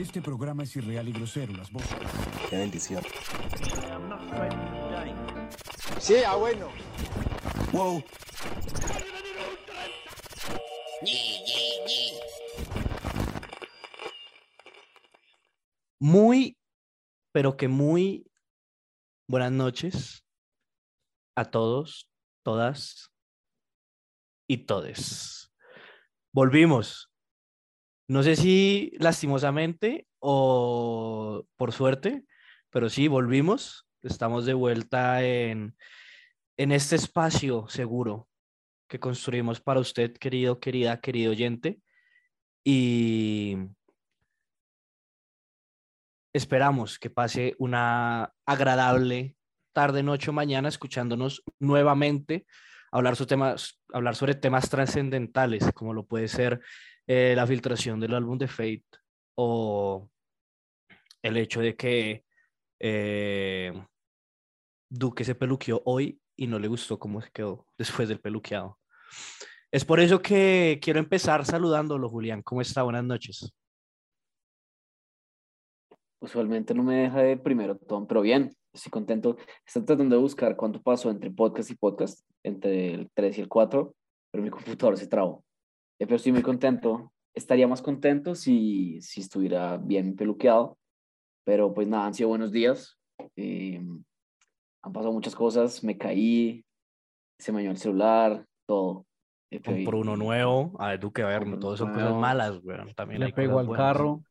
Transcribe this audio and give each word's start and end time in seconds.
Este 0.00 0.22
programa 0.22 0.62
es 0.62 0.74
irreal 0.76 1.06
y 1.08 1.12
grosero. 1.12 1.52
Las 1.52 1.70
voces. 1.70 1.94
Qué 2.48 2.56
bendición. 2.56 3.02
Sí, 5.98 6.14
ah, 6.26 6.36
bueno. 6.36 6.70
Wow. 7.70 8.02
Muy, 15.98 16.56
pero 17.30 17.58
que 17.58 17.68
muy 17.68 18.26
buenas 19.28 19.52
noches 19.52 20.24
a 21.36 21.44
todos, 21.44 22.10
todas 22.42 23.12
y 24.48 24.64
todes. 24.64 25.52
Volvimos. 26.32 27.09
No 28.10 28.24
sé 28.24 28.34
si 28.34 28.90
lastimosamente 28.98 30.08
o 30.18 31.46
por 31.56 31.70
suerte, 31.70 32.24
pero 32.70 32.90
sí, 32.90 33.06
volvimos. 33.06 33.86
Estamos 34.02 34.46
de 34.46 34.52
vuelta 34.52 35.22
en, 35.22 35.76
en 36.56 36.72
este 36.72 36.96
espacio 36.96 37.68
seguro 37.68 38.28
que 38.88 38.98
construimos 38.98 39.60
para 39.60 39.78
usted, 39.78 40.12
querido, 40.14 40.58
querida, 40.58 41.00
querido 41.00 41.30
oyente. 41.30 41.80
Y 42.64 43.58
esperamos 46.32 46.98
que 46.98 47.10
pase 47.10 47.54
una 47.60 48.34
agradable 48.44 49.36
tarde, 49.72 50.02
noche 50.02 50.30
o 50.30 50.32
mañana 50.32 50.68
escuchándonos 50.68 51.44
nuevamente 51.60 52.44
hablar, 52.90 53.14
sobre 53.14 53.28
temas, 53.28 53.80
hablar 53.92 54.16
sobre 54.16 54.34
temas 54.34 54.68
trascendentales, 54.68 55.70
como 55.74 55.94
lo 55.94 56.06
puede 56.06 56.26
ser 56.26 56.60
eh, 57.12 57.34
la 57.34 57.44
filtración 57.44 57.98
del 57.98 58.14
álbum 58.14 58.38
de 58.38 58.46
Fate 58.46 58.84
o 59.34 60.08
el 61.20 61.36
hecho 61.38 61.60
de 61.60 61.74
que 61.74 62.24
eh, 62.78 63.72
Duque 64.88 65.24
se 65.24 65.34
peluqueó 65.34 65.82
hoy 65.86 66.20
y 66.36 66.46
no 66.46 66.60
le 66.60 66.68
gustó 66.68 67.00
cómo 67.00 67.20
se 67.20 67.32
quedó 67.32 67.66
después 67.76 68.08
del 68.08 68.20
peluqueado. 68.20 68.78
Es 69.72 69.84
por 69.84 69.98
eso 69.98 70.22
que 70.22 70.78
quiero 70.80 71.00
empezar 71.00 71.44
saludándolo, 71.44 72.08
Julián. 72.08 72.42
¿Cómo 72.42 72.60
está? 72.60 72.84
Buenas 72.84 73.02
noches. 73.02 73.52
Usualmente 76.20 76.74
no 76.74 76.84
me 76.84 76.94
deja 76.94 77.22
de 77.22 77.36
primero, 77.36 77.76
Tom, 77.76 78.06
pero 78.06 78.20
bien, 78.22 78.54
estoy 78.72 78.90
contento. 78.90 79.36
Estoy 79.66 79.84
tratando 79.84 80.14
de 80.14 80.22
buscar 80.22 80.54
cuánto 80.54 80.80
pasó 80.80 81.10
entre 81.10 81.32
podcast 81.32 81.72
y 81.72 81.74
podcast, 81.74 82.24
entre 82.44 82.94
el 82.94 83.10
3 83.12 83.38
y 83.38 83.40
el 83.40 83.48
4, 83.48 83.96
pero 84.30 84.44
mi 84.44 84.50
computador 84.50 84.96
se 84.96 85.08
trabó. 85.08 85.42
Eh, 86.00 86.06
pero 86.06 86.16
estoy 86.16 86.32
muy 86.32 86.42
contento. 86.42 87.12
Estaría 87.34 87.68
más 87.68 87.82
contento 87.82 88.34
si, 88.34 89.00
si 89.00 89.20
estuviera 89.20 89.76
bien 89.76 90.16
peluqueado, 90.16 90.78
pero 91.44 91.72
pues 91.72 91.86
nada, 91.86 92.06
han 92.06 92.14
sido 92.14 92.30
buenos 92.30 92.50
días. 92.50 92.98
Eh, 93.36 93.80
han 94.82 94.92
pasado 94.92 95.12
muchas 95.12 95.36
cosas, 95.36 95.84
me 95.84 95.96
caí, 95.96 96.64
se 97.38 97.52
me 97.52 97.58
dañó 97.60 97.70
el 97.70 97.76
celular, 97.76 98.46
todo. 98.66 99.06
Eh, 99.52 99.60
Por 99.84 99.94
uno 99.94 100.16
nuevo, 100.16 100.74
a 100.78 100.88
ver, 100.88 101.00
Compró 101.00 101.44
no 101.46 101.58
todos 101.58 101.80
uno 101.80 101.92
son 101.92 102.00
cosas 102.00 102.14
malas, 102.20 102.60
güey. 102.60 102.78
También 102.94 103.20
Le 103.20 103.32
pegó 103.32 103.58
al 103.58 103.66
buenas. 103.66 103.86
carro. 103.86 104.22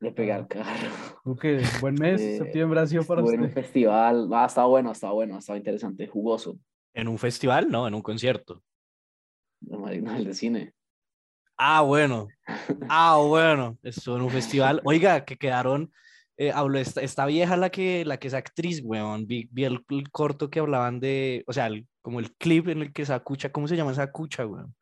Le 0.00 0.12
pegué 0.12 0.32
al 0.32 0.46
carro. 0.46 0.90
Duque, 1.24 1.60
buen 1.80 1.94
mes. 1.94 2.20
Eh, 2.22 2.38
Septiembre 2.38 2.80
ha 2.80 2.86
sido 2.86 3.04
para 3.04 3.20
Estuve 3.20 3.34
en 3.34 3.40
un 3.40 3.46
usted. 3.48 3.62
festival. 3.62 4.28
Ah, 4.32 4.46
estaba 4.46 4.66
bueno, 4.68 4.92
estaba 4.92 5.12
bueno, 5.12 5.38
estaba 5.38 5.56
interesante, 5.56 6.06
jugoso. 6.06 6.58
¿En 6.94 7.08
un 7.08 7.18
festival? 7.18 7.68
No, 7.70 7.88
en 7.88 7.94
un 7.94 8.02
concierto. 8.02 8.62
La 9.60 9.78
Marina 9.78 10.14
del 10.18 10.34
cine. 10.34 10.74
Ah, 11.58 11.82
bueno. 11.82 12.28
Ah, 12.88 13.16
bueno. 13.20 13.76
Estuvo 13.82 14.16
en 14.16 14.22
un 14.22 14.30
festival. 14.30 14.80
Oiga, 14.84 15.24
que 15.24 15.36
quedaron. 15.36 15.92
eh, 16.36 16.52
habló 16.52 16.78
esta, 16.78 17.00
esta 17.02 17.26
vieja 17.26 17.56
la 17.56 17.68
que, 17.70 18.04
la 18.04 18.18
que 18.18 18.28
es 18.28 18.34
actriz, 18.34 18.80
weón. 18.84 19.26
Vi, 19.26 19.48
vi 19.50 19.64
el, 19.64 19.84
el 19.90 20.10
corto 20.10 20.50
que 20.50 20.60
hablaban 20.60 21.00
de. 21.00 21.42
O 21.48 21.52
sea, 21.52 21.66
el- 21.66 21.86
como 22.00 22.20
el 22.20 22.32
clip 22.36 22.68
en 22.68 22.82
el 22.82 22.92
que 22.92 23.02
esa 23.02 23.18
cucha. 23.20 23.50
¿Cómo 23.50 23.66
se 23.68 23.76
llama 23.76 23.90
esa 23.92 24.10
cucha, 24.12 24.46
weón? 24.46 24.74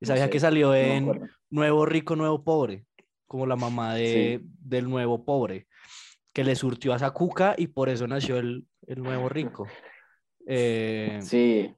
Esa 0.00 0.12
No 0.12 0.16
vieja 0.16 0.26
sé, 0.26 0.30
que 0.30 0.40
salió 0.40 0.74
en. 0.74 1.30
Nuevo 1.48 1.86
Rico, 1.86 2.16
Nuevo 2.16 2.42
Pobre. 2.42 2.84
Como 3.28 3.46
la 3.46 3.54
mamá 3.56 3.94
de, 3.94 4.40
del 4.42 4.88
Nuevo 4.90 5.24
Pobre. 5.24 5.68
Que 6.32 6.42
le 6.42 6.56
surtió 6.56 6.92
a 6.92 6.96
esa 6.96 7.12
cuca 7.12 7.54
y 7.56 7.68
por 7.68 7.88
eso 7.88 8.06
nació 8.08 8.38
el, 8.38 8.66
el 8.88 9.00
Nuevo 9.02 9.28
Rico. 9.28 9.66
Eh, 10.46 11.18
Sí, 11.22 11.72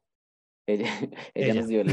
ella, 0.66 0.86
ella, 1.34 1.52
Ella. 1.52 1.54
nos 1.54 1.68
dio, 1.68 1.84
la, 1.84 1.92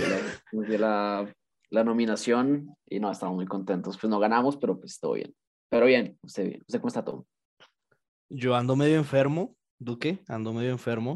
nos 0.53 0.67
dio 0.67 0.77
la, 0.77 1.33
la 1.69 1.83
nominación 1.83 2.75
y 2.87 2.99
no, 2.99 3.11
estamos 3.11 3.35
muy 3.35 3.45
contentos. 3.45 3.97
Pues 3.97 4.09
no 4.09 4.19
ganamos, 4.19 4.57
pero 4.57 4.79
pues 4.79 4.99
todo 4.99 5.13
bien. 5.13 5.33
Pero 5.69 5.85
bien, 5.85 6.17
usted 6.23 6.47
bien. 6.47 6.61
¿Usted 6.61 6.79
cómo 6.79 6.87
está 6.87 7.03
todo? 7.03 7.25
Yo 8.29 8.55
ando 8.55 8.75
medio 8.75 8.97
enfermo, 8.97 9.55
Duque, 9.79 10.19
ando 10.27 10.53
medio 10.53 10.71
enfermo, 10.71 11.15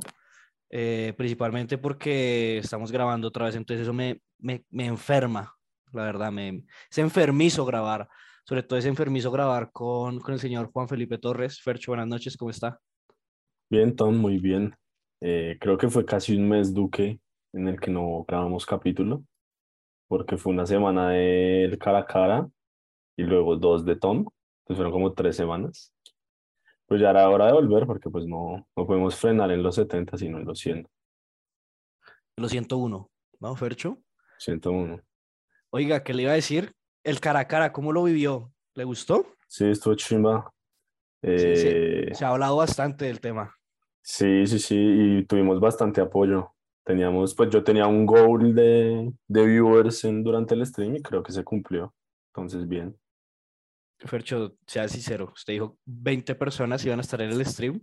eh, 0.71 1.13
principalmente 1.15 1.77
porque 1.77 2.57
estamos 2.57 2.91
grabando 2.91 3.27
otra 3.27 3.45
vez, 3.45 3.55
entonces 3.55 3.83
eso 3.83 3.93
me, 3.93 4.21
me, 4.39 4.65
me 4.71 4.85
enferma, 4.85 5.53
la 5.91 6.05
verdad, 6.05 6.31
me, 6.31 6.65
es 6.89 6.97
enfermizo 6.97 7.65
grabar, 7.65 8.09
sobre 8.45 8.63
todo 8.63 8.79
es 8.79 8.85
enfermizo 8.85 9.31
grabar 9.31 9.71
con, 9.71 10.19
con 10.19 10.33
el 10.33 10.39
señor 10.39 10.71
Juan 10.71 10.87
Felipe 10.87 11.19
Torres. 11.19 11.61
Fercho, 11.61 11.91
buenas 11.91 12.07
noches, 12.07 12.35
¿cómo 12.35 12.49
está? 12.49 12.79
Bien, 13.69 13.95
Tom, 13.95 14.17
muy 14.17 14.39
bien. 14.39 14.75
Eh, 15.21 15.57
creo 15.59 15.77
que 15.77 15.89
fue 15.89 16.05
casi 16.05 16.35
un 16.35 16.49
mes, 16.49 16.73
Duque, 16.73 17.19
en 17.53 17.67
el 17.67 17.79
que 17.79 17.91
no 17.91 18.25
grabamos 18.27 18.65
capítulo, 18.65 19.23
porque 20.13 20.37
fue 20.37 20.53
una 20.53 20.67
semana 20.67 21.09
del 21.09 21.75
cara 21.79 21.97
a 22.01 22.05
cara 22.05 22.47
y 23.17 23.23
luego 23.23 23.55
dos 23.55 23.83
de 23.83 23.95
Tom, 23.95 24.19
entonces 24.19 24.75
fueron 24.75 24.91
como 24.91 25.13
tres 25.13 25.35
semanas. 25.35 25.91
Pues 26.85 27.01
ya 27.01 27.09
era 27.09 27.27
hora 27.27 27.47
de 27.47 27.53
volver 27.53 27.87
porque 27.87 28.11
pues 28.11 28.27
no, 28.27 28.67
no 28.75 28.85
podemos 28.85 29.15
frenar 29.15 29.49
en 29.49 29.63
los 29.63 29.73
70, 29.73 30.15
sino 30.19 30.37
en 30.37 30.45
los 30.45 30.59
100, 30.59 30.87
Lo 32.37 32.47
101, 32.47 33.09
¿no, 33.39 33.55
Fercho? 33.55 33.97
101. 34.37 35.01
Oiga, 35.71 36.03
¿qué 36.03 36.13
le 36.13 36.21
iba 36.21 36.31
a 36.31 36.35
decir? 36.35 36.73
El 37.03 37.19
cara 37.19 37.39
a 37.39 37.47
cara, 37.47 37.73
¿cómo 37.73 37.91
lo 37.91 38.03
vivió? 38.03 38.53
¿Le 38.75 38.83
gustó? 38.83 39.25
Sí, 39.47 39.65
estuvo 39.65 39.95
chimba. 39.95 40.53
Sí, 41.23 41.55
sí. 41.55 41.69
Eh, 41.71 42.09
Se 42.13 42.23
ha 42.23 42.29
hablado 42.29 42.57
bastante 42.57 43.05
del 43.05 43.19
tema. 43.19 43.55
Sí, 44.03 44.45
sí, 44.45 44.59
sí, 44.59 44.77
y 44.77 45.25
tuvimos 45.25 45.59
bastante 45.59 46.01
apoyo. 46.01 46.52
Teníamos, 46.85 47.33
pues 47.33 47.49
yo 47.49 47.63
tenía 47.63 47.87
un 47.87 48.05
goal 48.05 48.53
de, 48.53 49.11
de 49.27 49.45
viewers 49.45 50.03
en, 50.03 50.23
durante 50.23 50.53
el 50.53 50.65
stream 50.65 50.97
y 50.97 51.01
creo 51.01 51.23
que 51.23 51.31
se 51.31 51.43
cumplió. 51.43 51.93
Entonces, 52.33 52.67
bien. 52.67 52.97
Fercho, 53.99 54.57
sea 54.67 54.87
sincero, 54.89 55.31
usted 55.33 55.53
dijo 55.53 55.77
20 55.85 56.35
personas 56.35 56.85
iban 56.85 56.99
a 56.99 57.03
estar 57.03 57.21
en 57.21 57.31
el 57.31 57.45
stream. 57.45 57.79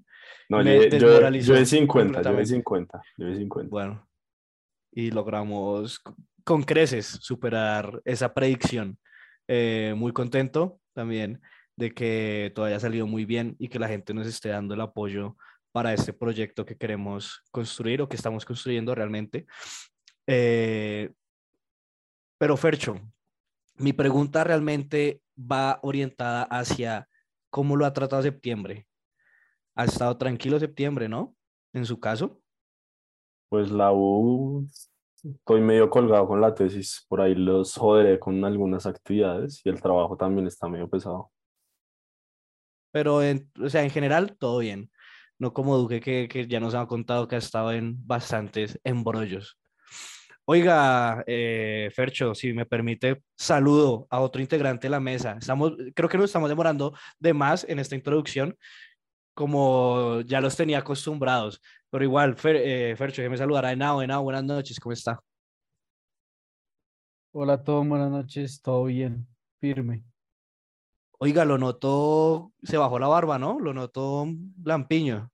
No, 0.51 0.63
yo, 0.63 0.83
yo, 0.89 0.99
yo 0.99 1.21
de 1.21 1.31
50, 1.31 1.41
yo 1.41 1.55
de 1.55 1.67
completamente. 1.87 2.47
50, 2.47 3.03
yo 3.17 3.27
de 3.27 3.37
50. 3.37 3.71
Bueno, 3.71 4.07
y 4.93 5.11
logramos 5.11 6.03
con 6.45 6.63
creces 6.63 7.07
superar 7.07 8.03
esa 8.05 8.35
predicción. 8.35 8.99
Eh, 9.49 9.95
muy 9.97 10.13
contento 10.13 10.79
también 10.93 11.41
de 11.77 11.93
que 11.93 12.53
todo 12.55 12.67
haya 12.67 12.79
salido 12.79 13.07
muy 13.07 13.25
bien 13.25 13.57
y 13.59 13.69
que 13.69 13.79
la 13.79 13.89
gente 13.89 14.13
nos 14.13 14.27
esté 14.27 14.51
dando 14.51 14.75
el 14.75 14.81
apoyo 14.81 15.37
para 15.73 15.93
este 15.93 16.13
proyecto 16.13 16.65
que 16.65 16.77
queremos 16.77 17.43
construir 17.51 18.03
o 18.03 18.09
que 18.09 18.17
estamos 18.17 18.45
construyendo 18.45 18.95
realmente. 18.95 19.47
Eh, 20.27 21.13
pero 22.39 22.57
Fercho, 22.57 23.01
mi 23.77 23.93
pregunta 23.93 24.45
realmente 24.45 25.23
va 25.39 25.79
orientada 25.83 26.45
hacia 26.45 27.09
cómo 27.51 27.77
lo 27.77 27.87
ha 27.87 27.93
tratado 27.93 28.23
septiembre. 28.23 28.87
Ha 29.75 29.85
estado 29.85 30.17
tranquilo 30.17 30.59
septiembre, 30.59 31.09
¿no? 31.09 31.35
En 31.73 31.87
su 31.87 31.99
caso. 32.01 32.41
Pues 33.49 33.71
la 33.71 33.93
U, 33.93 34.67
estoy 35.25 35.61
medio 35.61 35.91
colgado 35.91 36.27
con 36.27 36.41
la 36.41 36.55
tesis, 36.55 37.05
por 37.09 37.21
ahí 37.21 37.35
los 37.35 37.75
joderé 37.75 38.19
con 38.19 38.45
algunas 38.45 38.87
actividades 38.87 39.61
y 39.65 39.69
el 39.69 39.81
trabajo 39.81 40.17
también 40.17 40.47
está 40.47 40.69
medio 40.69 40.89
pesado. 40.89 41.31
Pero, 42.93 43.23
en, 43.23 43.51
o 43.61 43.69
sea, 43.69 43.83
en 43.83 43.91
general, 43.91 44.37
todo 44.39 44.59
bien. 44.59 44.91
No 45.41 45.53
como 45.55 45.77
Duque, 45.79 46.01
que, 46.01 46.29
que 46.29 46.47
ya 46.47 46.61
nos 46.61 46.75
ha 46.75 46.87
contado 46.87 47.27
que 47.27 47.35
ha 47.35 47.39
estado 47.39 47.73
en 47.73 47.97
bastantes 48.07 48.79
embrollos. 48.85 49.59
Oiga, 50.45 51.25
eh, 51.27 51.91
Fercho, 51.95 52.35
si 52.35 52.53
me 52.53 52.67
permite, 52.67 53.23
saludo 53.37 54.07
a 54.11 54.21
otro 54.21 54.43
integrante 54.43 54.89
de 54.89 54.91
la 54.91 55.01
mesa. 55.01 55.37
Estamos, 55.41 55.73
creo 55.95 56.09
que 56.11 56.19
nos 56.19 56.27
estamos 56.27 56.51
demorando 56.51 56.93
de 57.19 57.33
más 57.33 57.65
en 57.69 57.79
esta 57.79 57.95
introducción, 57.95 58.55
como 59.33 60.21
ya 60.23 60.43
los 60.43 60.57
tenía 60.57 60.79
acostumbrados. 60.79 61.63
Pero 61.89 62.05
igual, 62.05 62.37
eh, 62.45 62.95
Fercho, 62.99 63.23
déjeme 63.23 63.39
saludar 63.39 63.65
a 63.65 63.73
Henao. 63.73 64.03
Henao, 64.03 64.23
buenas 64.25 64.45
noches, 64.45 64.79
¿cómo 64.79 64.93
está? 64.93 65.21
Hola 67.33 67.55
a 67.55 67.65
todos, 67.65 67.87
buenas 67.89 68.11
noches. 68.11 68.61
Todo 68.61 68.85
bien, 68.85 69.27
firme. 69.59 70.05
Oiga, 71.23 71.45
lo 71.45 71.59
noto, 71.59 72.53
se 72.63 72.79
bajó 72.79 72.99
la 72.99 73.07
barba, 73.07 73.39
¿no? 73.39 73.61
Lo 73.61 73.75
noto 73.75 74.27
lampiño. 74.65 75.31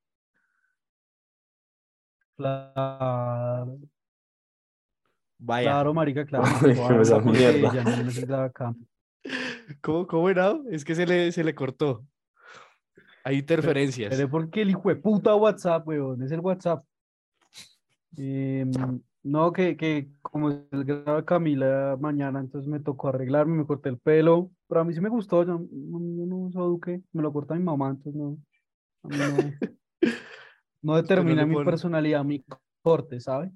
Claro, 2.37 3.79
Vaya. 5.39 5.71
claro, 5.71 5.95
marica, 5.95 6.27
claro. 6.27 6.45
Esa 7.01 7.21
mierda. 7.21 7.73
Ya 7.73 7.85
no 7.85 8.03
necesitaba. 8.03 8.51
¿Cómo, 9.81 10.09
cómo 10.09 10.29
era? 10.29 10.57
Es 10.73 10.85
que 10.85 10.97
se 10.97 11.07
le, 11.07 11.31
se 11.31 11.45
le 11.45 11.55
cortó. 11.55 12.05
Hay 13.23 13.39
interferencias. 13.39 14.13
Pero 14.15 14.29
porque 14.29 14.63
el 14.63 14.71
hijo 14.71 14.89
de 14.89 14.97
puta 14.97 15.37
WhatsApp, 15.37 15.87
weón, 15.87 16.21
es 16.21 16.33
el 16.33 16.41
WhatsApp. 16.41 16.85
Em, 18.17 18.73
no, 19.27 19.53
que, 19.53 19.77
que 19.77 20.09
como 20.23 20.51
es 20.51 20.59
el 20.73 20.85
de 20.87 21.25
Camila 21.25 21.97
mañana, 22.01 22.41
entonces 22.41 22.69
me 22.69 22.81
tocó 22.81 23.09
arreglarme, 23.09 23.57
me 23.57 23.67
corté 23.67 23.89
el 23.89 23.99
pelo, 23.99 24.51
pero 24.69 24.81
a 24.81 24.85
mí 24.85 24.95
sí 24.95 25.01
me 25.01 25.09
gustó, 25.09 25.45
yo, 25.45 25.59
no, 25.59 25.99
no 26.01 26.37
uso 26.37 26.65
Duque, 26.65 27.03
me 27.13 27.23
lo 27.23 27.33
corta 27.33 27.55
mi 27.55 27.63
mamá, 27.63 27.91
entonces 27.91 28.15
no, 28.15 28.39
a 29.03 29.09
mí 29.09 29.17
no, 29.17 29.53
no 30.83 30.97
determina 30.97 31.45
mi 31.45 31.55
pone- 31.55 31.71
personalidad, 31.71 32.25
mi 32.25 32.45
corte, 32.83 33.21
¿sabe? 33.21 33.51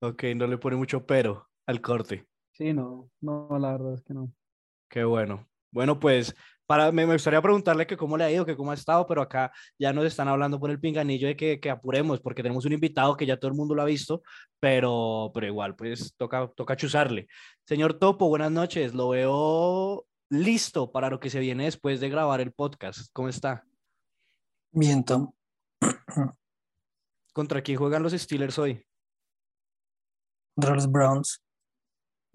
Ok, 0.00 0.24
no 0.36 0.46
le 0.46 0.58
pone 0.58 0.76
mucho 0.76 1.04
pero 1.06 1.48
al 1.66 1.80
corte. 1.80 2.26
Sí, 2.52 2.72
no, 2.72 3.10
no, 3.20 3.58
la 3.58 3.72
verdad 3.72 3.94
es 3.94 4.02
que 4.02 4.14
no. 4.14 4.32
Qué 4.88 5.04
bueno. 5.04 5.46
Bueno, 5.70 5.98
pues 5.98 6.34
para, 6.68 6.92
me, 6.92 7.06
me 7.06 7.14
gustaría 7.14 7.40
preguntarle 7.40 7.86
que 7.86 7.96
cómo 7.96 8.18
le 8.18 8.24
ha 8.24 8.30
ido, 8.30 8.44
que 8.44 8.54
cómo 8.54 8.70
ha 8.70 8.74
estado, 8.74 9.06
pero 9.06 9.22
acá 9.22 9.50
ya 9.78 9.90
nos 9.94 10.04
están 10.04 10.28
hablando 10.28 10.60
por 10.60 10.70
el 10.70 10.78
pinganillo 10.78 11.26
de 11.26 11.34
que, 11.34 11.58
que 11.60 11.70
apuremos, 11.70 12.20
porque 12.20 12.42
tenemos 12.42 12.66
un 12.66 12.74
invitado 12.74 13.16
que 13.16 13.24
ya 13.24 13.38
todo 13.38 13.50
el 13.50 13.56
mundo 13.56 13.74
lo 13.74 13.80
ha 13.80 13.86
visto, 13.86 14.22
pero, 14.60 15.30
pero 15.32 15.46
igual, 15.46 15.74
pues 15.76 16.14
toca, 16.18 16.46
toca 16.54 16.76
chuzarle. 16.76 17.26
Señor 17.66 17.94
Topo, 17.94 18.28
buenas 18.28 18.52
noches. 18.52 18.92
Lo 18.92 19.08
veo 19.08 20.04
listo 20.28 20.92
para 20.92 21.08
lo 21.08 21.18
que 21.20 21.30
se 21.30 21.40
viene 21.40 21.64
después 21.64 22.00
de 22.00 22.10
grabar 22.10 22.42
el 22.42 22.52
podcast. 22.52 23.08
¿Cómo 23.14 23.30
está? 23.30 23.64
Bien, 24.70 25.02
Tom. 25.02 25.32
¿Contra 27.32 27.62
quién 27.62 27.78
juegan 27.78 28.02
los 28.02 28.12
Steelers 28.12 28.58
hoy? 28.58 28.84
Contra 30.54 30.74
los 30.74 30.90
Browns. 30.92 31.42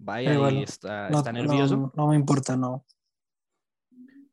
Vaya, 0.00 0.32
está, 0.60 1.08
No, 1.08 1.18
está 1.18 1.30
nervioso. 1.30 1.76
no, 1.76 1.92
no 1.94 2.08
me 2.08 2.16
importa, 2.16 2.56
no. 2.56 2.84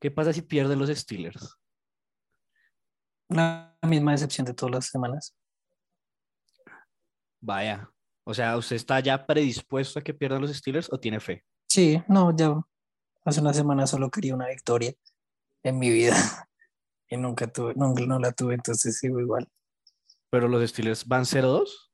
¿Qué 0.02 0.10
pasa 0.10 0.34
si 0.34 0.42
pierden 0.42 0.80
los 0.80 0.90
Steelers? 0.90 1.58
La 3.30 3.78
misma 3.84 4.12
decepción 4.14 4.46
de 4.46 4.54
todas 4.56 4.74
las 4.74 4.86
semanas. 4.88 5.36
Vaya. 7.40 7.88
O 8.24 8.34
sea, 8.34 8.58
¿usted 8.58 8.76
está 8.78 9.00
ya 9.00 9.26
predispuesto 9.28 10.00
a 10.00 10.02
que 10.02 10.14
pierdan 10.14 10.42
los 10.42 10.52
Steelers 10.52 10.92
o 10.92 11.00
tiene 11.00 11.20
fe? 11.20 11.46
Sí, 11.70 12.02
no, 12.08 12.36
ya 12.36 12.60
hace 13.24 13.42
una 13.42 13.54
semana 13.54 13.86
solo 13.86 14.10
quería 14.10 14.34
una 14.34 14.48
victoria 14.48 14.92
en 15.62 15.78
mi 15.78 15.92
vida 15.92 16.16
y 17.08 17.18
nunca 17.18 17.46
tuve, 17.46 17.76
nunca 17.76 18.04
no 18.08 18.18
la 18.18 18.32
tuve, 18.32 18.56
entonces 18.56 18.98
sigo 18.98 19.20
igual. 19.20 19.48
Pero 20.32 20.48
los 20.48 20.68
Steelers 20.68 21.08
van 21.08 21.26
0-2. 21.26 21.92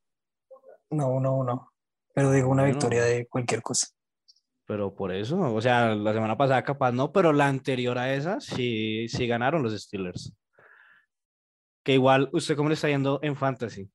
No, 0.92 1.10
uno, 1.10 1.36
uno. 1.36 1.74
Pero 2.14 2.32
digo 2.32 2.48
una 2.50 2.64
Bueno. 2.64 2.76
victoria 2.76 3.04
de 3.04 3.28
cualquier 3.28 3.62
cosa. 3.62 3.88
Pero 4.68 4.94
por 4.94 5.14
eso, 5.14 5.40
o 5.40 5.62
sea, 5.62 5.96
la 5.96 6.14
semana 6.14 6.38
pasada 6.38 6.62
capaz 6.62 6.92
no, 6.92 7.14
pero 7.14 7.32
la 7.32 7.48
anterior 7.48 7.98
a 7.98 8.14
esa 8.14 8.42
sí, 8.42 9.08
sí 9.08 9.26
ganaron 9.26 9.64
los 9.64 9.74
Steelers. 9.74 10.36
Que 11.84 11.94
igual, 11.94 12.30
¿usted 12.34 12.58
cómo 12.58 12.68
le 12.68 12.76
está 12.76 12.90
yendo 12.90 13.20
en 13.24 13.38
Fantasy? 13.38 13.90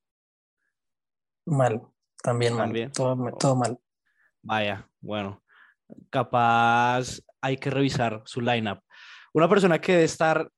Mal, 1.45 1.79
también 2.23 2.53
mal. 2.53 2.65
También. 2.65 2.91
Todo, 2.91 3.15
todo 3.37 3.55
mal. 3.55 3.77
Vaya, 4.41 4.89
bueno, 4.99 5.43
capaz 6.09 7.21
hay 7.39 7.57
que 7.57 7.69
revisar 7.69 8.23
su 8.25 8.41
lineup. 8.41 8.79
Una 9.33 9.47
persona 9.47 9.79
que 9.79 9.91
debe 9.91 10.05
estar, 10.05 10.49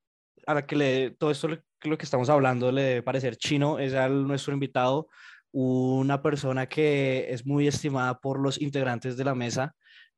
a 0.47 0.53
la 0.53 0.65
que 0.65 0.75
le, 0.77 1.11
todo 1.11 1.31
esto 1.31 1.49
lo, 1.49 1.97
que 1.97 2.05
estamos 2.05 2.29
hablando 2.29 2.71
le 2.71 2.81
debe 2.81 3.03
parecer 3.03 3.35
chino, 3.35 3.79
es 3.79 3.93
al 3.93 4.25
nuestro 4.25 4.53
invitado, 4.53 5.07
una 5.51 6.21
persona 6.21 6.67
que 6.67 7.27
es 7.29 7.45
muy 7.45 7.67
estimada 7.67 8.17
por 8.19 8.39
los 8.39 8.61
integrantes 8.61 9.17
de 9.17 9.23
la 9.23 9.35
mesa, 9.35 9.75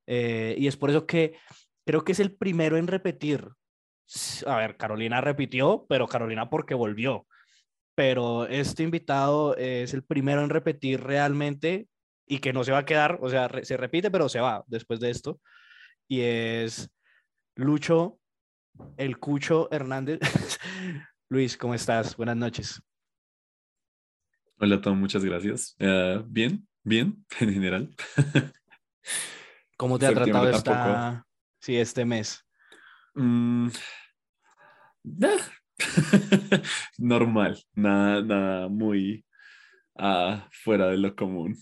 eh, 0.07 0.55
y 0.57 0.67
es 0.67 0.77
por 0.77 0.89
eso 0.89 1.05
que 1.05 1.37
creo 1.85 2.03
que 2.03 2.13
es 2.13 2.19
el 2.19 2.35
primero 2.35 2.77
en 2.77 2.87
repetir. 2.87 3.49
A 4.45 4.57
ver, 4.57 4.77
Carolina 4.77 5.21
repitió, 5.21 5.85
pero 5.87 6.07
Carolina 6.07 6.49
porque 6.49 6.73
volvió. 6.73 7.27
Pero 7.95 8.47
este 8.47 8.83
invitado 8.83 9.55
es 9.57 9.93
el 9.93 10.03
primero 10.03 10.43
en 10.43 10.49
repetir 10.49 11.01
realmente 11.01 11.87
y 12.25 12.39
que 12.39 12.53
no 12.53 12.63
se 12.63 12.71
va 12.71 12.79
a 12.79 12.85
quedar, 12.85 13.19
o 13.21 13.29
sea, 13.29 13.49
se 13.63 13.77
repite, 13.77 14.11
pero 14.11 14.29
se 14.29 14.39
va 14.39 14.63
después 14.67 14.99
de 14.99 15.09
esto. 15.09 15.39
Y 16.07 16.21
es 16.21 16.89
Lucho, 17.55 18.19
el 18.97 19.17
Cucho 19.17 19.69
Hernández. 19.71 20.19
Luis, 21.29 21.57
¿cómo 21.57 21.73
estás? 21.73 22.15
Buenas 22.15 22.37
noches. 22.37 22.81
Hola 24.59 24.81
Tom, 24.81 24.99
muchas 24.99 25.23
gracias. 25.23 25.75
Eh, 25.79 26.23
bien, 26.25 26.67
bien, 26.83 27.25
en 27.39 27.53
general. 27.53 27.95
¿Cómo 29.77 29.99
te 29.99 30.07
ha 30.07 30.13
tratado 30.13 30.49
esta, 30.49 31.25
sí, 31.59 31.77
este 31.77 32.03
mes? 32.03 32.43
Mm, 33.15 33.69
Normal, 36.97 37.57
nada, 37.75 38.21
nada 38.21 38.67
muy 38.67 39.23
ah, 39.97 40.47
fuera 40.51 40.87
de 40.87 40.97
lo 40.97 41.15
común. 41.15 41.55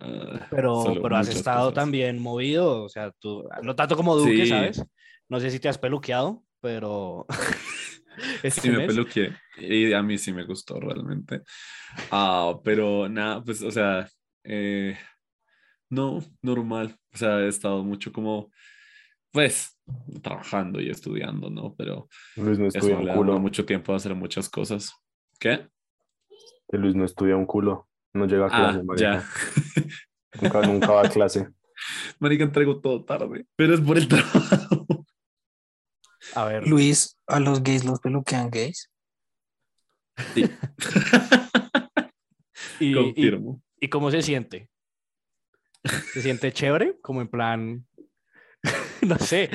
Ah, 0.00 0.48
Pero, 0.50 0.98
pero 1.02 1.16
has 1.16 1.28
estado 1.28 1.70
cosas. 1.70 1.84
también 1.84 2.20
movido, 2.20 2.84
o 2.84 2.88
sea, 2.88 3.12
tú, 3.20 3.48
no 3.62 3.76
tanto 3.76 3.96
como 3.96 4.16
Duque, 4.16 4.44
Sí. 4.44 4.48
¿sabes? 4.48 4.84
No 5.28 5.38
sé 5.38 5.50
si 5.50 5.60
te 5.60 5.68
has 5.68 5.78
peluqueado, 5.78 6.42
pero... 6.60 7.26
este 8.42 8.60
Sí, 8.62 8.68
me 8.70 8.78
mes- 8.78 8.88
peluqué 8.88 9.32
y 9.58 9.92
a 9.92 10.02
mí 10.02 10.18
sí 10.18 10.32
me 10.32 10.44
gustó 10.44 10.80
realmente. 10.80 11.42
Ah, 12.10 12.54
pero 12.64 13.08
nada, 13.08 13.42
pues, 13.44 13.62
o 13.62 13.70
sea, 13.70 14.08
eh, 14.42 14.98
no, 15.88 16.20
normal. 16.42 16.99
O 17.12 17.16
sea, 17.16 17.40
he 17.40 17.48
estado 17.48 17.82
mucho 17.84 18.12
como, 18.12 18.50
pues, 19.32 19.76
trabajando 20.22 20.80
y 20.80 20.90
estudiando, 20.90 21.50
¿no? 21.50 21.74
Pero 21.76 22.08
Luis 22.36 22.58
no 22.58 22.66
estudia 22.68 22.96
un 22.96 23.06
le 23.06 23.14
culo. 23.14 23.38
mucho 23.38 23.64
tiempo 23.64 23.92
a 23.92 23.96
hacer 23.96 24.14
muchas 24.14 24.48
cosas. 24.48 24.92
¿Qué? 25.38 25.68
Que 26.68 26.78
Luis 26.78 26.94
no 26.94 27.04
estudia 27.04 27.36
un 27.36 27.46
culo. 27.46 27.88
No 28.12 28.26
llega 28.26 28.46
a 28.46 28.48
Ah, 28.52 28.70
clase, 28.72 28.82
marica. 28.84 29.24
ya. 29.24 30.40
Nunca, 30.40 30.62
nunca 30.66 30.92
va 30.92 31.02
a 31.06 31.08
clase. 31.10 31.48
Marica, 32.20 32.44
entrego 32.44 32.80
todo 32.80 33.04
tarde, 33.04 33.46
pero 33.56 33.74
es 33.74 33.80
por 33.80 33.96
el 33.96 34.06
trabajo. 34.06 34.86
A 36.34 36.44
ver, 36.44 36.66
Luis, 36.68 37.16
a 37.26 37.40
los 37.40 37.62
gays 37.62 37.84
los 37.84 37.98
peluquean 38.00 38.50
gays. 38.50 38.90
Sí. 40.34 40.44
y, 42.80 42.90
y, 42.90 42.94
Confirmo. 42.94 43.62
¿y 43.80 43.88
cómo 43.88 44.10
se 44.10 44.22
siente? 44.22 44.69
¿Se 46.12 46.22
siente 46.22 46.52
chévere? 46.52 46.98
Como 47.00 47.20
en 47.20 47.28
plan, 47.28 47.86
no 49.02 49.16
sé. 49.18 49.50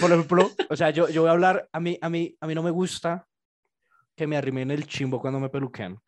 Por 0.00 0.12
ejemplo, 0.12 0.50
o 0.70 0.76
sea, 0.76 0.90
yo, 0.90 1.08
yo 1.08 1.22
voy 1.22 1.28
a 1.28 1.32
hablar, 1.32 1.68
a 1.72 1.80
mí, 1.80 1.98
a, 2.00 2.08
mí, 2.08 2.36
a 2.40 2.46
mí 2.46 2.54
no 2.54 2.62
me 2.62 2.70
gusta 2.70 3.26
que 4.16 4.26
me 4.26 4.36
arrimen 4.36 4.70
el 4.70 4.86
chimbo 4.86 5.20
cuando 5.20 5.40
me 5.40 5.48
peluquean. 5.50 5.98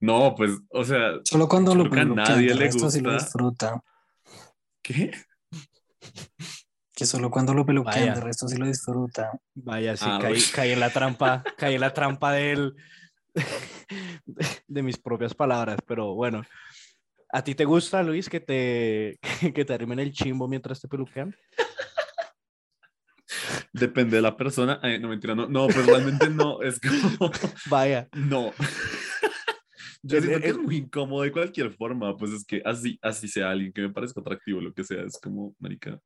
No, 0.00 0.34
pues, 0.36 0.52
o 0.70 0.84
sea, 0.84 1.14
Solo 1.24 1.48
cuando 1.48 1.74
lo 1.74 1.88
peluquean, 1.88 2.14
nadie 2.14 2.48
de 2.48 2.54
le 2.54 2.60
resto 2.64 2.90
sí 2.90 3.00
lo 3.00 3.12
gusta. 3.12 3.24
disfruta. 3.24 3.82
¿qué? 4.82 5.10
Que 6.94 7.04
solo 7.06 7.30
cuando 7.30 7.54
lo 7.54 7.64
peluquean, 7.64 7.94
Vaya. 8.08 8.14
de 8.14 8.20
resto 8.20 8.48
sí 8.48 8.56
lo 8.56 8.66
disfruta. 8.66 9.30
Vaya, 9.54 9.96
sí, 9.96 10.04
Ah, 10.08 10.18
caí, 10.20 10.40
caí 10.52 10.72
en 10.72 10.80
la 10.80 10.90
trampa, 10.90 11.44
caí 11.56 11.74
en 11.76 11.80
la 11.80 11.92
trampa 11.94 12.32
del, 12.32 12.74
de 14.66 14.82
mis 14.82 14.98
propias 14.98 15.34
palabras, 15.34 15.78
pero 15.86 16.14
bueno. 16.14 16.42
¿A 17.30 17.42
ti 17.44 17.54
te 17.54 17.64
gusta, 17.64 18.02
Luis, 18.02 18.28
que 18.28 18.40
te, 18.40 19.18
que 19.54 19.64
te 19.64 19.72
arrimen 19.74 19.98
el 19.98 20.12
chimbo 20.12 20.48
mientras 20.48 20.80
te 20.80 20.88
peluquean? 20.88 21.34
Depende 23.72 24.16
de 24.16 24.22
la 24.22 24.36
persona. 24.36 24.80
Ay, 24.82 24.98
no, 24.98 25.08
mentira, 25.08 25.34
no, 25.34 25.46
no, 25.46 25.66
pues 25.66 25.84
realmente 25.86 26.30
no, 26.30 26.62
es 26.62 26.80
como, 26.80 27.30
Vaya. 27.70 28.08
no. 28.14 28.52
Yo 30.02 30.20
siento 30.20 30.40
que 30.40 30.48
el- 30.48 30.56
es 30.56 30.58
muy 30.62 30.76
incómodo 30.76 31.22
de 31.22 31.32
cualquier 31.32 31.70
forma, 31.72 32.16
pues 32.16 32.30
es 32.32 32.44
que 32.44 32.62
así, 32.64 32.98
así 33.02 33.28
sea 33.28 33.50
alguien 33.50 33.72
que 33.72 33.82
me 33.82 33.90
parezca 33.90 34.20
atractivo, 34.20 34.60
lo 34.60 34.72
que 34.72 34.84
sea, 34.84 35.02
es 35.02 35.18
como, 35.20 35.54
marica, 35.58 36.00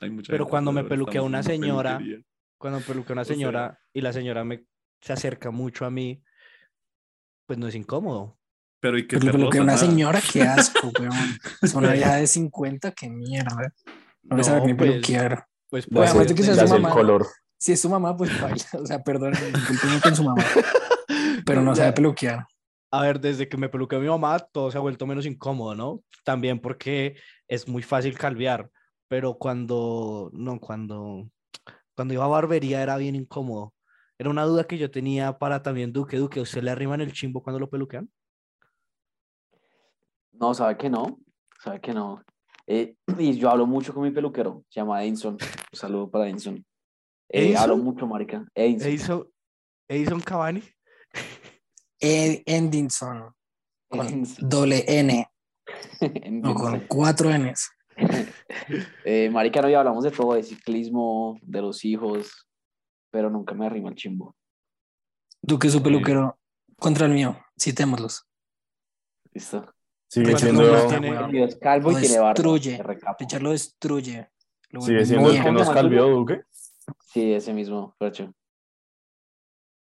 hay 0.00 0.10
mucha 0.10 0.30
Pero 0.30 0.46
cuando 0.46 0.72
me 0.72 0.84
peluquea 0.84 1.22
una 1.22 1.42
señora, 1.42 1.98
peluquería. 1.98 2.24
Cuando 2.56 2.80
peluqueo 2.80 3.12
a 3.12 3.14
una 3.14 3.22
O 3.22 3.24
sea- 3.24 3.34
señora 3.34 3.78
y 3.92 4.00
la 4.00 4.12
señora 4.12 4.44
me 4.44 4.64
se 5.00 5.12
acerca 5.12 5.50
mucho 5.50 5.84
a 5.84 5.90
mí, 5.90 6.22
pues 7.46 7.58
no 7.58 7.66
es 7.66 7.74
incómodo. 7.74 8.38
Pero 8.82 8.98
y 8.98 9.06
que 9.06 9.16
Pero 9.16 9.30
te 9.30 9.38
lo 9.38 9.48
que 9.48 9.60
una 9.60 9.76
señora, 9.76 10.20
qué 10.20 10.42
asco, 10.42 10.90
weón. 10.98 11.38
Es 11.62 11.72
una 11.72 11.92
vieja 11.92 12.16
de 12.16 12.26
50, 12.26 12.90
qué 12.90 13.08
mierda. 13.08 13.72
No 14.24 14.36
le 14.36 14.42
sabe 14.42 14.66
ni 14.66 14.74
pues, 14.74 14.90
peluquear. 14.90 15.46
pues 15.70 15.86
Pues, 15.86 16.10
además 16.10 16.26
de 16.26 16.34
que 16.34 16.42
sea 16.42 16.66
su 16.66 16.74
mamá. 16.74 16.90
color. 16.90 17.28
Si 17.58 17.70
es 17.70 17.80
su 17.80 17.88
mamá, 17.88 18.16
pues 18.16 18.40
baila. 18.40 18.64
O 18.72 18.84
sea, 18.84 19.00
perdón, 19.00 19.34
con 20.02 20.16
su 20.16 20.24
mamá. 20.24 20.44
Pero 21.46 21.62
no 21.62 21.76
sabe 21.76 21.92
peluquear. 21.92 22.44
A 22.90 23.02
ver, 23.02 23.20
desde 23.20 23.48
que 23.48 23.56
me 23.56 23.68
peluqueó 23.68 24.00
mi 24.00 24.08
mamá, 24.08 24.40
todo 24.40 24.68
se 24.72 24.78
ha 24.78 24.80
vuelto 24.80 25.06
menos 25.06 25.26
incómodo, 25.26 25.76
¿no? 25.76 26.02
También 26.24 26.58
porque 26.58 27.14
es 27.46 27.68
muy 27.68 27.84
fácil 27.84 28.18
calvear, 28.18 28.68
pero 29.06 29.38
cuando, 29.38 30.28
no, 30.32 30.58
cuando, 30.58 31.28
cuando 31.94 32.14
iba 32.14 32.24
a 32.24 32.28
barbería 32.28 32.82
era 32.82 32.96
bien 32.96 33.14
incómodo. 33.14 33.74
Era 34.18 34.28
una 34.28 34.42
duda 34.42 34.64
que 34.64 34.76
yo 34.76 34.90
tenía 34.90 35.38
para 35.38 35.62
también 35.62 35.92
Duque. 35.92 36.16
Duque, 36.16 36.40
¿a 36.40 36.42
¿usted 36.42 36.64
le 36.64 36.72
arriman 36.72 37.00
el 37.00 37.12
chimbo 37.12 37.44
cuando 37.44 37.60
lo 37.60 37.70
peluquean? 37.70 38.10
No, 40.42 40.54
sabe 40.54 40.76
que 40.76 40.90
no, 40.90 41.20
sabe 41.62 41.80
que 41.80 41.94
no. 41.94 42.20
Eh, 42.66 42.96
y 43.18 43.38
yo 43.38 43.48
hablo 43.48 43.64
mucho 43.64 43.94
con 43.94 44.02
mi 44.02 44.10
peluquero, 44.10 44.64
se 44.68 44.80
llama 44.80 45.00
Edinson. 45.04 45.34
Un 45.34 45.78
saludo 45.78 46.10
para 46.10 46.26
Edinson. 46.26 46.66
Eh, 47.28 47.56
hablo 47.56 47.76
mucho, 47.76 48.08
marica. 48.08 48.44
Edinson. 48.52 48.88
Edison, 48.88 49.28
Edison 49.88 50.20
Cavani. 50.20 50.60
Ed 52.00 52.42
Endinson, 52.44 53.32
con 53.88 54.00
Edinson. 54.04 54.48
doble 54.48 54.84
N, 54.88 55.30
no 56.32 56.54
con 56.54 56.80
cuatro 56.88 57.30
Ns. 57.30 57.70
Eh, 59.04 59.28
marica, 59.30 59.60
no, 59.60 59.68
y 59.68 59.74
hablamos 59.74 60.02
de 60.04 60.10
todo, 60.10 60.34
de 60.34 60.42
ciclismo, 60.42 61.38
de 61.42 61.60
los 61.60 61.84
hijos, 61.84 62.48
pero 63.10 63.28
nunca 63.28 63.54
me 63.54 63.66
arrima 63.66 63.90
el 63.90 63.96
chimbo. 63.96 64.34
Tú 65.46 65.58
que 65.58 65.68
su 65.68 65.82
peluquero 65.82 66.38
contra 66.78 67.06
el 67.06 67.12
mío, 67.12 67.36
citémoslos. 67.58 68.24
¿Listo? 69.32 69.72
Sigue 70.12 70.32
¿Cuántos 70.32 70.42
siendo, 70.42 70.88
tiene? 70.88 71.44
Es 71.44 71.56
calvo 71.56 71.90
y 71.90 71.94
tiene 71.94 72.18
barba. 72.18 72.34
destruye. 72.34 72.78
lo 73.40 73.50
destruye. 73.50 74.30
Lo 74.68 74.82
sigue 74.82 75.06
siendo 75.06 75.30
el 75.30 75.42
que 75.42 75.50
nos 75.50 75.70
calvió, 75.70 76.06
Duque. 76.06 76.42
Sí, 77.06 77.32
ese 77.32 77.54
mismo, 77.54 77.94
Fercho. 77.98 78.30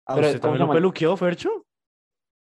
¿A 0.04 0.16
Pero, 0.16 0.26
usted 0.26 0.40
¿cómo 0.42 0.52
también 0.52 0.60
se 0.60 0.66
lo 0.66 0.72
peluqueó, 0.74 1.16
Fercho? 1.16 1.64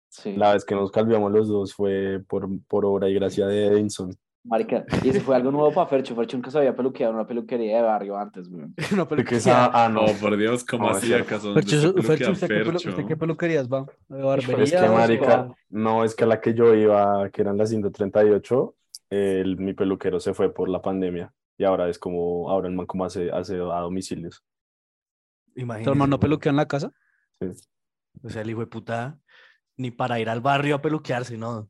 Sí. 0.08 0.32
La 0.32 0.54
vez 0.54 0.64
que 0.64 0.75
nos 0.75 0.90
calviamos 0.90 1.30
los 1.30 1.47
dos 1.47 1.73
fue 1.73 2.20
por, 2.28 2.49
por 2.66 2.85
obra 2.85 3.08
y 3.08 3.14
gracia 3.14 3.47
de 3.47 3.66
Edinson. 3.68 4.11
Marica, 4.45 4.87
y 5.04 5.09
ese 5.11 5.21
fue 5.21 5.37
algo 5.37 5.50
nuevo 5.50 5.73
para 5.73 5.87
Fercho. 5.88 6.14
Fercho 6.14 6.37
nunca 6.37 6.50
se 6.50 6.59
había 6.59 6.75
peluqueado 6.75 7.11
en 7.12 7.16
una 7.18 7.26
peluquería 7.26 7.76
de 7.76 7.83
barrio 7.83 8.16
antes, 8.16 8.49
güey. 8.49 8.66
no, 8.97 9.04
¿De 9.04 9.09
qué 9.09 9.09
peluqueó. 9.09 9.38
esa- 9.38 9.85
Ah, 9.85 9.88
no. 9.88 10.07
Por 10.21 10.37
Dios, 10.37 10.64
¿cómo 10.64 10.88
así 10.90 11.12
acaso? 11.12 11.49
¿Dónde 11.49 11.62
Fercho, 11.62 11.80
se 11.92 12.02
Fercho, 12.02 12.33
¿usted, 12.33 12.49
qué, 12.49 12.54
pelu- 12.62 12.64
Fercho? 12.73 12.88
¿usted 12.90 13.07
qué 13.07 13.16
peluquerías 13.16 13.68
va? 13.68 13.87
¿De 14.09 14.23
barbería? 14.23 14.62
Es 14.64 14.73
que, 14.73 14.88
marica, 14.88 15.49
no, 15.68 16.04
es 16.04 16.14
que 16.14 16.25
la 16.25 16.40
que 16.40 16.54
yo 16.54 16.75
iba, 16.75 17.28
que 17.30 17.42
eran 17.42 17.59
las 17.59 17.68
138, 17.71 18.75
el, 19.11 19.57
mi 19.59 19.75
peluquero 19.75 20.18
se 20.21 20.33
fue 20.35 20.52
por 20.54 20.68
la 20.68 20.80
pandemia 20.80 21.33
y 21.59 21.64
ahora 21.64 21.88
es 21.88 21.99
como, 21.99 22.49
ahora 22.49 22.68
el 22.68 22.75
man 22.75 22.87
como 22.87 23.04
hace, 23.04 23.30
hace 23.30 23.57
a 23.57 23.80
domicilios. 23.80 24.42
¿Tu 25.54 25.61
Imagínese, 25.62 25.90
hermano 25.90 26.21
peluquea 26.21 26.50
en 26.50 26.57
la 26.57 26.68
casa? 26.68 26.92
O 28.23 28.28
sea, 28.30 28.42
el 28.42 28.50
hijo 28.50 28.61
de 28.61 28.66
puta, 28.66 29.18
ni 29.76 29.90
para 29.90 30.21
ir 30.21 30.28
al 30.28 30.40
barrio 30.40 30.76
a 30.76 30.80
peluquearse, 30.83 31.37
no. 31.37 31.68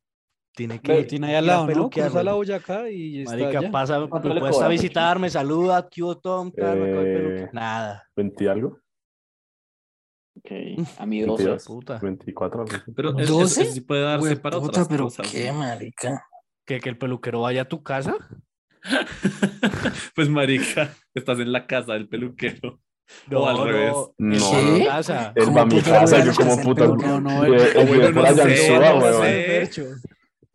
Tiene 0.54 0.80
que 0.80 0.92
Ve, 0.92 1.00
Lo 1.02 1.06
tiene 1.06 1.26
ahí 1.28 1.34
al 1.36 1.44
a 1.44 1.46
lado, 1.46 1.66
¿no? 1.68 1.90
Cruza 1.90 2.22
la. 2.22 2.32
Boyacá 2.32 2.90
y 2.90 3.20
está 3.22 3.32
Marica, 3.36 3.58
allá. 3.60 3.70
pasa, 3.70 4.06
¿Cuánto 4.08 4.28
me 4.28 4.34
le 4.34 4.40
puede 4.40 4.50
hasta 4.50 4.64
cobra, 4.64 4.68
visitarme, 4.72 5.30
saluda, 5.30 5.88
¿qué 5.88 6.02
hubo, 6.02 6.18
Tom? 6.18 6.50
Eh. 6.56 7.48
Nada. 7.52 8.04
¿20 8.16 8.48
algo? 8.50 8.80
Ok, 10.36 10.50
a 10.98 11.06
mí 11.06 11.20
12. 11.20 11.44
22, 11.44 11.64
puta. 11.64 11.98
24. 12.00 12.62
algo. 12.62 12.72
Pero 12.94 13.18
eso, 13.18 13.38
¿Doce? 13.40 13.62
eso 13.62 13.72
sí 13.72 13.80
puede 13.80 14.02
darse 14.02 14.36
para 14.36 14.58
otras 14.58 14.88
pero 14.88 15.04
cosas. 15.04 15.30
qué 15.30 15.48
¿no? 15.52 15.58
marica. 15.58 16.24
¿Que, 16.66 16.80
que 16.80 16.88
el 16.88 16.98
peluquero 16.98 17.40
vaya 17.42 17.62
a 17.62 17.64
tu 17.68 17.82
casa. 17.82 18.16
pues 20.14 20.28
marica, 20.28 20.94
estás 21.14 21.38
en 21.40 21.52
la 21.52 21.66
casa 21.66 21.94
del 21.94 22.08
peluquero. 22.08 22.80
o 23.32 23.46
al 23.48 23.64
revés. 23.64 23.92
No, 24.18 24.34
en 24.34 24.38
¿Qué? 24.78 24.78
tu 24.80 24.86
casa. 24.86 25.32
Él 25.34 25.44
¿Cómo 25.46 25.56
va 25.56 25.62
a 25.62 25.66
mi 25.66 25.78
a 25.78 25.82
casa, 25.82 26.16
a 26.16 26.24
yo 26.24 26.34
como 26.34 26.62
puta. 26.62 26.86
No, 26.86 27.20
no, 27.20 27.44
eh, 27.44 27.48
él- 27.48 27.54
eh, 29.24 29.68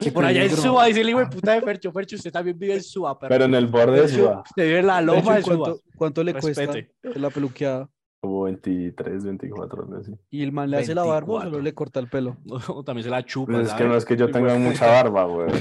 no 0.06 0.10
no. 0.10 0.12
Qué 0.12 0.12
Por 0.12 0.26
allá 0.26 0.44
en. 0.44 0.52
Suba, 0.52 0.86
dice 0.86 1.02
el 1.02 1.10
hijo 1.10 1.20
de 1.20 1.26
puta 1.28 1.54
de 1.54 1.62
Fercho. 1.62 1.92
Fercho, 1.92 2.16
usted 2.16 2.32
también 2.32 2.58
vive 2.58 2.74
en 2.76 2.84
Suba, 2.84 3.18
perro. 3.20 3.30
Pero 3.30 3.46
en 3.46 3.56
el 3.56 3.68
borde 3.68 4.02
de 4.02 4.08
Suba, 4.08 4.44
Usted 4.48 4.64
vive 4.66 4.80
en 4.80 4.88
la 4.88 4.96
Fercho, 4.98 5.14
loma 5.16 5.34
de 5.36 5.40
¿y 5.40 5.44
Suba. 5.44 5.58
¿cuánto, 5.58 5.82
¿Cuánto 5.98 6.24
le 6.24 6.34
Respete. 6.34 6.92
cuesta 7.02 7.20
la 7.20 7.30
peluqueada? 7.30 7.90
como 8.22 8.44
23, 8.44 9.24
24, 9.26 9.84
algo 9.84 9.98
así. 9.98 10.14
¿Y 10.30 10.44
el 10.44 10.54
man 10.54 10.72
le 10.72 10.78
hace 10.78 10.96
la 10.96 11.04
barba 11.04 11.34
o 11.34 11.38
solo 11.42 11.58
24. 11.58 11.62
le 11.62 11.74
corta 11.74 12.00
el 12.00 12.08
pelo? 12.08 12.38
O 12.70 12.82
también 12.84 13.04
se 13.04 13.10
la 13.10 13.24
chupa, 13.26 13.52
Pues 13.52 13.68
es 13.68 13.74
que 13.74 13.84
no 13.84 13.98
es 13.98 14.06
que 14.06 14.16
yo 14.16 14.28
de 14.28 14.32
tenga 14.34 14.54
puta. 14.54 14.60
mucha 14.60 14.86
barba, 15.04 15.26
weón. 15.28 15.52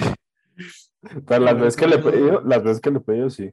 Pero 1.26 1.44
las 1.44 1.56
veces 1.56 1.76
que 1.76 1.86
le 1.88 1.96
he 1.96 1.98
pedido, 1.98 2.40
las 2.44 2.62
veces 2.62 2.80
que 2.80 2.90
le 2.92 2.98
he 2.98 3.00
pedido, 3.00 3.30
sí. 3.30 3.50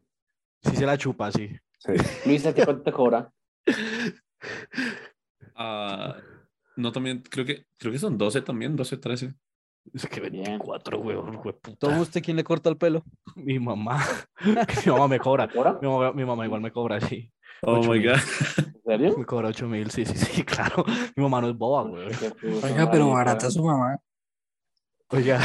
Sí 0.62 0.76
se 0.76 0.86
la 0.86 0.96
chupa, 0.98 1.32
sí. 1.32 1.50
sí. 1.80 1.94
Luis, 2.28 2.46
¿a 2.46 2.54
ti 2.54 2.62
cuánto 2.64 2.84
te 2.84 2.92
cobra? 2.92 3.32
Ah, 5.56 6.16
no, 6.76 6.92
también, 6.92 7.24
creo 7.30 7.46
que, 7.46 7.66
creo 7.78 7.92
que 7.92 7.98
son 8.00 8.18
12 8.18 8.42
también, 8.42 8.76
12, 8.76 8.98
13. 8.98 9.34
Es 9.94 10.06
que 10.08 10.20
Bien. 10.22 10.44
24, 10.44 11.00
weón, 11.00 11.42
puta. 11.42 11.76
¿Toma 11.78 12.02
usted 12.02 12.22
quién 12.22 12.38
le 12.38 12.44
corta 12.44 12.70
el 12.70 12.78
pelo? 12.78 13.04
Mi 13.36 13.60
mamá. 13.60 14.04
mi 14.86 14.92
mamá 14.92 15.08
me 15.08 15.20
cobra. 15.20 15.48
Mi 15.82 15.88
mamá, 15.88 16.12
mi 16.14 16.26
mamá 16.26 16.46
igual 16.46 16.62
me 16.62 16.72
cobra, 16.72 17.00
sí. 17.02 17.32
Oh 17.62 17.82
my 17.82 18.00
mil. 18.00 18.10
god. 18.10 18.20
¿En 18.58 18.82
serio? 18.86 19.18
Me 19.18 19.26
cobra 19.26 19.50
8 19.50 19.68
mil, 19.68 19.92
sí, 19.92 20.06
sí, 20.06 20.16
sí, 20.18 20.44
claro. 20.44 20.86
Mi 21.16 21.24
mamá 21.24 21.42
no 21.42 21.50
es 21.50 21.58
boba, 21.58 21.84
weón. 21.84 22.12
Oiga, 22.64 22.90
pero 22.90 23.10
barata 23.10 23.52
su 23.52 23.64
mamá. 23.64 23.98
Oiga, 25.10 25.42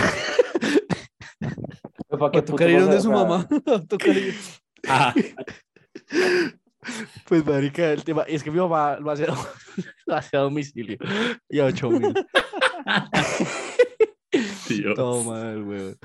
¿Para 2.18 2.44
tocar 2.44 2.70
ir 2.70 2.80
donde 2.80 3.00
su 3.00 3.10
mamá. 3.10 3.46
Va 3.68 3.76
a 3.76 3.84
tocar 3.84 4.16
ir. 4.16 4.34
Ah, 4.86 5.14
pues 7.26 7.44
marica, 7.44 7.92
el 7.92 8.04
tema 8.04 8.22
es 8.22 8.42
que 8.42 8.50
mi 8.50 8.58
mamá 8.58 8.98
lo 9.00 9.10
hace, 9.10 9.26
lo 10.06 10.14
hace 10.14 10.36
a 10.36 10.40
domicilio 10.40 10.98
y 11.48 11.58
a 11.58 11.64
8 11.64 11.90
mil. 11.90 12.14
Dios. 14.68 14.94
Todo 14.94 15.24
mal, 15.24 15.62
weón. 15.62 15.98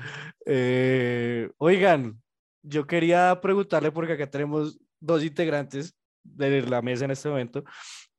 Eh, 0.46 1.50
oigan, 1.58 2.20
yo 2.62 2.86
quería 2.86 3.38
preguntarle, 3.40 3.90
porque 3.90 4.14
acá 4.14 4.30
tenemos 4.30 4.78
dos 5.00 5.24
integrantes 5.24 5.94
de 6.22 6.62
la 6.62 6.82
mesa 6.82 7.04
en 7.04 7.10
este 7.12 7.28
momento, 7.28 7.64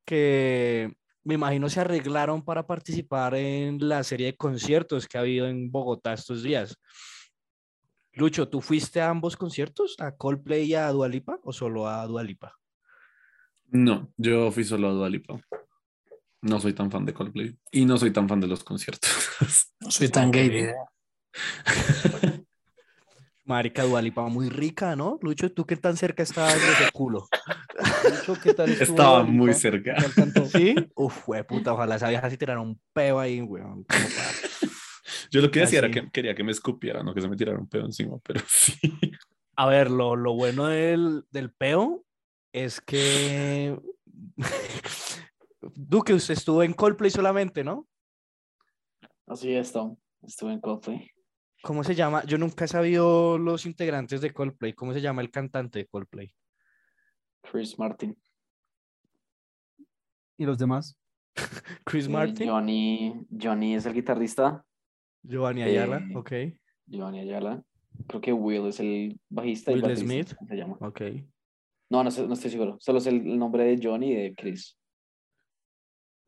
que 0.05 0.93
me 1.23 1.35
imagino 1.35 1.69
se 1.69 1.79
arreglaron 1.79 2.43
para 2.43 2.65
participar 2.65 3.35
en 3.35 3.77
la 3.87 4.03
serie 4.03 4.27
de 4.27 4.37
conciertos 4.37 5.07
que 5.07 5.17
ha 5.17 5.21
habido 5.21 5.47
en 5.47 5.71
Bogotá 5.71 6.13
estos 6.13 6.41
días. 6.41 6.77
Lucho, 8.13 8.49
¿tú 8.49 8.59
fuiste 8.59 8.99
a 8.99 9.09
ambos 9.09 9.37
conciertos? 9.37 9.95
¿A 9.99 10.15
Coldplay 10.15 10.65
y 10.65 10.73
a 10.73 10.89
Dualipa 10.89 11.39
o 11.43 11.53
solo 11.53 11.87
a 11.87 12.05
Dualipa? 12.07 12.57
No, 13.71 14.11
yo 14.17 14.51
fui 14.51 14.65
solo 14.65 14.89
a 14.89 14.91
Dua 14.91 15.09
Lipa. 15.09 15.39
No 16.41 16.60
soy 16.60 16.74
tan 16.74 16.89
fan 16.91 17.05
de 17.05 17.13
Coldplay 17.13 17.55
y 17.71 17.86
no 17.86 17.98
soy 17.98 18.12
tan 18.12 18.27
fan 18.27 18.39
de 18.39 18.48
los 18.48 18.63
conciertos. 18.63 19.12
No 19.79 19.91
soy 19.91 20.10
tan 20.10 20.31
gay. 20.31 20.50
De- 20.50 20.75
Marica 23.45 23.83
Dualipa, 23.83 24.27
muy 24.27 24.50
rica, 24.50 24.95
¿no? 24.95 25.17
Lucho, 25.21 25.51
¿tú 25.51 25.65
qué 25.65 25.75
tan 25.75 25.98
cerca 25.98 26.24
estabas 26.24 26.53
de 26.53 26.71
ese 26.71 26.91
culo? 26.93 27.27
Lucho, 28.10 28.36
¿qué 28.41 28.53
tal 28.53 28.69
estuvo 28.71 28.83
Estaba 28.95 29.24
muy 29.24 29.53
cerca. 29.53 29.95
¿Sí? 30.51 30.75
Uf, 30.95 31.25
fue 31.25 31.43
puta, 31.43 31.74
ojalá 31.74 31.95
esa 31.95 32.10
vieja 32.10 32.29
se 32.29 32.38
tirara 32.38 32.62
un 32.62 32.79
peo 32.93 33.19
ahí, 33.19 33.41
para- 33.45 33.75
Yo 35.31 35.41
lo 35.41 35.51
que 35.51 35.62
decía 35.62 35.79
era 35.79 35.91
que 35.91 36.10
quería 36.12 36.36
que 36.36 36.43
me 36.43 36.51
escupiera, 36.51 37.03
no 37.03 37.13
que 37.13 37.21
se 37.21 37.27
me 37.27 37.36
tirara 37.36 37.57
un 37.60 37.67
pedo 37.67 37.86
encima, 37.86 38.17
pero 38.24 38.41
sí. 38.48 38.79
A 39.55 39.65
ver, 39.67 39.91
lo, 39.91 40.15
lo 40.15 40.33
bueno 40.33 40.67
del, 40.67 41.25
del 41.31 41.51
peo 41.51 42.05
es 42.53 42.79
que. 42.81 43.77
Duque, 45.61 46.13
usted 46.13 46.33
estuvo 46.33 46.63
en 46.63 46.73
Coldplay 46.73 47.11
solamente, 47.11 47.63
¿no? 47.63 47.87
Así 49.27 49.53
es, 49.53 49.71
Tom. 49.71 49.95
Estuve 50.21 50.53
en 50.53 50.59
Coldplay. 50.59 51.09
¿Cómo 51.63 51.83
se 51.83 51.93
llama? 51.95 52.23
Yo 52.25 52.37
nunca 52.37 52.65
he 52.65 52.67
sabido 52.67 53.37
los 53.37 53.65
integrantes 53.65 54.21
de 54.21 54.33
Coldplay. 54.33 54.73
¿Cómo 54.73 54.93
se 54.93 55.01
llama 55.01 55.21
el 55.21 55.29
cantante 55.29 55.79
de 55.79 55.87
Coldplay? 55.87 56.33
Chris 57.43 57.77
Martin. 57.77 58.17
¿Y 60.37 60.45
los 60.45 60.57
demás? 60.57 60.97
Chris 61.85 62.07
Eh, 62.07 62.09
Martin, 62.09 62.49
Johnny, 62.49 63.25
Johnny 63.29 63.75
es 63.75 63.85
el 63.85 63.93
guitarrista. 63.93 64.65
Giovanni 65.23 65.61
Ayala, 65.61 65.97
eh, 65.97 66.15
ok, 66.15 66.31
Johnny 66.91 67.19
Ayala. 67.19 67.63
Creo 68.07 68.21
que 68.21 68.33
Will 68.33 68.67
es 68.67 68.79
el 68.79 69.19
bajista. 69.29 69.71
y 69.71 69.75
Will 69.75 69.83
baterista, 69.83 70.05
Smith. 70.05 70.35
¿cómo 70.35 70.49
Se 70.49 70.55
llama. 70.57 70.77
ok. 70.81 71.01
No, 71.91 72.03
no, 72.03 72.09
no 72.09 72.33
estoy 72.33 72.49
seguro. 72.49 72.77
Solo 72.79 72.99
sé 72.99 73.09
el 73.09 73.37
nombre 73.37 73.63
de 73.65 73.79
Johnny 73.81 74.11
y 74.13 74.15
de 74.15 74.33
Chris. 74.35 74.77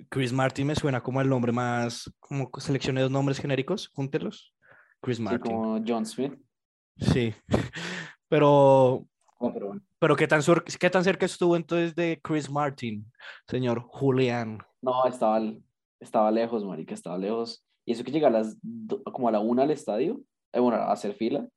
Chris 0.09 0.31
Martin 0.33 0.67
me 0.67 0.75
suena 0.75 1.01
como 1.01 1.21
el 1.21 1.29
nombre 1.29 1.51
más. 1.51 2.11
Como 2.19 2.49
seleccioné 2.57 3.01
dos 3.01 3.11
nombres 3.11 3.39
genéricos, 3.39 3.87
júntelos. 3.89 4.53
Chris 5.01 5.17
Sí, 5.17 5.23
Martin. 5.23 5.51
como 5.51 5.83
John 5.85 6.05
Smith. 6.05 6.33
Sí. 6.97 7.33
Pero 8.29 9.05
No, 9.39 9.53
pero 9.53 9.67
bueno. 9.67 9.81
Pero 9.99 10.15
¿qué 10.15 10.27
tan, 10.27 10.41
sur- 10.41 10.63
qué 10.63 10.89
tan 10.89 11.03
cerca 11.03 11.25
estuvo 11.25 11.55
entonces 11.55 11.95
de 11.95 12.19
Chris 12.23 12.49
Martin, 12.49 13.05
señor 13.47 13.81
Julián? 13.87 14.59
No, 14.81 15.05
estaba, 15.05 15.39
estaba 15.99 16.31
lejos, 16.31 16.65
marica, 16.65 16.93
estaba 16.93 17.17
lejos. 17.17 17.63
Y 17.85 17.91
eso 17.93 18.03
que 18.03 18.11
llega 18.11 18.27
a 18.29 18.31
las, 18.31 18.57
como 19.11 19.27
a 19.27 19.31
la 19.31 19.39
una 19.39 19.63
al 19.63 19.71
estadio, 19.71 20.21
eh, 20.53 20.59
bueno, 20.59 20.77
a 20.77 20.91
hacer 20.91 21.13
fila. 21.13 21.47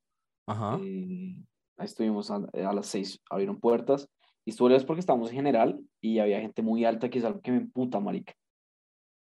Ajá. 0.47 0.79
eh, 0.83 1.37
ahí 1.77 1.85
estuvimos 1.87 2.31
a, 2.31 2.37
a 2.37 2.73
las 2.73 2.87
seis, 2.87 3.21
abrieron 3.31 3.59
puertas. 3.59 4.09
Y 4.47 4.51
estuvo 4.51 4.69
lejos 4.69 4.85
porque 4.85 5.01
estábamos 5.01 5.29
en 5.31 5.37
general 5.37 5.81
y 6.01 6.21
había 6.21 6.41
gente 6.41 6.63
muy 6.63 6.85
alta 6.85 7.11
que 7.11 7.19
es 7.19 7.25
algo 7.25 7.41
que 7.41 7.51
me 7.51 7.59
emputa, 7.59 7.99
marica. 8.01 8.33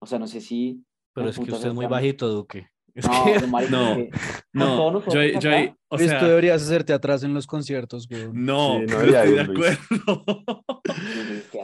O 0.00 0.06
sea, 0.06 0.18
no 0.18 0.26
sé 0.26 0.40
si... 0.40 0.84
Pero 1.14 1.28
es 1.30 1.38
que 1.38 1.50
usted 1.50 1.68
es 1.68 1.74
muy 1.74 1.86
bajito, 1.86 2.28
Duque. 2.28 2.68
Es 2.94 3.06
No, 3.08 3.24
que- 3.24 3.40
no, 3.40 3.46
marica, 3.48 3.70
No, 3.72 3.96
que- 3.96 4.10
No, 4.52 4.90
nosotros 4.92 5.14
yo, 5.14 5.20
ahí- 5.20 5.32
yo 5.40 5.50
acá, 5.50 5.76
o 5.88 5.96
Luis, 5.96 6.10
sea, 6.10 6.20
tú 6.20 6.26
deberías 6.26 6.62
hacerte 6.62 6.92
atrás 6.92 7.24
en 7.24 7.34
los 7.34 7.46
conciertos, 7.46 8.06
güey. 8.08 8.28
no, 8.32 8.78
Sí, 8.80 8.86
no 8.86 8.98
no 8.98 9.02
estoy 9.02 9.32
de 9.32 9.40
acuerdo. 9.40 10.64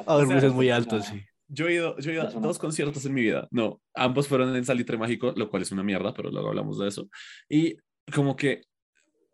A 0.06 0.16
ver, 0.16 0.26
Luis 0.26 0.42
es 0.42 0.52
muy 0.52 0.68
no, 0.68 0.74
alto, 0.74 0.96
no. 0.96 1.02
sí. 1.02 1.20
Yo 1.52 1.68
he 1.68 1.74
ido, 1.74 1.96
yo 1.98 2.10
he 2.10 2.14
ido 2.14 2.28
a 2.28 2.32
no. 2.32 2.40
dos 2.40 2.58
conciertos 2.58 3.04
en 3.06 3.14
mi 3.14 3.22
vida. 3.22 3.46
No, 3.50 3.80
ambos 3.94 4.26
fueron 4.28 4.54
en 4.56 4.64
Salitre 4.64 4.96
Mágico, 4.96 5.32
lo 5.36 5.50
cual 5.50 5.62
es 5.62 5.72
una 5.72 5.82
mierda, 5.82 6.14
pero 6.14 6.30
luego 6.30 6.48
hablamos 6.48 6.78
de 6.78 6.88
eso. 6.88 7.08
Y 7.48 7.76
como 8.14 8.36
que 8.36 8.62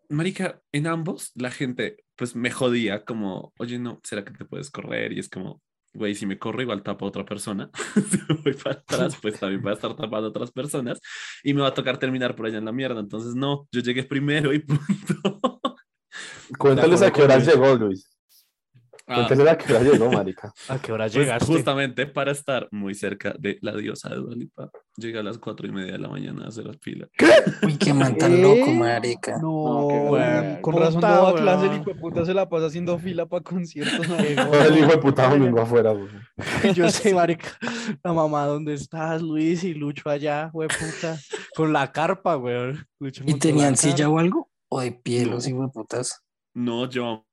marica, 0.09 0.61
en 0.71 0.87
ambos 0.87 1.31
la 1.35 1.51
gente 1.51 1.97
pues 2.17 2.35
me 2.35 2.51
jodía 2.51 3.05
como, 3.05 3.53
oye, 3.59 3.79
no, 3.79 4.01
¿será 4.03 4.25
que 4.25 4.31
te 4.31 4.45
puedes 4.45 4.71
correr? 4.71 5.13
Y 5.13 5.19
es 5.19 5.29
como, 5.29 5.61
güey, 5.93 6.15
si 6.15 6.25
me 6.25 6.39
corro 6.39 6.61
igual 6.61 6.83
tapo 6.83 7.05
a 7.05 7.09
otra 7.09 7.23
persona, 7.23 7.69
si 8.09 8.17
me 8.27 8.41
voy 8.43 8.53
para 8.53 8.75
atrás, 8.75 9.17
pues 9.21 9.39
también 9.39 9.63
va 9.65 9.71
a 9.71 9.75
estar 9.75 9.95
tapando 9.95 10.27
a 10.27 10.29
otras 10.29 10.51
personas 10.51 10.99
y 11.43 11.53
me 11.53 11.61
va 11.61 11.69
a 11.69 11.73
tocar 11.73 11.97
terminar 11.97 12.35
por 12.35 12.47
allá 12.47 12.57
en 12.57 12.65
la 12.65 12.71
mierda. 12.71 12.99
Entonces, 12.99 13.35
no, 13.35 13.67
yo 13.71 13.81
llegué 13.81 14.03
primero 14.03 14.53
y 14.53 14.59
punto. 14.59 15.61
Cuéntales 16.57 17.01
a 17.01 17.11
qué 17.11 17.21
hora 17.21 17.37
llegó, 17.37 17.75
Luis. 17.75 18.16
Ah, 19.09 19.25
Cuéntales 19.25 19.47
a 19.47 19.57
qué 19.57 19.73
hora 19.73 19.83
llegó, 19.83 20.11
marica. 20.11 20.53
¿A 20.67 20.79
qué 20.79 20.91
hora 20.91 21.05
pues, 21.05 21.15
llegaste? 21.15 21.45
justamente 21.45 22.07
para 22.07 22.31
estar 22.31 22.67
muy 22.71 22.93
cerca 22.93 23.33
de 23.39 23.57
la 23.61 23.73
diosa 23.75 24.09
de 24.09 24.17
Dualipa. 24.17 24.69
Llegué 24.97 25.19
a 25.19 25.23
las 25.23 25.37
cuatro 25.37 25.65
y 25.65 25.71
media 25.71 25.93
de 25.93 25.99
la 25.99 26.09
mañana 26.09 26.43
a 26.43 26.47
hacer 26.49 26.65
la 26.65 26.73
fila. 26.73 27.07
Uy, 27.63 27.77
qué 27.77 27.93
man 27.93 28.17
tan 28.17 28.41
loco, 28.41 28.69
marica. 28.71 29.37
No, 29.37 29.81
No, 29.81 29.87
qué 29.87 29.95
weón, 29.99 30.61
con 30.61 30.75
razón 30.75 30.95
puta, 30.95 31.15
no 31.15 31.23
va 31.23 31.29
a 31.29 31.35
clase, 31.35 31.63
el 31.63 31.69
weón. 31.69 31.81
hijo 31.81 31.93
de 31.93 31.99
puta 32.01 32.25
se 32.25 32.33
la 32.33 32.49
pasa 32.49 32.65
haciendo 32.65 32.99
fila 32.99 33.25
para 33.27 33.43
conciertos. 33.43 34.05
el 34.19 34.77
hijo 34.77 34.87
de 34.91 34.97
puta 34.97 35.29
domingo 35.29 35.61
afuera, 35.61 35.91
güey. 35.93 36.09
Yo 36.75 36.89
sé, 36.89 37.13
marica. 37.13 37.47
La 38.03 38.11
mamá, 38.11 38.45
¿dónde 38.45 38.73
estás, 38.73 39.21
Luis? 39.21 39.63
Y 39.63 39.73
Lucho 39.73 40.09
allá, 40.09 40.49
güey, 40.51 40.67
puta. 40.67 41.17
Con 41.55 41.71
la 41.71 41.91
carpa, 41.93 42.35
güey. 42.35 42.75
Lucho 42.99 43.23
¿Y 43.25 43.35
tenían 43.35 43.77
silla 43.77 44.09
o 44.09 44.19
algo? 44.19 44.49
¿O 44.69 44.81
de 44.81 44.91
pie 44.91 45.25
No. 45.25 45.31
los 45.35 45.47
putas? 45.73 46.23
No 46.53 46.89
llevamos, 46.89 47.23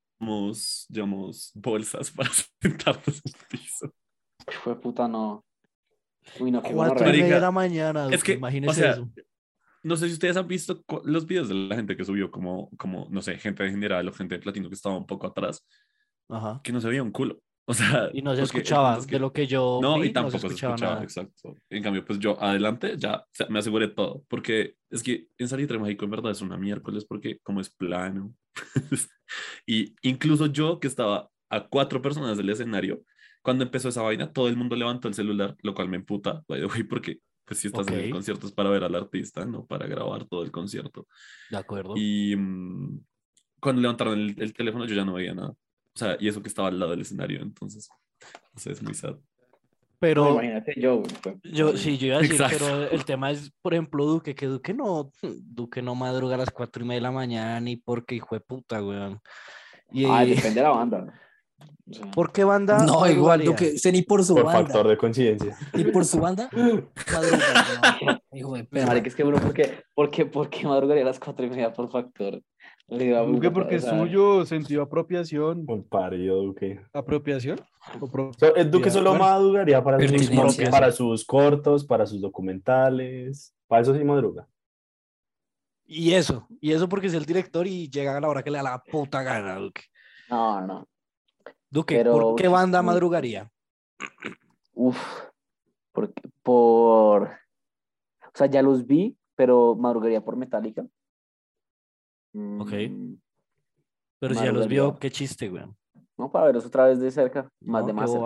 llevamos 0.89 1.51
bolsas 1.55 2.11
para 2.11 2.31
sentarnos 2.61 3.09
en 3.09 3.23
el 3.25 3.47
piso. 3.49 3.95
Fue 4.63 4.81
puta, 4.81 5.09
no. 5.09 5.45
Uy, 6.41 6.51
no, 6.51 6.63
qué 6.63 6.73
Cuatro 6.73 7.09
y 7.09 7.13
media 7.21 7.35
de 7.35 7.41
la 7.41 7.51
mañana. 7.51 8.09
es 8.11 8.25
que, 8.25 8.41
o 8.67 8.73
sea, 8.73 8.93
eso. 8.93 9.11
No 9.83 9.97
sé 9.97 10.07
si 10.07 10.15
ustedes 10.15 10.37
han 10.39 10.49
visto 10.49 10.83
los 11.05 11.27
videos 11.27 11.49
de 11.49 11.55
la 11.55 11.77
gente 11.77 11.97
que 11.97 12.05
subió, 12.05 12.31
como, 12.31 12.71
como, 12.79 13.07
no 13.11 13.21
sé, 13.21 13.37
gente 13.37 13.63
de 13.63 13.71
general 13.71 14.09
o 14.09 14.13
gente 14.13 14.37
de 14.37 14.41
platino 14.41 14.69
que 14.69 14.75
estaba 14.75 14.97
un 14.97 15.07
poco 15.07 15.27
atrás, 15.27 15.67
Ajá. 16.31 16.61
que 16.65 16.73
no 16.73 16.81
se 16.81 16.89
veía 16.89 17.03
un 17.03 17.11
culo. 17.11 17.43
O 17.67 17.73
sea, 17.73 18.11
Y 18.13 18.21
no 18.21 18.35
se 18.37 18.43
escuchaba. 18.43 18.99
que- 19.01 19.13
De 19.13 19.19
lo 19.19 19.33
que 19.33 19.47
yo. 19.47 19.79
No, 19.81 19.99
vi, 19.99 20.09
y 20.09 20.13
tampoco 20.13 20.35
no 20.35 20.41
se 20.41 20.47
escuchaba, 20.49 20.77
nada. 20.77 21.03
exacto. 21.03 21.57
En 21.71 21.83
cambio, 21.83 22.05
pues 22.05 22.19
yo 22.19 22.41
adelante 22.43 22.95
ya 22.99 23.25
me 23.49 23.59
aseguré 23.59 23.89
todo, 23.89 24.23
porque 24.29 24.77
es 24.91 25.03
que 25.03 25.29
en 25.39 25.49
Salitre 25.49 25.79
Mágico 25.79 26.05
en 26.05 26.11
verdad 26.11 26.33
es 26.33 26.43
una 26.43 26.59
miércoles, 26.59 27.05
porque 27.07 27.39
como 27.43 27.61
es 27.61 27.71
plano, 27.71 28.35
y 29.67 29.95
incluso 30.03 30.47
yo 30.47 30.79
que 30.79 30.87
estaba 30.89 31.31
a 31.51 31.67
cuatro 31.69 32.03
personas 32.03 32.37
del 32.37 32.51
escenario, 32.51 33.03
cuando 33.43 33.65
empezó 33.65 33.89
esa 33.89 34.03
vaina, 34.03 34.33
todo 34.33 34.49
el 34.49 34.57
mundo 34.57 34.77
levantó 34.77 35.09
el 35.09 35.15
celular, 35.15 35.57
lo 35.63 35.75
cual 35.75 35.89
me 35.89 35.97
emputa, 35.97 36.43
by 36.49 36.61
the 36.61 36.67
way, 36.67 36.83
porque 36.83 37.19
pues 37.47 37.61
si 37.61 37.67
estás 37.69 37.87
en 37.89 37.95
el 37.95 38.11
concierto 38.11 38.47
es 38.47 38.53
para 38.53 38.71
ver 38.71 38.85
al 38.85 38.95
artista, 38.95 39.45
no 39.45 39.67
para 39.67 39.87
grabar 39.87 40.25
todo 40.27 40.43
el 40.45 40.51
concierto. 40.51 41.07
De 41.51 41.59
acuerdo. 41.59 41.95
Y 41.97 42.35
mm, 42.37 43.01
cuando 43.61 43.83
levantaron 43.83 44.19
el, 44.19 44.35
el 44.39 44.55
teléfono 44.55 44.87
yo 44.87 44.95
ya 44.95 45.05
no 45.05 45.15
veía 45.15 45.35
nada. 45.35 45.55
O 45.95 45.99
sea, 45.99 46.17
y 46.19 46.29
eso 46.29 46.43
que 46.43 46.49
estaba 46.49 46.69
al 46.69 46.79
lado 46.79 46.91
del 46.93 47.03
escenario, 47.03 47.41
entonces, 47.43 47.89
no 48.53 48.59
sé, 48.61 48.73
es 48.73 48.83
muy 48.83 48.95
sad. 48.95 49.11
No, 49.15 49.21
Pero. 50.01 50.33
imagínate 50.33 50.75
yo, 50.79 50.97
güey, 50.99 51.37
Yo, 51.45 51.77
sí, 51.77 51.97
yo 51.97 52.09
iba 52.09 52.17
a 52.17 52.21
decir, 52.21 52.35
Exacto. 52.35 52.59
pero 52.61 52.91
el 52.91 53.05
tema 53.05 53.31
es, 53.31 53.53
por 53.63 53.73
ejemplo, 53.75 54.05
Duque, 54.05 54.35
que 54.35 54.47
Duque 54.47 54.75
no, 54.75 55.11
Duque 55.23 55.81
no 55.83 55.95
madruga 55.95 56.35
a 56.35 56.39
las 56.39 56.51
cuatro 56.51 56.85
y 56.85 56.87
media 56.89 56.99
de 56.99 57.03
la 57.03 57.11
mañana 57.13 57.61
ni 57.61 57.77
porque 57.77 58.17
hijo 58.17 58.35
de 58.35 58.41
puta, 58.41 58.83
weón. 58.85 59.21
Y, 59.93 60.05
Ah, 60.07 60.25
depende 60.27 60.57
de 60.57 60.63
la 60.63 60.71
banda. 60.71 61.21
O 61.89 61.93
sea, 61.95 62.11
¿Por 62.11 62.33
qué 62.33 62.45
banda? 62.45 62.85
No, 62.85 63.07
igual? 63.09 63.45
Duque, 63.45 63.75
ni 63.93 64.03
por 64.03 64.25
su 64.25 64.35
Por 64.35 64.45
banda. 64.45 64.63
factor 64.65 64.89
de 64.89 64.97
coincidencia. 64.99 65.57
Ni 65.75 65.85
por 65.85 66.05
su 66.05 66.19
banda. 66.19 66.51
madruga, 66.53 67.39
no, 68.05 68.21
Hijo 68.39 68.57
de 68.57 68.65
perra. 68.65 68.87
marica, 68.87 69.09
es 69.09 69.15
que 69.15 69.23
uno, 69.25 69.39
¿por 69.39 69.55
qué, 69.55 69.85
por 69.95 70.11
qué, 70.11 70.27
por 70.27 70.51
qué 70.51 70.67
madrugaría 70.67 71.03
a 71.05 71.07
las 71.07 71.21
cuatro 71.21 71.47
y 71.47 71.51
media 71.51 71.73
por 71.73 71.91
factor? 71.91 72.43
Le 72.89 73.05
digo 73.05 73.17
a 73.19 73.23
Duque, 73.23 73.51
porque 73.51 73.77
o 73.77 73.79
es 73.79 73.85
sea, 73.85 73.99
suyo, 73.99 74.45
sentido 74.45 74.83
apropiación. 74.83 75.65
Un 75.67 75.85
parido, 75.85 76.37
Duque. 76.43 76.81
¿Apropiación? 76.93 77.59
So, 78.39 78.55
el 78.55 78.71
Duque 78.71 78.87
Ya, 78.87 78.91
solo 78.93 79.11
bueno. 79.11 79.25
madrugaría 79.25 79.83
para 79.83 79.99
sus, 79.99 80.11
Pertinencia. 80.11 80.71
para 80.71 80.93
sus 80.93 81.25
cortos, 81.25 81.85
para 81.85 82.07
sus 82.07 82.21
documentales. 82.21 83.55
Para 83.67 83.83
eso 83.83 83.95
sí 83.97 84.05
madruga. 84.05 84.47
Y 85.87 86.13
eso, 86.13 86.47
y 86.61 86.73
eso 86.73 86.89
porque 86.89 87.07
es 87.09 87.15
el 87.15 87.25
director 87.25 87.67
y 87.67 87.89
llega 87.91 88.17
a 88.17 88.21
la 88.21 88.29
hora 88.29 88.43
que 88.43 88.51
le 88.51 88.59
da 88.59 88.63
la 88.65 88.83
puta 88.83 89.23
gana, 89.23 89.57
Duque. 89.57 89.83
No, 90.31 90.61
no. 90.61 90.89
Duque, 91.71 91.97
Pero, 91.97 92.13
¿por 92.13 92.35
qué 92.37 92.49
banda 92.49 92.83
madrugaría? 92.83 93.51
Uf, 94.75 94.97
por, 95.93 96.13
por, 96.43 97.23
o 97.25 98.31
sea, 98.35 98.47
ya 98.47 98.63
los 98.63 98.87
vi, 98.87 99.17
pero 99.35 99.75
madrugaría 99.75 100.21
por 100.25 100.37
Metallica. 100.37 100.85
Ok. 102.35 102.73
Mm, 102.91 103.15
Pero 104.19 104.35
si 104.35 104.45
ya 104.45 104.53
los 104.53 104.67
vio, 104.69 104.97
qué 104.97 105.11
chiste, 105.11 105.49
weón. 105.51 105.77
No, 106.17 106.31
para 106.31 106.47
verlos 106.47 106.67
otra 106.67 106.87
vez 106.87 106.99
de 107.01 107.11
cerca, 107.11 107.49
más 107.61 107.83
No, 107.83 107.87
de 107.87 107.93
qué 107.93 107.97
más 107.97 108.11
cerca. 108.11 108.25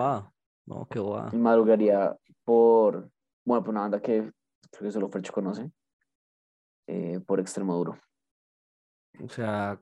No, 0.67 0.87
qué 0.91 0.99
bobada. 0.99 1.31
Y 1.33 1.37
madrugaría 1.37 2.17
por, 2.45 3.11
bueno, 3.45 3.63
por 3.65 3.71
una 3.71 3.81
banda 3.83 4.01
que 4.01 4.31
creo 4.71 4.83
que 4.83 4.93
solo 4.93 5.09
Fercho 5.09 5.33
conoce, 5.33 5.71
eh, 6.87 7.21
por 7.27 7.41
Extremoduro. 7.41 7.99
O 9.23 9.29
sea, 9.29 9.81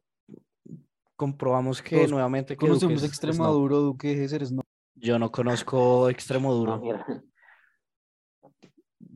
comprobamos 1.16 1.82
que 1.82 1.96
Todos 1.96 2.10
nuevamente 2.10 2.56
que 2.56 2.66
Duque 2.66 2.80
Conocemos 2.80 3.02
es- 3.02 3.10
es 3.10 3.38
no. 3.38 3.80
Duque, 3.80 4.24
ese 4.24 4.36
eres 4.36 4.52
no. 4.52 4.62
Yo 4.94 5.18
no 5.18 5.30
conozco 5.30 6.08
Extremo 6.08 6.50
Ah, 6.52 6.54
Duro. 6.54 6.78
mira. 6.78 7.06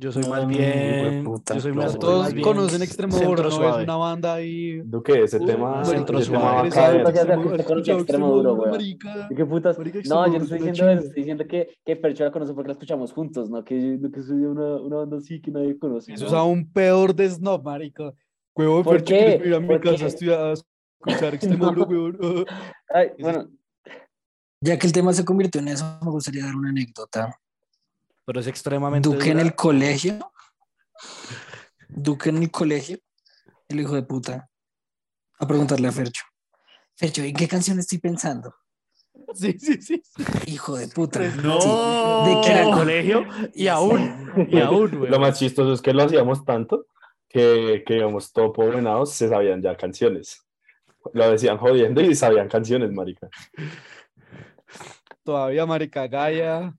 Yo 0.00 0.10
soy 0.10 0.22
más 0.30 0.42
No, 0.44 0.48
bien. 0.48 0.98
hijueputa. 1.20 1.54
Yo 1.56 1.60
soy 1.60 1.72
más, 1.74 1.90
soy 1.92 2.00
Todos 2.00 2.22
más 2.24 2.32
bien 2.32 2.42
conocen 2.42 2.82
Extremaduro, 2.82 3.26
centro 3.26 3.42
¿no? 3.44 3.48
Es 3.50 3.54
suave. 3.54 3.84
una 3.84 3.96
banda 3.96 4.32
ahí. 4.32 4.80
Duque, 4.82 5.24
ese 5.24 5.38
Uy, 5.38 5.44
tema, 5.46 5.84
centro 5.84 6.22
suave. 6.22 6.42
va 6.42 6.56
a 6.56 6.60
Eres 6.60 6.74
caer. 6.74 6.90
algo 6.90 7.04
que- 7.04 7.18
Extremo- 7.18 7.26
que 7.26 7.28
¿has 7.28 7.36
conoce 7.36 7.60
escuchado 7.60 7.98
Extremoduro, 8.00 8.00
Extremoduro, 8.00 8.54
weón. 8.54 8.70
marica? 8.70 9.28
¿Y 9.30 9.34
qué 9.34 9.44
putas? 9.44 9.76
Marica, 9.78 9.98
No, 9.98 10.02
yo 10.02 10.08
Extremoduro 10.16 10.38
no 10.38 10.44
estoy 10.44 10.56
es 10.58 10.64
diciendo 10.64 10.90
eso, 10.92 11.02
estoy 11.06 11.20
diciendo 11.22 11.44
que, 11.46 11.68
que 11.84 11.96
Fercho 11.96 12.24
la 12.24 12.32
conoce 12.32 12.54
porque 12.54 12.68
la 12.68 12.72
escuchamos 12.72 13.12
juntos, 13.12 13.50
no 13.50 13.62
que, 13.62 13.74
no 14.00 14.10
que 14.10 14.22
soy 14.22 14.38
una, 14.38 14.76
una 14.76 14.96
banda 14.96 15.18
así 15.18 15.38
que 15.42 15.50
nadie 15.50 15.78
conoce. 15.78 16.14
Eso 16.14 16.24
¿no? 16.24 16.28
es 16.28 16.34
aún 16.34 16.72
peor 16.72 17.14
de 17.14 17.28
snob, 17.28 17.62
marica. 17.62 18.14
Huevón, 18.56 18.82
¿Por 18.84 18.94
Fercho, 18.94 19.04
qué? 19.14 19.18
¿quieres 19.18 19.38
venir 19.40 19.54
a 19.54 19.60
mi 19.60 19.66
¿Por 19.66 19.80
casa 19.82 20.04
a 20.06 20.52
escuchar 20.54 21.34
Extremoduro, 21.34 21.84
huevón? 21.84 22.46
Ay, 22.88 23.08
bueno, 23.20 23.50
Ya 24.62 24.78
que 24.78 24.86
el 24.86 24.94
tema 24.94 25.12
se 25.12 25.26
convirtió 25.26 25.60
en 25.60 25.68
eso, 25.68 25.84
me 26.02 26.10
gustaría 26.10 26.44
dar 26.46 26.56
una 26.56 26.70
anécdota. 26.70 27.34
Pero 28.24 28.40
es 28.40 28.46
extremadamente. 28.46 29.08
Duque 29.08 29.30
en 29.30 29.40
el 29.40 29.54
colegio. 29.54 30.32
Duque 31.88 32.30
en 32.30 32.42
el 32.42 32.50
colegio. 32.50 32.98
El 33.68 33.80
hijo 33.80 33.94
de 33.94 34.02
puta. 34.02 34.48
A 35.38 35.46
preguntarle 35.46 35.88
a 35.88 35.92
Fercho. 35.92 36.24
Fercho, 36.96 37.22
¿en 37.22 37.34
qué 37.34 37.48
canción 37.48 37.78
estoy 37.78 37.98
pensando? 37.98 38.54
Sí, 39.34 39.58
sí, 39.58 39.80
sí. 39.80 40.02
Hijo 40.46 40.76
de 40.76 40.88
puta. 40.88 41.20
No. 41.42 41.60
Sí. 41.60 41.68
¿De 41.68 42.52
En 42.52 42.58
el 42.58 42.64
qué? 42.66 42.70
colegio 42.72 43.24
y 43.54 43.68
aún. 43.68 44.30
Y 44.50 44.60
aún, 44.60 44.98
güey. 44.98 45.10
Lo 45.10 45.18
más 45.18 45.38
chistoso 45.38 45.72
es 45.72 45.80
que 45.82 45.92
lo 45.92 46.02
hacíamos 46.02 46.44
tanto 46.44 46.86
que, 47.28 47.84
que 47.86 47.94
digamos, 47.94 48.32
topo 48.32 48.66
venados 48.66 49.12
se 49.12 49.28
sabían 49.28 49.62
ya 49.62 49.76
canciones. 49.76 50.46
Lo 51.14 51.30
decían 51.30 51.58
jodiendo 51.58 52.00
y 52.00 52.14
sabían 52.14 52.48
canciones, 52.48 52.92
marica. 52.92 53.28
Todavía 55.24 55.64
Marica 55.64 56.06
Gaia, 56.08 56.74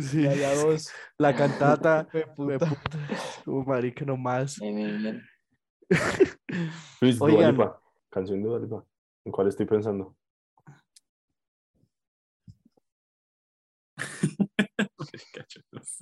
Sí. 0.00 0.22
Gaia 0.22 0.54
2. 0.54 0.90
La 1.18 1.34
cantata. 1.84 2.08
Güey, 2.12 2.24
puta. 2.58 2.66
puta. 2.66 2.98
Como 3.44 3.64
marica 3.64 4.04
nomás. 4.04 4.58
Luis, 7.00 7.18
Dua 7.18 7.28
Oigan. 7.28 7.52
Lipa. 7.52 7.80
Canción 8.10 8.42
de 8.42 8.48
Dua 8.48 8.58
Lipa. 8.58 8.84
¿En 9.26 9.32
cuál 9.32 9.48
estoy 9.48 9.66
pensando? 9.66 10.04
No. 10.04 10.16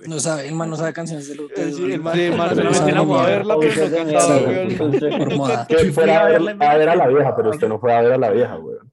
No 0.07 0.19
sabe, 0.19 0.47
el 0.47 0.55
man 0.55 0.69
no 0.69 0.75
sabe 0.75 0.93
canciones 0.93 1.27
de 1.27 1.35
los 1.35 1.51
Eh, 1.51 1.71
sí, 1.71 1.91
el 1.91 2.01
man- 2.01 2.15
de- 2.15 2.27
el 2.27 2.37
man 2.37 2.55
la 2.55 3.03
fue 3.05 3.19
a 3.19 3.25
verla, 3.25 3.55
pero 3.59 3.75
no 3.75 3.83
Esa 3.83 3.95
cantaba, 3.95 4.37
weón. 4.37 5.67
Que 5.67 5.91
fue 5.91 6.11
a 6.11 6.23
ver, 6.25 6.63
a 6.63 6.77
ver 6.77 6.89
a 6.89 6.95
la 6.95 7.07
vieja, 7.07 7.35
pero 7.35 7.49
usted 7.49 7.67
no 7.67 7.79
fue 7.79 7.93
a 7.93 8.01
ver 8.01 8.13
a 8.13 8.17
la 8.17 8.29
vieja, 8.31 8.57
weón. 8.57 8.91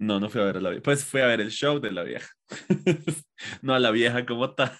No, 0.00 0.18
no 0.18 0.30
fui 0.30 0.40
a 0.40 0.44
ver 0.44 0.56
a 0.56 0.60
la 0.62 0.70
vieja. 0.70 0.82
Pues 0.82 1.04
fui 1.04 1.20
a 1.20 1.26
ver 1.26 1.42
el 1.42 1.50
show 1.50 1.78
de 1.78 1.92
la 1.92 2.02
vieja. 2.02 2.26
no 3.62 3.74
a 3.74 3.78
la 3.78 3.90
vieja 3.90 4.24
como 4.24 4.54
tal. 4.54 4.72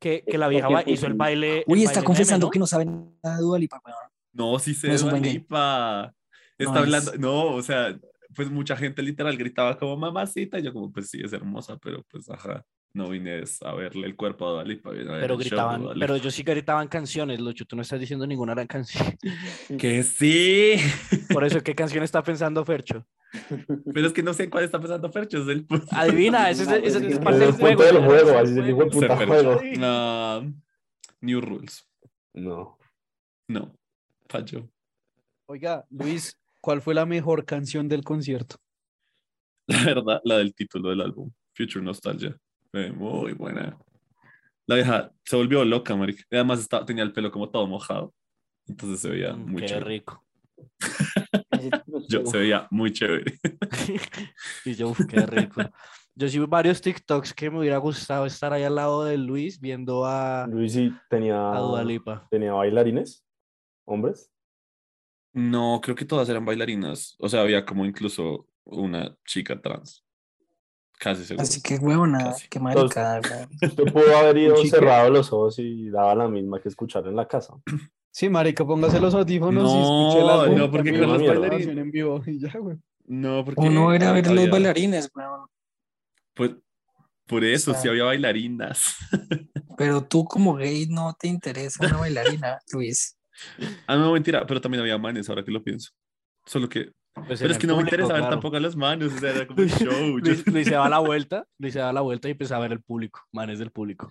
Que, 0.00 0.22
que 0.30 0.38
la 0.38 0.46
vieja 0.46 0.68
ba- 0.68 0.82
hizo 0.86 1.06
el 1.06 1.12
pues, 1.12 1.18
baile. 1.18 1.58
el 1.58 1.64
Uy, 1.66 1.80
está 1.82 1.94
baile 1.96 2.06
confesando 2.06 2.46
meme, 2.46 2.52
que 2.52 2.58
no 2.60 2.66
sabe 2.66 2.84
nada 2.86 3.36
de 3.36 3.42
Dua 3.42 3.58
Lipa, 3.58 3.82
weón. 3.84 3.98
No, 4.32 4.58
sí 4.60 4.72
se 4.72 4.86
No 4.88 4.94
es 4.94 5.02
Dua. 5.02 5.18
Lipa. 5.18 6.14
Está 6.56 6.72
No 6.72 6.78
es. 6.78 6.82
hablando. 6.84 7.12
No, 7.18 7.54
o 7.56 7.62
sea, 7.62 7.98
pues 8.36 8.50
mucha 8.50 8.76
gente 8.76 9.02
literal 9.02 9.36
gritaba 9.36 9.76
como 9.76 9.96
mamacita. 9.96 10.60
Y 10.60 10.62
yo, 10.62 10.72
como, 10.72 10.92
pues 10.92 11.10
sí, 11.10 11.20
es 11.24 11.32
hermosa, 11.32 11.76
pero 11.78 12.04
pues 12.08 12.30
ajá. 12.30 12.64
No 12.94 13.08
vine 13.08 13.42
a 13.62 13.74
verle 13.74 14.06
el 14.06 14.16
cuerpo 14.16 14.46
a 14.46 14.50
Dua 14.50 14.64
Lipa, 14.64 14.90
vine 14.90 15.08
a 15.08 15.12
ver 15.12 15.20
Pero 15.22 15.38
gritaban, 15.38 15.82
Dua 15.82 15.94
pero 15.98 16.14
ellos 16.14 16.34
sí 16.34 16.42
gritaban 16.42 16.88
canciones, 16.88 17.40
Lucho. 17.40 17.64
Tú 17.64 17.74
no 17.74 17.82
estás 17.82 17.98
diciendo 17.98 18.26
ninguna 18.26 18.52
gran 18.54 18.66
canción. 18.66 19.16
Que 19.78 20.02
sí. 20.02 20.74
Por 21.32 21.44
eso, 21.44 21.62
¿qué 21.62 21.74
canción 21.74 22.04
está 22.04 22.22
pensando 22.22 22.64
Fercho? 22.64 23.06
pero 23.94 24.06
es 24.06 24.12
que 24.12 24.22
no 24.22 24.34
sé 24.34 24.44
en 24.44 24.50
cuál 24.50 24.64
está 24.64 24.78
pensando 24.78 25.10
Fercho. 25.10 25.42
Es 25.42 25.48
el. 25.48 25.66
Adivina, 25.90 26.50
ese 26.50 26.64
es, 26.64 26.68
ese 26.68 27.08
es 27.08 27.18
parte 27.18 27.38
del 27.38 27.48
el 27.48 27.54
juego. 27.54 27.82
del 27.82 28.04
juego, 28.04 28.38
así 28.38 28.60
puta. 28.90 29.26
No. 29.78 30.54
New 31.22 31.40
Rules. 31.40 31.88
No. 32.34 32.78
No. 33.48 33.74
Falló. 34.28 34.68
Oiga, 35.46 35.86
Luis, 35.90 36.38
¿cuál 36.60 36.82
fue 36.82 36.94
la 36.94 37.06
mejor 37.06 37.46
canción 37.46 37.88
del 37.88 38.04
concierto? 38.04 38.56
La 39.66 39.84
verdad, 39.84 40.20
la 40.24 40.38
del 40.38 40.54
título 40.54 40.90
del 40.90 41.00
álbum, 41.00 41.30
Future 41.54 41.84
Nostalgia. 41.84 42.36
Fue 42.72 42.90
muy 42.90 43.34
buena. 43.34 43.78
La 44.66 44.76
vieja 44.76 45.12
se 45.24 45.36
volvió 45.36 45.64
loca, 45.64 45.94
marica. 45.94 46.24
Y 46.30 46.36
Además 46.36 46.60
estaba, 46.60 46.84
tenía 46.86 47.04
el 47.04 47.12
pelo 47.12 47.30
como 47.30 47.50
todo 47.50 47.66
mojado. 47.66 48.14
Entonces 48.66 49.00
se 49.00 49.10
veía 49.10 49.34
Mm, 49.34 49.50
muy 49.50 49.60
Qué 49.62 49.68
chévere. 49.68 49.86
rico. 49.86 50.24
Yo, 52.08 52.24
se 52.26 52.38
veía 52.38 52.66
muy 52.70 52.92
chévere. 52.92 53.38
y 54.64 54.74
yo, 54.74 54.88
uf, 54.88 55.00
qué 55.06 55.26
rico. 55.26 55.60
Yo 56.14 56.28
sí 56.28 56.38
vi 56.38 56.46
varios 56.46 56.80
TikToks 56.80 57.32
que 57.34 57.50
me 57.50 57.58
hubiera 57.60 57.78
gustado 57.78 58.26
estar 58.26 58.52
ahí 58.52 58.62
al 58.64 58.74
lado 58.74 59.04
de 59.04 59.16
Luis 59.16 59.60
viendo 59.60 60.04
a, 60.04 60.46
Luis 60.48 60.72
sí 60.72 60.92
tenía, 61.08 61.52
a 61.52 61.58
Dua 61.60 61.84
Lipa. 61.84 62.26
tenía 62.30 62.52
bailarines, 62.52 63.24
hombres. 63.86 64.30
No, 65.32 65.80
creo 65.82 65.94
que 65.96 66.04
todas 66.04 66.28
eran 66.28 66.44
bailarinas. 66.44 67.16
O 67.18 67.28
sea, 67.28 67.40
había 67.42 67.64
como 67.64 67.84
incluso 67.86 68.46
una 68.64 69.16
chica 69.26 69.60
trans. 69.60 70.04
Casi 71.02 71.24
seguro. 71.24 71.42
Así 71.42 71.60
que, 71.60 71.78
huevona, 71.78 72.32
qué 72.48 72.60
maricada, 72.60 73.20
weón. 73.28 73.48
Usted 73.60 73.92
pudo 73.92 74.16
haber 74.16 74.36
ido 74.36 74.56
cerrado 74.64 75.10
los 75.10 75.32
ojos 75.32 75.58
y 75.58 75.90
daba 75.90 76.14
la 76.14 76.28
misma 76.28 76.60
que 76.60 76.68
escuchar 76.68 77.04
en 77.08 77.16
la 77.16 77.26
casa. 77.26 77.54
Sí, 78.12 78.28
marica, 78.28 78.64
póngase 78.64 79.00
los 79.00 79.12
audífonos 79.14 79.64
y 79.68 79.74
No, 79.74 79.82
escuche 80.10 80.22
el 80.24 80.30
álbum 80.30 80.58
no, 80.58 80.70
porque 80.70 80.90
con 80.92 81.00
los 81.10 81.22
la 81.22 81.34
bailarines- 81.34 81.76
en 81.78 81.90
vivo 81.90 82.22
y 82.24 82.38
ya, 82.38 82.52
güey. 82.56 82.76
No, 83.06 83.44
porque. 83.44 83.60
Uno 83.62 83.92
era 83.92 84.12
ver 84.12 84.30
los 84.30 84.48
bailarines, 84.48 85.10
weón. 85.14 85.46
Pues, 86.34 86.52
por 87.26 87.42
eso, 87.44 87.72
O 87.72 87.74
sea- 87.74 87.82
sí 87.82 87.88
había 87.88 88.04
bailarinas. 88.04 88.94
Pero 89.76 90.04
tú 90.04 90.24
como 90.24 90.54
gay 90.54 90.86
no 90.86 91.16
te 91.18 91.26
interesa 91.26 91.84
una 91.84 91.96
bailarina, 91.96 92.58
Luis. 92.72 93.16
ah, 93.88 93.96
no, 93.96 94.12
mentira, 94.12 94.46
pero 94.46 94.60
también 94.60 94.82
había 94.82 94.98
manes, 94.98 95.28
ahora 95.28 95.42
que 95.44 95.50
lo 95.50 95.64
pienso. 95.64 95.90
Solo 96.46 96.68
que. 96.68 96.92
Pues 97.14 97.40
Pero 97.40 97.52
es 97.52 97.58
que 97.58 97.66
no 97.66 97.74
me 97.74 97.82
público, 97.82 97.96
interesa 97.96 98.12
ver 98.14 98.22
claro. 98.22 98.34
tampoco 98.36 98.56
a 98.56 98.60
las 98.60 98.74
manos, 98.74 99.12
o 99.12 99.18
sea, 99.18 99.30
era 99.30 99.46
como 99.46 99.62
un 99.62 99.68
show. 99.68 100.18
Luis, 100.18 100.46
Luis 100.46 100.66
se 100.66 100.74
da 100.74 100.88
la 100.88 100.98
vuelta, 101.00 101.46
Luis 101.58 101.74
se 101.74 101.80
da 101.80 101.92
la 101.92 102.00
vuelta 102.00 102.28
y 102.28 102.32
empieza 102.32 102.56
a 102.56 102.60
ver 102.60 102.72
el 102.72 102.80
público, 102.80 103.20
manes 103.32 103.58
del 103.58 103.70
público. 103.70 104.10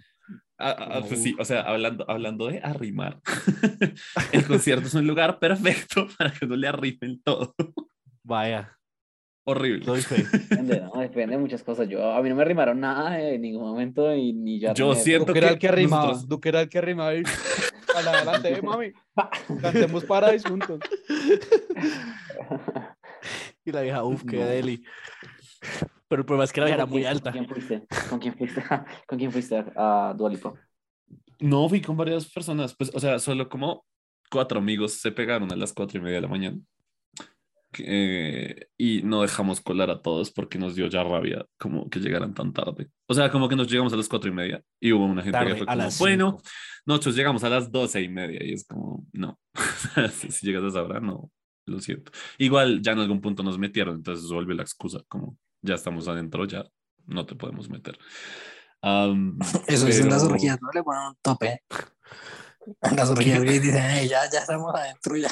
Ah, 0.58 0.76
ah, 0.78 1.02
pues 1.08 1.24
sí, 1.24 1.36
o 1.40 1.44
sea, 1.44 1.62
hablando, 1.62 2.06
hablando 2.08 2.48
de 2.48 2.60
arrimar, 2.60 3.20
el 4.32 4.46
concierto 4.46 4.88
es 4.88 4.94
un 4.94 5.08
lugar 5.08 5.40
perfecto 5.40 6.08
para 6.18 6.32
que 6.32 6.46
no 6.46 6.56
le 6.56 6.68
arrimen 6.68 7.20
todo. 7.24 7.56
Vaya, 8.24 8.78
Horrible. 9.44 10.02
fe. 10.02 10.24
Depende, 10.50 10.82
¿no? 10.82 11.00
Depende 11.02 11.36
de 11.36 11.42
muchas 11.42 11.64
cosas. 11.64 11.90
Yo, 11.90 12.12
a 12.14 12.22
mí 12.22 12.30
no 12.30 12.36
me 12.36 12.46
rimaron 12.46 12.80
nada 12.80 13.20
en 13.20 13.42
ningún 13.42 13.64
momento 13.64 14.14
y 14.16 14.34
ni 14.34 14.60
ya. 14.60 14.74
Yo 14.74 14.90
me- 14.90 14.96
siento 14.96 15.26
Duque 15.28 15.40
era 15.40 15.48
que 15.50 15.54
el 15.54 15.60
que 15.60 15.68
arrimaba, 15.68 16.04
nosotros- 16.08 16.28
Duque 16.30 16.50
era 16.50 16.62
el 16.62 16.70
que 16.70 16.78
arrimaba 16.78 17.16
y 17.16 17.24
a 17.96 18.02
la 18.04 18.12
adelante, 18.12 18.54
eh, 18.54 18.62
mami, 18.62 18.92
cantemos 19.62 20.06
para 20.06 20.38
juntos. 20.40 20.80
Y 23.64 23.72
la 23.72 23.82
vieja, 23.82 24.04
uff, 24.04 24.24
qué 24.26 24.38
No. 24.38 24.46
deli. 24.46 24.84
Pero 26.08 26.22
el 26.22 26.26
problema 26.26 26.44
es 26.46 26.52
que 26.52 26.62
la 26.62 26.66
vieja 26.66 26.76
era 26.78 26.84
¿Con 26.86 26.94
muy 26.94 27.06
alta. 27.06 27.32
¿Con 27.32 27.46
quién 27.46 27.50
fuiste? 27.54 27.88
¿Con 28.10 28.20
quién 28.20 28.36
fuiste? 28.36 28.64
¿Con 29.08 29.20
quién 29.20 29.32
fuiste 29.32 29.64
a 29.76 30.14
Dua 30.18 30.30
Lipa? 30.32 30.54
No, 31.40 31.70
fui 31.70 31.80
con 31.82 31.96
varias 31.96 32.26
personas, 32.32 32.76
pues, 32.76 32.92
o 32.94 33.00
sea, 33.00 33.20
solo 33.20 33.48
como 33.50 33.86
cuatro 34.32 34.58
amigos 34.60 34.94
se 34.96 35.12
pegaron 35.12 35.52
a 35.52 35.56
las 35.56 35.74
cuatro 35.74 36.00
y 36.00 36.02
media 36.02 36.16
de 36.16 36.22
la 36.22 36.28
mañana. 36.28 36.58
Eh, 37.80 38.68
y 38.78 39.02
no 39.04 39.22
dejamos 39.22 39.62
colar 39.62 39.90
a 39.90 40.02
todos 40.02 40.32
porque 40.32 40.58
nos 40.58 40.76
dio 40.76 40.88
ya 40.88 41.04
rabia 41.04 41.46
como 41.58 41.90
que 41.90 42.00
llegaran 42.00 42.34
tan 42.34 42.52
tarde. 42.54 42.90
O 43.08 43.14
sea, 43.14 43.32
como 43.32 43.48
que 43.48 43.56
nos 43.56 43.70
llegamos 43.70 43.94
a 43.94 43.98
las 43.98 44.10
cuatro 44.10 44.30
y 44.30 44.34
media 44.34 44.62
y 44.80 44.92
hubo 44.92 45.06
una 45.06 45.22
gente 45.22 45.38
Tarde, 45.38 45.52
que 45.52 45.58
fue 45.58 45.66
como, 45.66 45.90
bueno, 46.00 46.30
cinco. 46.38 46.44
nosotros 46.86 47.16
llegamos 47.16 47.44
a 47.44 47.50
las 47.50 47.72
doce 47.72 48.02
y 48.02 48.10
media 48.10 48.44
y 48.44 48.54
es 48.54 48.66
como, 48.66 49.06
no, 49.14 49.40
si, 50.14 50.32
si 50.32 50.46
llegas 50.46 50.64
a 50.64 50.68
esa 50.68 50.84
hora, 50.84 51.00
no, 51.00 51.32
lo 51.66 51.80
siento. 51.80 52.12
Igual 52.38 52.82
ya 52.82 52.92
en 52.92 53.00
algún 53.00 53.22
punto 53.22 53.42
nos 53.44 53.58
metieron, 53.58 53.96
entonces 53.96 54.28
se 54.28 54.34
volvió 54.34 54.56
la 54.56 54.64
excusa, 54.64 55.02
como 55.08 55.38
ya 55.62 55.76
estamos 55.76 56.08
adentro, 56.08 56.46
ya 56.46 56.66
no 57.06 57.26
te 57.26 57.36
podemos 57.36 57.70
meter. 57.70 57.98
Am, 58.82 59.38
Eso 59.68 59.88
es 59.88 60.00
en 60.00 60.10
las 60.10 60.24
pero- 60.24 60.34
orgías, 60.34 60.60
no 60.62 60.70
le 60.74 60.84
ponen 60.84 61.04
un 61.10 61.16
tope. 61.22 61.62
En 62.82 62.96
las 62.96 63.10
orgías 63.10 63.42
gays 63.42 63.62
dicen, 63.62 63.84
"Ey, 63.84 64.08
ya, 64.08 64.30
ya 64.30 64.40
estamos 64.40 64.74
adentro, 64.76 65.18
ya. 65.18 65.32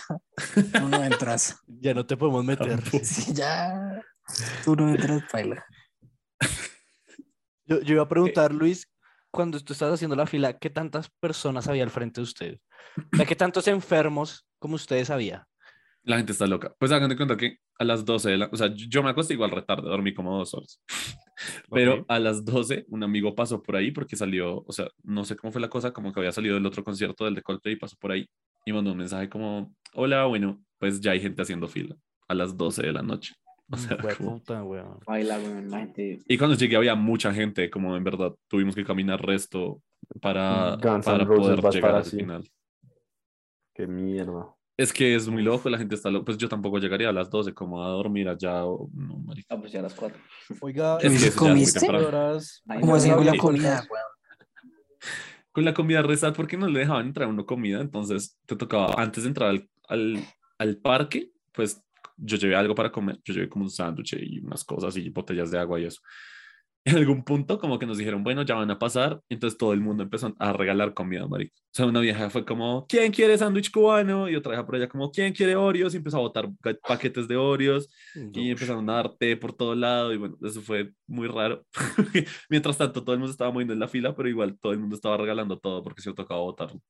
Tú 0.74 0.88
no 0.88 1.04
entras. 1.04 1.56
Ya 1.82 1.94
no 1.94 2.06
te 2.06 2.18
podemos 2.18 2.44
meter. 2.44 2.68
Tampoco. 2.68 3.00
Sí, 3.04 3.34
ya. 3.34 4.02
Tú 4.66 4.76
no 4.76 4.90
entras, 4.90 5.24
paila. 5.32 5.66
Yo, 7.66 7.80
yo 7.82 7.94
iba 7.94 8.04
a 8.04 8.08
preguntar, 8.10 8.54
Luis, 8.54 8.92
cuando 9.32 9.60
tú 9.60 9.74
estabas 9.74 9.96
haciendo 9.96 10.16
la 10.16 10.26
fila, 10.26 10.58
¿qué 10.58 10.70
tantas 10.70 11.10
personas 11.20 11.68
había 11.68 11.84
al 11.84 11.90
frente 11.90 12.20
de 12.20 12.24
usted? 12.24 12.58
O 13.14 13.18
sea, 13.18 13.26
¿qué 13.26 13.36
tantos 13.36 13.68
enfermos 13.68 14.46
como 14.60 14.76
ustedes 14.76 15.10
había? 15.10 15.48
La 16.04 16.18
gente 16.18 16.32
está 16.32 16.48
loca. 16.48 16.74
Pues 16.80 16.92
hagan 16.92 17.10
de 17.10 17.18
cuenta 17.18 17.36
que 17.38 17.58
a 17.78 17.84
las 17.84 18.04
12 18.06 18.30
de 18.32 18.38
la... 18.38 18.50
O 18.52 18.56
sea, 18.58 18.74
yo 18.74 19.04
me 19.04 19.10
acosté 19.10 19.34
igual 19.34 19.52
retarde, 19.52 19.88
dormí 19.90 20.14
como 20.14 20.38
dos 20.38 20.54
horas. 20.54 20.82
Pero 21.72 22.00
Ok. 22.02 22.06
a 22.08 22.20
las 22.20 22.44
12 22.46 22.86
un 22.90 23.04
amigo 23.04 23.36
pasó 23.36 23.62
por 23.62 23.76
ahí 23.76 23.92
porque 23.92 24.16
salió, 24.16 24.64
o 24.66 24.72
sea, 24.72 24.88
no 25.04 25.24
sé 25.26 25.36
cómo 25.36 25.52
fue 25.52 25.62
la 25.62 25.70
cosa, 25.70 25.92
como 25.94 26.12
que 26.12 26.20
había 26.20 26.32
salido 26.32 26.56
del 26.56 26.66
otro 26.66 26.84
concierto 26.84 27.26
del 27.26 27.36
de 27.36 27.42
Coldplay 27.44 27.76
y 27.76 27.78
pasó 27.78 27.96
por 28.00 28.12
ahí 28.12 28.26
y 28.66 28.74
mandó 28.74 28.92
un 28.92 28.98
mensaje 28.98 29.30
como, 29.30 29.74
hola, 29.94 30.26
bueno, 30.26 30.62
pues 30.80 31.00
ya 31.02 31.12
hay 31.12 31.20
gente 31.22 31.42
haciendo 31.42 31.68
fila 31.68 31.96
a 32.28 32.34
las 32.34 32.56
12 32.58 32.82
de 32.84 32.94
la 32.94 33.02
noche. 33.04 33.34
O 33.72 33.78
sea, 33.78 33.98
como- 34.18 34.40
puta, 34.40 34.64
weón. 34.64 34.98
Baila, 35.06 35.38
weón, 35.38 35.70
la 35.70 35.78
gente. 35.82 36.20
Y 36.28 36.38
cuando 36.40 36.58
llegué 36.58 36.76
había 36.76 36.96
mucha 36.96 37.32
gente, 37.32 37.70
como 37.70 37.96
en 37.96 38.04
verdad 38.04 38.34
tuvimos 38.48 38.74
que 38.74 38.84
caminar 38.84 39.24
resto 39.24 39.84
para, 40.22 40.76
Guns 40.82 41.06
para 41.06 41.24
poder 41.28 41.62
llegar 41.72 41.92
al 41.96 42.02
así. 42.02 42.18
final. 42.18 42.50
Qué 43.76 43.86
mierda. 43.86 44.56
Es 44.80 44.94
que 44.94 45.14
es 45.14 45.28
muy 45.28 45.44
loco, 45.44 45.70
la 45.70 45.78
gente 45.78 45.96
está 45.96 46.10
loca. 46.10 46.24
Pues 46.24 46.38
yo 46.38 46.48
tampoco 46.48 46.78
llegaría 46.80 47.10
a 47.10 47.12
las 47.12 47.30
12 47.30 47.54
como 47.54 47.84
a 47.84 47.90
dormir 47.90 48.30
allá 48.30 48.64
o 48.64 48.90
no, 48.94 49.18
marica. 49.18 49.54
Ah, 49.54 49.60
pues 49.60 49.74
ya 49.74 49.80
a 49.80 49.84
las 49.84 49.94
cuatro. 49.94 50.18
Oiga, 50.62 50.98
Es 51.02 51.22
que 51.22 51.32
¿comiste? 51.32 51.82
temprano. 51.82 52.08
horas, 52.08 52.64
Ay, 52.66 52.80
¿Cómo 52.80 52.94
no, 52.94 52.98
así 52.98 53.12
con 53.12 53.26
la 53.26 53.36
comida? 53.38 53.88
Con 55.52 55.66
la 55.66 55.74
comida 55.74 56.02
resal, 56.02 56.32
porque 56.32 56.56
no 56.56 56.70
le 56.70 56.80
dejaban 56.80 57.08
entrar 57.08 57.28
a 57.28 57.30
uno 57.30 57.46
comida, 57.46 57.82
entonces 57.82 58.40
te 58.46 58.56
tocaba, 58.56 58.94
antes 58.98 59.24
de 59.24 59.28
entrar 59.28 59.50
al, 59.50 59.70
al, 59.90 60.24
al 60.58 60.78
parque, 60.78 61.30
pues 61.52 61.84
yo 62.16 62.38
llevé 62.38 62.56
algo 62.56 62.74
para 62.74 62.90
comer, 62.90 63.20
yo 63.26 63.34
llevé 63.34 63.50
como 63.50 63.66
un 63.66 63.72
sándwich 63.72 64.14
y 64.14 64.40
unas 64.40 64.64
cosas 64.64 64.96
y 64.96 65.10
botellas 65.10 65.52
de 65.52 65.60
agua 65.60 65.78
y 65.82 65.86
eso. 65.88 66.00
En 66.86 66.96
algún 66.96 67.24
punto 67.24 67.60
como 67.60 67.78
que 67.78 67.86
nos 67.86 67.98
dijeron, 67.98 68.24
bueno, 68.24 68.42
ya 68.44 68.56
van 68.56 68.72
a 68.72 68.80
pasar, 68.80 69.22
y 69.30 69.34
entonces 69.36 69.58
todo 69.58 69.74
el 69.74 69.82
mundo 69.82 70.02
empezó 70.04 70.34
a 70.40 70.54
regalar 70.54 70.94
comida, 70.94 71.28
marico. 71.28 71.54
O 71.58 71.70
sea, 71.72 71.86
una 71.86 72.00
vieja 72.00 72.30
fue 72.30 72.46
como, 72.46 72.88
¿quién 72.88 73.12
quiere 73.12 73.38
sándwich 73.38 73.70
cubano? 73.70 74.30
Y 74.30 74.36
otra 74.36 74.52
vieja 74.52 74.66
por 74.66 74.76
allá 74.76 74.88
como, 74.88 75.12
¿quién 75.12 75.34
quiere 75.34 75.56
Oreos? 75.56 75.94
Y 75.94 75.98
empezó 75.98 76.18
a 76.18 76.22
botar 76.22 76.50
paquetes 76.88 77.28
de 77.28 77.36
Oreos 77.36 77.90
y 78.34 78.50
empezaron 78.50 78.90
a 78.90 78.94
dar 78.94 79.14
té 79.18 79.36
por 79.36 79.54
todo 79.54 79.76
lado 79.76 80.14
y 80.14 80.18
bueno, 80.18 80.38
eso 80.42 80.62
fue 80.62 80.92
muy 81.06 81.28
raro. 81.28 81.66
Mientras 82.50 82.78
tanto, 82.78 83.04
todo 83.04 83.14
el 83.14 83.20
mundo 83.20 83.32
estaba 83.32 83.52
moviendo 83.52 83.74
en 83.74 83.80
la 83.80 83.88
fila, 83.88 84.16
pero 84.16 84.30
igual 84.30 84.58
todo 84.60 84.72
el 84.72 84.80
mundo 84.80 84.96
estaba 84.96 85.18
regalando 85.18 85.60
todo 85.60 85.84
porque 85.84 86.02
se 86.02 86.14
tocaba 86.14 86.40
botarlo. 86.40 86.82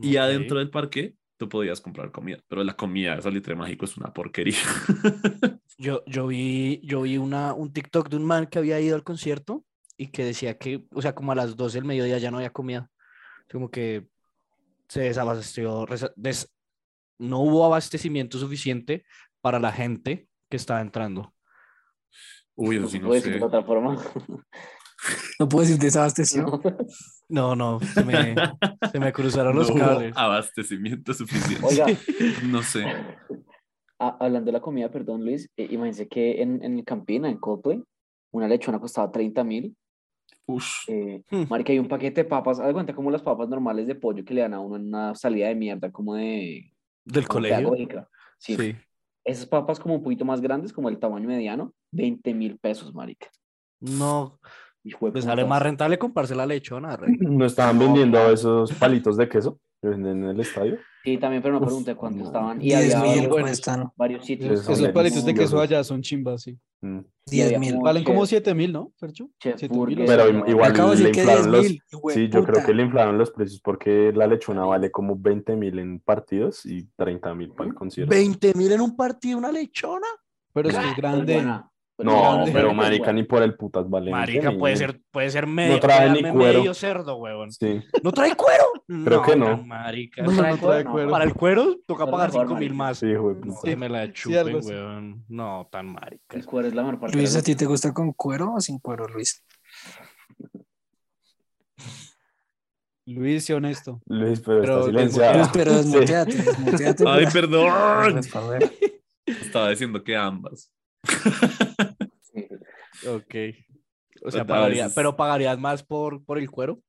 Y 0.00 0.16
Ok. 0.16 0.22
adentro 0.22 0.58
del 0.60 0.70
parque 0.70 1.14
tú 1.38 1.48
podías 1.48 1.80
comprar 1.80 2.10
comida, 2.10 2.38
pero 2.48 2.62
la 2.64 2.74
comida 2.74 3.16
de 3.16 3.22
Salitre 3.22 3.54
Mágico 3.54 3.84
es 3.86 3.96
una 3.96 4.12
porquería. 4.12 4.58
Yo, 5.80 6.02
yo 6.06 6.26
vi, 6.26 6.80
yo 6.82 7.02
vi 7.02 7.18
una, 7.18 7.54
un 7.54 7.72
TikTok 7.72 8.08
de 8.08 8.16
un 8.16 8.24
man 8.24 8.48
que 8.48 8.58
había 8.58 8.80
ido 8.80 8.96
al 8.96 9.04
concierto 9.04 9.64
y 9.96 10.08
que 10.08 10.24
decía 10.24 10.58
que, 10.58 10.84
o 10.92 11.00
sea, 11.00 11.14
como 11.14 11.30
a 11.30 11.36
las 11.36 11.56
12 11.56 11.78
del 11.78 11.84
mediodía 11.84 12.18
ya 12.18 12.32
no 12.32 12.38
había 12.38 12.50
comida. 12.50 12.90
Como 13.48 13.70
que 13.70 14.08
se 14.88 15.02
desabasteció, 15.02 15.86
des- 16.16 16.52
no 17.18 17.38
hubo 17.42 17.64
abastecimiento 17.64 18.38
suficiente 18.38 19.04
para 19.40 19.60
la 19.60 19.70
gente 19.70 20.26
que 20.50 20.56
estaba 20.56 20.80
entrando. 20.80 21.32
Uy, 22.56 22.78
eso 22.78 22.88
sí 22.88 22.98
no 22.98 23.12
decir 23.12 23.34
de 23.34 23.38
sé. 23.38 23.44
otra 23.44 23.62
forma. 23.62 23.96
No 25.38 25.48
puedo 25.48 25.64
decir 25.64 25.78
desabasteció. 25.80 26.60
No, 27.28 27.54
no, 27.54 27.78
se 27.80 28.04
me, 28.04 28.34
se 28.90 28.98
me 28.98 29.12
cruzaron 29.12 29.54
los 29.54 29.68
No 29.68 29.74
hubo 29.76 29.84
cables. 29.84 30.16
abastecimiento 30.16 31.12
suficiente. 31.14 31.64
Oiga, 31.64 31.86
No 32.46 32.62
sé. 32.62 32.84
a- 33.98 34.16
hablando 34.20 34.46
de 34.46 34.52
la 34.52 34.60
comida, 34.60 34.90
perdón, 34.90 35.24
Luis, 35.24 35.48
eh, 35.56 35.64
imagínense 35.70 36.08
que 36.08 36.42
en, 36.42 36.62
en 36.64 36.78
el 36.78 36.84
Campina, 36.84 37.28
en 37.28 37.38
Coldplay, 37.38 37.82
una 38.32 38.48
lechona 38.48 38.80
costaba 38.80 39.10
30 39.12 39.44
mil. 39.44 39.76
Ush. 40.46 40.88
Eh, 40.88 41.22
Hmm. 41.30 41.44
marica, 41.50 41.72
hay 41.72 41.78
un 41.78 41.88
paquete 41.88 42.22
de 42.22 42.28
papas, 42.28 42.58
haz 42.58 42.72
cuenta 42.72 42.94
como 42.94 43.10
las 43.10 43.22
papas 43.22 43.48
normales 43.48 43.86
de 43.86 43.94
pollo 43.94 44.24
que 44.24 44.32
le 44.34 44.40
dan 44.40 44.54
a 44.54 44.60
uno 44.60 44.76
en 44.76 44.86
una 44.88 45.14
salida 45.14 45.48
de 45.48 45.54
mierda, 45.54 45.92
como 45.92 46.14
de 46.14 46.72
Del 47.04 47.26
como 47.28 47.42
colegio. 47.46 48.08
Sí. 48.38 48.56
Sí. 48.56 48.76
Esas 49.24 49.44
papas 49.46 49.78
como 49.78 49.94
un 49.96 50.02
poquito 50.02 50.24
más 50.24 50.40
grandes, 50.40 50.72
como 50.72 50.88
el 50.88 50.98
tamaño 50.98 51.28
mediano, 51.28 51.74
20 51.92 52.32
mil 52.32 52.58
pesos, 52.58 52.94
marica. 52.94 53.28
No, 53.80 54.40
Hijo 54.88 55.06
de 55.06 55.12
pues 55.12 55.24
sale 55.24 55.44
más 55.44 55.62
rentable 55.62 55.98
comprarse 55.98 56.34
la 56.34 56.46
lechona. 56.46 56.96
re. 56.96 57.08
¿No 57.20 57.44
estaban 57.44 57.78
No, 57.78 57.84
vendiendo 57.84 58.18
claro. 58.18 58.32
esos 58.34 58.72
palitos 58.74 59.16
de 59.16 59.28
queso? 59.28 59.58
¿Lo 59.82 59.90
venden 59.90 60.24
en 60.24 60.30
el 60.30 60.40
estadio? 60.40 60.76
Sí, 61.04 61.18
también, 61.18 61.40
pero 61.40 61.54
no 61.54 61.60
pregunté 61.64 61.94
cuánto 61.94 62.18
no. 62.20 62.24
estaban. 62.26 62.60
Y 62.60 62.64
10 62.66 62.94
había 62.96 62.98
mil 63.12 63.28
varios, 63.28 63.40
cuestan. 63.42 63.88
varios 63.96 64.24
sitios. 64.26 64.60
Esos 64.60 64.78
Esos 64.80 64.88
palitos 64.92 65.24
de 65.24 65.34
queso 65.34 65.60
allá 65.60 65.84
son 65.84 66.02
chimbas, 66.02 66.42
sí. 66.42 66.58
Mm. 66.80 66.98
10 67.26 67.46
había 67.46 67.58
mil. 67.60 67.78
Valen 67.80 68.02
como 68.02 68.22
chef- 68.22 68.28
7 68.42 68.54
mil, 68.54 68.72
¿no, 68.72 68.92
Fercho? 68.98 69.30
Chef 69.38 69.54
7 69.56 69.72
mil. 69.76 70.04
Pero 70.04 70.32
no, 70.32 70.46
igual 70.48 70.70
Acabo 70.72 70.90
le 70.94 70.96
decir 70.96 71.12
que 71.12 71.22
10 71.22 71.26
inflaron 71.28 71.52
los... 71.52 71.62
mil. 71.64 71.82
Sí, 72.14 72.28
yo 72.28 72.44
creo 72.44 72.66
que 72.66 72.74
le 72.74 72.82
inflaron 72.82 73.18
los 73.18 73.30
precios 73.30 73.60
porque 73.60 74.12
la 74.12 74.26
lechona 74.26 74.64
vale 74.64 74.90
como 74.90 75.14
20 75.16 75.54
mil 75.54 75.78
en 75.78 76.00
partidos 76.00 76.66
y 76.66 76.88
30 76.96 77.34
mil 77.36 77.50
para 77.52 77.68
el 77.70 77.74
concierto. 77.76 78.10
20 78.12 78.54
mil 78.54 78.72
en 78.72 78.80
un 78.80 78.96
partido, 78.96 79.38
una 79.38 79.52
lechona. 79.52 80.06
Pero 80.52 80.70
es 80.70 80.76
que 80.76 80.94
grande. 81.00 81.34
buena, 81.34 81.70
No, 82.00 82.20
grande, 82.34 82.52
pero 82.52 82.72
marica, 82.72 83.12
ni 83.12 83.24
por 83.24 83.42
el 83.42 83.56
putas 83.56 83.90
vale. 83.90 84.12
Marica, 84.12 84.52
20.000. 84.52 84.58
puede 84.60 84.76
ser, 84.76 85.00
puede 85.10 85.30
ser 85.30 85.46
medio, 85.48 85.80
trae 85.80 86.10
puede 86.10 86.22
ni 86.22 86.30
cuero. 86.30 86.58
medio 86.60 86.74
cerdo, 86.74 87.16
huevón. 87.16 87.50
Sí, 87.50 87.82
¿No 88.04 88.12
trae 88.12 88.36
cuero? 88.36 88.64
Creo 89.04 89.22
que 89.22 89.34
no. 89.34 89.64
Marica. 89.64 90.22
No, 90.22 90.30
¿Trae 90.36 90.52
no 90.52 90.58
cuero? 90.58 90.72
trae 90.72 90.84
No, 90.84 90.90
cuero. 90.92 91.10
Para 91.10 91.24
el 91.24 91.34
cuero 91.34 91.76
toca 91.86 92.04
Pero 92.04 92.12
pagar 92.16 92.28
mejor, 92.32 92.46
5 92.48 92.60
mil 92.60 92.74
más. 92.74 92.98
sí, 92.98 93.06
No, 93.06 93.34
puta. 93.40 93.60
Que 93.64 93.76
me 93.76 93.88
la 93.88 94.06
Sí, 94.06 94.12
chupen, 94.12 94.56
así. 94.58 94.68
weón. 94.68 95.24
No, 95.28 95.68
tan 95.72 95.92
marica. 95.92 96.36
El 96.36 96.46
cuero 96.46 96.68
es 96.68 96.74
la 96.74 96.82
mejor 96.82 97.00
parte. 97.00 97.16
Luis, 97.16 97.34
¿a 97.34 97.42
ti 97.42 97.56
te 97.56 97.66
gusta 97.66 97.92
con 97.92 98.12
cuero 98.12 98.52
o 98.54 98.60
sin 98.60 98.78
cuero, 98.78 99.08
Luis? 99.08 99.44
Luis, 103.06 103.44
sé 103.46 103.54
honesto. 103.54 104.00
Luis, 104.06 104.40
pero, 104.40 104.60
Pero 104.60 104.74
está 104.80 104.86
silenciado. 104.86 105.38
Luis, 105.38 105.48
pero 105.52 105.70
Sí. 105.72 105.76
desmuteate, 105.78 106.32
desmuteate. 106.36 107.04
Ay, 107.08 107.26
perdón. 107.32 108.20
Estaba 109.26 109.70
diciendo 109.70 110.02
que 110.04 110.14
ambas. 110.16 110.70
Ok. 113.06 113.34
O 114.22 114.30
sea, 114.30 114.44
pagaría, 114.44 114.88
pero 114.94 115.16
pagarías 115.16 115.58
más 115.58 115.82
por, 115.82 116.24
por 116.24 116.38
el 116.38 116.50
cuero. 116.50 116.80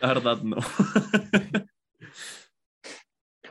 La 0.00 0.08
verdad, 0.08 0.42
no. 0.42 0.56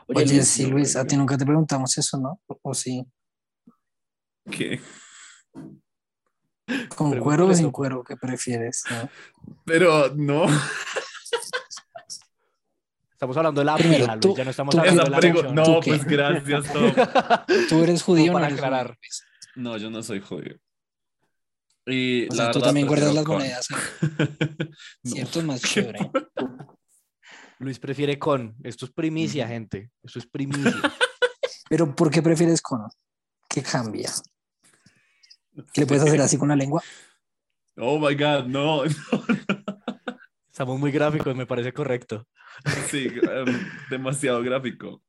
Oye, 0.08 0.26
Luis, 0.26 0.48
sí, 0.48 0.68
Luis, 0.68 0.96
a 0.96 1.06
ti 1.06 1.18
nunca 1.18 1.36
te 1.38 1.46
preguntamos 1.46 1.98
eso, 1.98 2.18
¿no? 2.20 2.40
¿O 2.62 2.74
sí? 2.74 3.04
¿Qué? 4.52 4.80
¿Con 6.96 7.20
cuero 7.20 7.48
o 7.48 7.54
sin 7.54 7.72
cuero? 7.72 8.04
¿Qué 8.04 8.16
prefieres? 8.16 8.84
no? 8.90 9.10
Pero 9.66 10.14
no. 10.16 10.46
Estamos 13.12 13.38
hablando 13.38 13.62
de 13.62 13.66
la 13.66 13.76
Primero, 13.78 14.06
pija, 14.06 14.16
Luis, 14.18 14.36
ya 14.38 14.44
no 14.44 14.50
estamos 14.52 14.76
hablando 14.76 15.04
de 15.04 15.10
la 15.10 15.54
no, 15.54 15.80
pues 15.80 16.04
gracias, 16.06 16.72
Tom. 16.72 16.94
¿Tú 17.70 17.84
eres 17.84 18.04
judío 18.04 18.28
no 18.28 18.34
para 18.34 18.48
eres 18.48 18.60
aclarar. 18.60 18.88
Luis? 18.88 19.26
No, 19.56 19.78
yo 19.78 19.90
no 19.90 20.04
soy 20.04 20.20
judío. 20.22 20.58
Y 21.88 22.24
O 22.26 22.30
la 22.30 22.36
sea, 22.36 22.52
tú 22.52 22.60
verdad, 22.60 22.68
también 22.70 22.88
guardas 22.88 23.14
las 23.14 23.24
con. 23.24 23.36
monedas. 23.38 23.68
No. 25.04 25.12
Cierto, 25.12 25.40
es 25.40 25.46
más 25.46 25.62
chévere. 25.64 26.12
Luis 27.60 27.80
prefiere 27.80 28.20
con. 28.20 28.56
Esto 28.64 28.86
es 28.86 28.92
primicia, 28.92 29.48
gente. 29.48 29.92
Esto 30.04 30.20
es 30.20 30.28
primicia. 30.28 30.74
Pero 31.70 31.96
¿por 31.96 32.12
qué 32.12 32.22
prefieres 32.22 32.62
con? 32.62 32.82
¿Qué 33.48 33.62
cambia? 33.62 34.12
¿Qué 35.74 35.82
le 35.82 35.88
puedes 35.88 36.04
hacer 36.04 36.20
así 36.22 36.38
con 36.38 36.50
la 36.50 36.56
lengua? 36.56 36.84
Oh 37.78 37.98
my 38.00 38.14
God, 38.16 38.46
no. 38.48 38.84
Estamos 40.50 40.80
muy 40.80 40.92
gráficos, 40.92 41.36
me 41.36 41.46
parece 41.46 41.72
correcto. 41.74 42.28
Sí, 42.90 43.08
em, 43.08 43.70
demasiado 43.90 44.42
gráfico. 44.42 45.02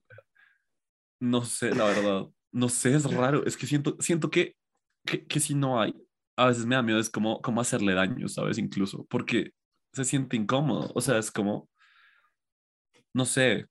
No 1.20 1.44
sé, 1.44 1.74
la 1.74 1.84
verdad. 1.86 2.26
No 2.52 2.68
sé, 2.68 2.94
es 2.94 3.04
raro. 3.10 3.44
Es 3.44 3.56
que 3.56 3.66
siento, 3.66 3.96
siento 4.00 4.30
que, 4.30 4.56
que, 5.04 5.26
que 5.26 5.40
si 5.40 5.54
no 5.54 5.80
hay, 5.80 5.94
a 6.36 6.46
veces 6.46 6.66
me 6.66 6.74
da 6.74 6.82
miedo, 6.82 6.98
es 6.98 7.10
como, 7.10 7.40
como 7.40 7.60
hacerle 7.60 7.94
daño, 7.94 8.28
¿sabes? 8.28 8.58
Incluso, 8.58 9.06
porque 9.08 9.52
se 9.92 10.04
siente 10.04 10.36
incómodo. 10.36 10.90
O 10.94 11.00
sea, 11.00 11.18
es 11.18 11.30
como, 11.30 11.68
no 13.14 13.24
sé. 13.24 13.66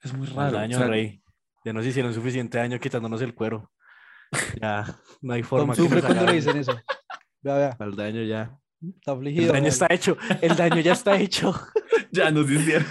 Es 0.00 0.12
muy 0.12 0.26
raro. 0.26 0.52
daño, 0.52 0.76
o 0.76 0.80
sea, 0.80 0.88
rey. 0.88 1.22
Ya 1.64 1.72
nos 1.72 1.86
hicieron 1.86 2.12
suficiente 2.12 2.58
daño 2.58 2.78
quitándonos 2.80 3.22
el 3.22 3.34
cuero. 3.34 3.70
Ya, 4.60 4.98
no 5.20 5.34
hay 5.34 5.42
forma 5.42 5.74
Tom 5.74 5.74
que 5.74 5.82
sufre 5.82 6.02
nos 6.02 6.06
cuando 6.06 6.26
le 6.26 6.32
dicen 6.34 6.56
eso. 6.56 6.72
Vea, 7.42 7.56
vea. 7.56 7.76
Al 7.78 7.94
daño 7.94 8.22
ya. 8.22 8.58
Está 8.80 9.12
El 9.12 9.18
afligido. 9.18 9.46
daño 9.52 9.62
vale. 9.62 9.68
está 9.68 9.86
hecho. 9.90 10.16
El 10.40 10.56
daño 10.56 10.80
ya 10.80 10.92
está 10.92 11.18
hecho. 11.18 11.54
Ya 12.14 12.30
nos 12.30 12.50
hicieron. 12.50 12.86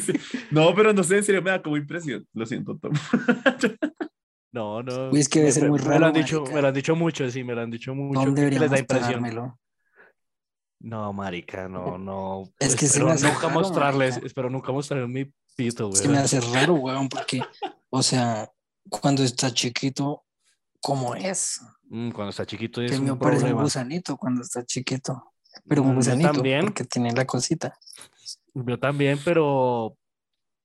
No, 0.50 0.74
pero 0.74 0.92
no 0.92 1.02
sé, 1.02 1.16
en 1.16 1.24
serio 1.24 1.40
me 1.40 1.50
da 1.50 1.62
como 1.62 1.78
impresión. 1.78 2.26
Lo 2.34 2.44
siento, 2.44 2.76
Tom. 2.76 2.92
No, 4.56 4.82
no. 4.82 5.10
Uy, 5.10 5.20
es 5.20 5.28
que 5.28 5.40
debe 5.40 5.48
me- 5.50 5.52
ser 5.52 5.62
me- 5.64 5.68
muy 5.70 5.78
Me 5.80 5.84
lo 5.84 5.90
raro, 5.90 6.06
han 6.06 6.12
dicho, 6.14 6.44
me 6.52 6.62
lo 6.62 6.68
han 6.68 6.74
dicho 6.74 6.96
mucho, 6.96 7.30
sí, 7.30 7.44
me 7.44 7.54
lo 7.54 7.60
han 7.60 7.70
dicho 7.70 7.94
mucho. 7.94 8.20
¿Dónde 8.20 8.48
que 8.48 8.58
les 8.58 8.70
da 8.70 8.78
impresión. 8.78 9.54
No, 10.80 11.12
marica, 11.12 11.68
no, 11.68 11.98
no. 11.98 12.44
Es 12.58 12.74
que 12.76 12.86
se 12.86 13.02
me 13.04 13.10
hace 13.12 13.26
nunca 13.26 13.48
raro, 13.48 13.60
mostrarles, 13.60 14.10
marica. 14.12 14.26
espero 14.26 14.50
nunca 14.50 14.72
mostrarles 14.72 15.08
mi 15.10 15.30
pito, 15.56 15.92
Se 15.92 16.04
güey. 16.04 16.16
me 16.16 16.22
hace 16.22 16.40
raro, 16.40 16.74
weón, 16.74 17.08
porque, 17.08 17.40
o 17.90 18.02
sea, 18.02 18.48
cuando 18.88 19.22
está 19.22 19.52
chiquito, 19.52 20.24
¿cómo 20.80 21.14
es? 21.14 21.60
Mm, 21.88 22.10
cuando 22.12 22.30
está 22.30 22.46
chiquito 22.46 22.80
Que 22.80 22.86
es 22.86 23.00
mío 23.00 23.14
un 23.14 23.18
parece 23.18 23.36
un 23.44 23.48
problema. 23.48 23.62
gusanito 23.62 24.16
cuando 24.16 24.42
está 24.42 24.64
chiquito. 24.64 25.32
Pero 25.68 25.82
Mm, 25.82 25.86
un 25.86 25.92
yo 25.92 25.96
gusanito, 25.96 26.32
también. 26.32 26.64
porque 26.66 26.84
tiene 26.84 27.12
la 27.12 27.24
cosita. 27.26 27.76
Yo 28.54 28.78
también, 28.78 29.18
pero 29.24 29.96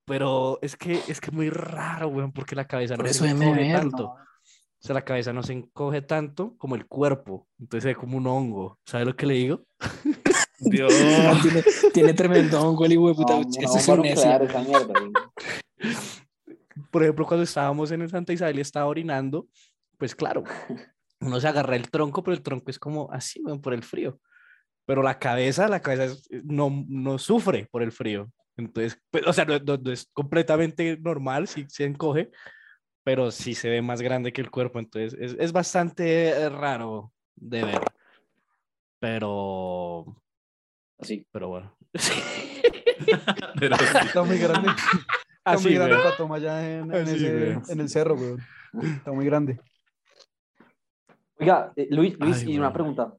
pero 0.05 0.59
es 0.61 0.75
que 0.75 0.93
es 1.07 1.19
que 1.21 1.27
es 1.29 1.33
muy 1.33 1.49
raro, 1.49 2.09
güey, 2.09 2.29
porque 2.31 2.55
la 2.55 2.65
cabeza 2.65 2.95
Por 2.95 3.05
no 3.05 3.11
eso 3.11 3.23
se 3.25 3.31
encoge 3.31 3.51
verlo. 3.61 3.79
tanto. 3.79 4.05
O 4.07 4.83
sea, 4.83 4.95
la 4.95 5.05
cabeza 5.05 5.31
no 5.31 5.43
se 5.43 5.53
encoge 5.53 6.01
tanto 6.01 6.55
como 6.57 6.75
el 6.75 6.87
cuerpo. 6.87 7.47
Entonces 7.59 7.83
se 7.83 7.89
ve 7.89 7.95
como 7.95 8.17
un 8.17 8.25
hongo. 8.25 8.79
¿Sabes 8.85 9.05
lo 9.05 9.15
que 9.15 9.25
le 9.27 9.35
digo? 9.35 9.63
Dios. 10.59 10.91
tiene, 11.41 11.63
tiene 11.93 12.13
tremendo 12.13 12.59
hongo 12.61 12.85
el 12.85 12.93
hijo 12.93 13.07
de 13.09 13.13
puta. 13.15 13.33
No, 13.35 13.41
Ese 13.41 13.61
no, 13.61 13.75
es 13.77 13.87
nuclear 13.87 14.43
esa 14.43 14.61
mierda. 14.61 14.93
Por 16.89 17.03
ejemplo, 17.03 17.25
cuando 17.25 17.43
estábamos 17.43 17.91
en 17.91 18.01
el 18.01 18.09
Santa 18.09 18.33
Isabel 18.33 18.57
y 18.57 18.61
estaba 18.61 18.85
orinando, 18.87 19.47
pues 19.97 20.15
claro, 20.15 20.43
uno 21.19 21.39
se 21.39 21.47
agarra 21.47 21.75
el 21.75 21.89
tronco, 21.89 22.23
pero 22.23 22.35
el 22.35 22.41
tronco 22.43 22.69
es 22.71 22.79
como 22.79 23.11
así, 23.11 23.41
güey, 23.41 23.59
por 23.59 23.73
el 23.73 23.83
frío. 23.83 24.19
Pero 24.85 25.03
la 25.03 25.19
cabeza, 25.19 25.67
la 25.67 25.79
cabeza 25.81 26.05
es- 26.05 26.27
no, 26.43 26.71
no 26.87 27.17
sufre 27.17 27.67
por 27.71 27.83
el 27.83 27.91
frío. 27.91 28.31
Entonces, 28.57 29.01
pues, 29.09 29.25
o 29.27 29.33
sea, 29.33 29.45
no, 29.45 29.57
no- 29.59 29.77
no 29.77 29.91
es 29.91 30.09
completamente 30.13 30.97
normal, 30.97 31.47
sí 31.47 31.65
se 31.69 31.85
encoge, 31.85 32.31
pero 33.03 33.31
sí 33.31 33.55
se 33.55 33.69
ve 33.69 33.81
más 33.81 34.01
grande 34.01 34.33
que 34.33 34.41
el 34.41 34.51
cuerpo. 34.51 34.79
Entonces, 34.79 35.17
es, 35.19 35.35
es 35.39 35.51
bastante 35.51 36.49
raro 36.49 37.11
de 37.35 37.63
ver. 37.63 37.81
Pero, 38.99 40.05
Así. 40.99 41.25
pero 41.31 41.47
bueno. 41.49 41.75
Pero 43.59 43.75
sí. 43.77 43.83
Está 44.05 44.23
muy 44.23 44.37
grande. 44.37 44.69
Está 45.41 45.51
Así, 45.53 45.63
muy 45.69 45.73
grande 45.75 45.95
para 45.97 46.15
tomar 46.17 46.37
allá 46.39 46.69
en, 46.79 46.83
en 46.85 47.01
Así, 47.01 47.15
ese- 47.15 47.51
en 47.73 47.79
el 47.79 47.89
cerro, 47.89 48.13
weón. 48.15 48.39
Está 48.97 49.11
muy 49.11 49.25
grande. 49.25 49.59
Oiga, 51.39 51.73
eh, 51.75 51.87
Luis, 51.89 52.15
Luis, 52.19 52.37
Ay, 52.43 52.53
y 52.53 52.57
una 52.59 52.71
pregunta. 52.71 53.11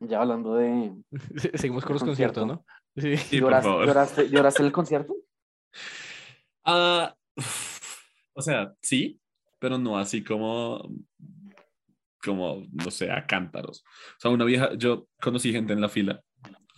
Ya 0.00 0.20
hablando 0.20 0.54
de. 0.56 0.92
Seguimos 1.54 1.84
con 1.84 1.94
los 1.94 2.02
El 2.02 2.08
conciertos, 2.08 2.42
concierto. 2.44 2.46
¿no? 2.46 3.02
Sí. 3.02 3.16
Sí, 3.16 3.40
por 3.40 3.50
¿Lloraste, 3.50 3.68
favor. 3.68 3.86
lloraste, 3.86 4.28
lloraste 4.30 4.62
el 4.62 4.72
concierto? 4.72 5.14
Ah, 6.66 7.14
o 8.32 8.40
sea, 8.40 8.72
sí, 8.80 9.20
pero 9.58 9.76
no 9.76 9.98
así 9.98 10.24
como, 10.24 10.88
como, 12.24 12.64
no 12.72 12.90
sé, 12.90 13.10
a 13.10 13.26
cántaros. 13.26 13.84
O 14.16 14.20
sea, 14.20 14.30
una 14.30 14.46
vieja, 14.46 14.72
yo 14.74 15.06
conocí 15.20 15.52
gente 15.52 15.74
en 15.74 15.82
la 15.82 15.90
fila, 15.90 16.22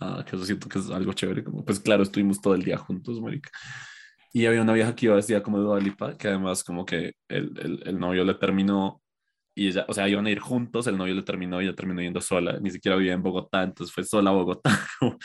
ah, 0.01 0.25
que 0.27 0.35
eso 0.35 0.45
siento 0.45 0.67
que 0.67 0.79
es 0.79 0.89
algo 0.89 1.13
chévere, 1.13 1.45
como, 1.45 1.63
pues 1.63 1.79
claro, 1.79 2.03
estuvimos 2.03 2.41
todo 2.41 2.53
el 2.55 2.63
día 2.63 2.77
juntos, 2.77 3.21
marica. 3.21 3.49
Y 4.33 4.45
había 4.45 4.61
una 4.61 4.73
vieja 4.73 4.93
que 4.93 5.05
iba 5.05 5.15
vestida 5.15 5.41
como 5.41 5.57
de 5.59 5.63
Dua 5.63 5.79
Lipa, 5.79 6.17
que 6.17 6.27
además 6.27 6.65
como 6.65 6.85
que 6.85 7.13
el, 7.29 7.57
el, 7.59 7.81
el 7.85 7.97
novio 7.97 8.25
le 8.25 8.33
terminó 8.33 9.01
y 9.57 9.67
ella, 9.67 9.85
o 9.87 9.93
sea, 9.93 10.07
iban 10.07 10.25
a 10.27 10.29
ir 10.29 10.39
juntos, 10.39 10.85
el 10.87 10.97
novio 10.97 11.15
le 11.15 11.23
terminó 11.23 11.61
y 11.61 11.65
ella 11.65 11.75
terminó 11.75 12.01
yendo 12.01 12.21
sola, 12.21 12.59
ni 12.59 12.69
siquiera 12.69 12.95
vivía 12.95 13.13
en 13.13 13.23
Bogotá, 13.23 13.63
entonces 13.63 13.93
fue 13.93 14.03
sola 14.03 14.29
a 14.29 14.33
Bogotá. 14.33 14.69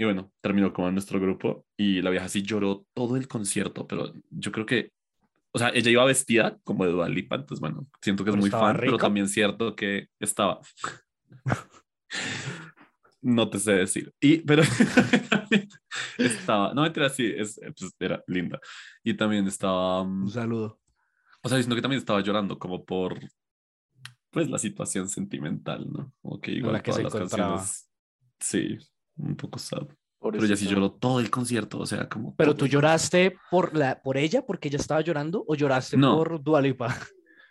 Y 0.00 0.04
bueno, 0.04 0.30
terminó 0.40 0.72
como 0.72 0.86
en 0.86 0.94
nuestro 0.94 1.18
grupo 1.18 1.66
y 1.76 2.00
la 2.02 2.10
vieja 2.10 2.28
sí 2.28 2.42
lloró 2.42 2.86
todo 2.94 3.16
el 3.16 3.26
concierto, 3.26 3.84
pero 3.88 4.12
yo 4.30 4.52
creo 4.52 4.64
que, 4.64 4.92
o 5.50 5.58
sea, 5.58 5.70
ella 5.70 5.90
iba 5.90 6.04
vestida 6.04 6.56
como 6.62 6.84
de 6.84 6.92
Dua 6.92 7.08
Lipa, 7.08 7.34
entonces 7.34 7.58
bueno, 7.58 7.84
siento 8.00 8.22
que 8.22 8.30
es 8.30 8.36
¿Pero 8.36 8.40
muy 8.40 8.48
fan, 8.48 8.76
pero 8.78 8.96
también 8.96 9.26
cierto 9.26 9.74
que 9.74 10.06
estaba. 10.20 10.60
no 13.22 13.50
te 13.50 13.58
sé 13.58 13.72
decir. 13.72 14.14
Y, 14.20 14.38
pero 14.38 14.62
estaba, 16.18 16.72
no 16.74 16.82
mentira, 16.82 17.10
sí, 17.10 17.34
es, 17.36 17.60
pues, 17.76 17.92
era 17.98 18.22
linda. 18.28 18.60
Y 19.02 19.14
también 19.14 19.48
estaba, 19.48 20.04
mm, 20.04 20.22
Un 20.22 20.30
saludo. 20.30 20.80
o 21.42 21.48
sea, 21.48 21.60
sino 21.60 21.74
que 21.74 21.82
también 21.82 21.98
estaba 21.98 22.20
llorando 22.20 22.56
como 22.56 22.84
por, 22.84 23.18
pues, 24.30 24.48
la 24.50 24.58
situación 24.58 25.08
sentimental, 25.08 25.86
¿no? 25.90 26.12
Como 26.22 26.40
que 26.40 26.52
igual 26.52 26.74
la 26.74 26.82
que 26.82 26.92
se 26.92 27.00
todas 27.02 27.14
las 27.14 27.22
encontraba. 27.22 27.56
canciones, 27.56 27.90
sí, 28.40 28.78
un 29.16 29.36
poco 29.36 29.58
sad. 29.58 29.86
Por 30.18 30.32
Pero 30.32 30.44
ella 30.46 30.56
sí 30.56 30.66
lloró 30.66 30.90
todo 30.92 31.20
el 31.20 31.30
concierto, 31.30 31.78
o 31.78 31.86
sea, 31.86 32.08
como... 32.08 32.34
¿Pero 32.34 32.50
todo 32.52 32.58
tú 32.58 32.64
el- 32.64 32.70
lloraste 32.72 33.36
por, 33.50 33.76
la, 33.76 34.02
por 34.02 34.16
ella, 34.16 34.44
porque 34.44 34.66
ella 34.68 34.78
estaba 34.78 35.00
llorando, 35.00 35.44
o 35.46 35.54
lloraste 35.54 35.96
No. 35.96 36.16
por 36.16 36.42
Dualipa? 36.42 36.96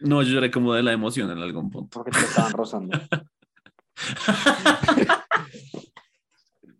No, 0.02 0.22
yo 0.22 0.34
lloré 0.34 0.52
como 0.52 0.74
de 0.74 0.84
la 0.84 0.92
emoción 0.92 1.32
en 1.32 1.38
algún 1.40 1.70
punto. 1.72 1.98
Porque 1.98 2.12
te 2.12 2.26
estaban 2.26 2.52
rozando. 2.54 3.00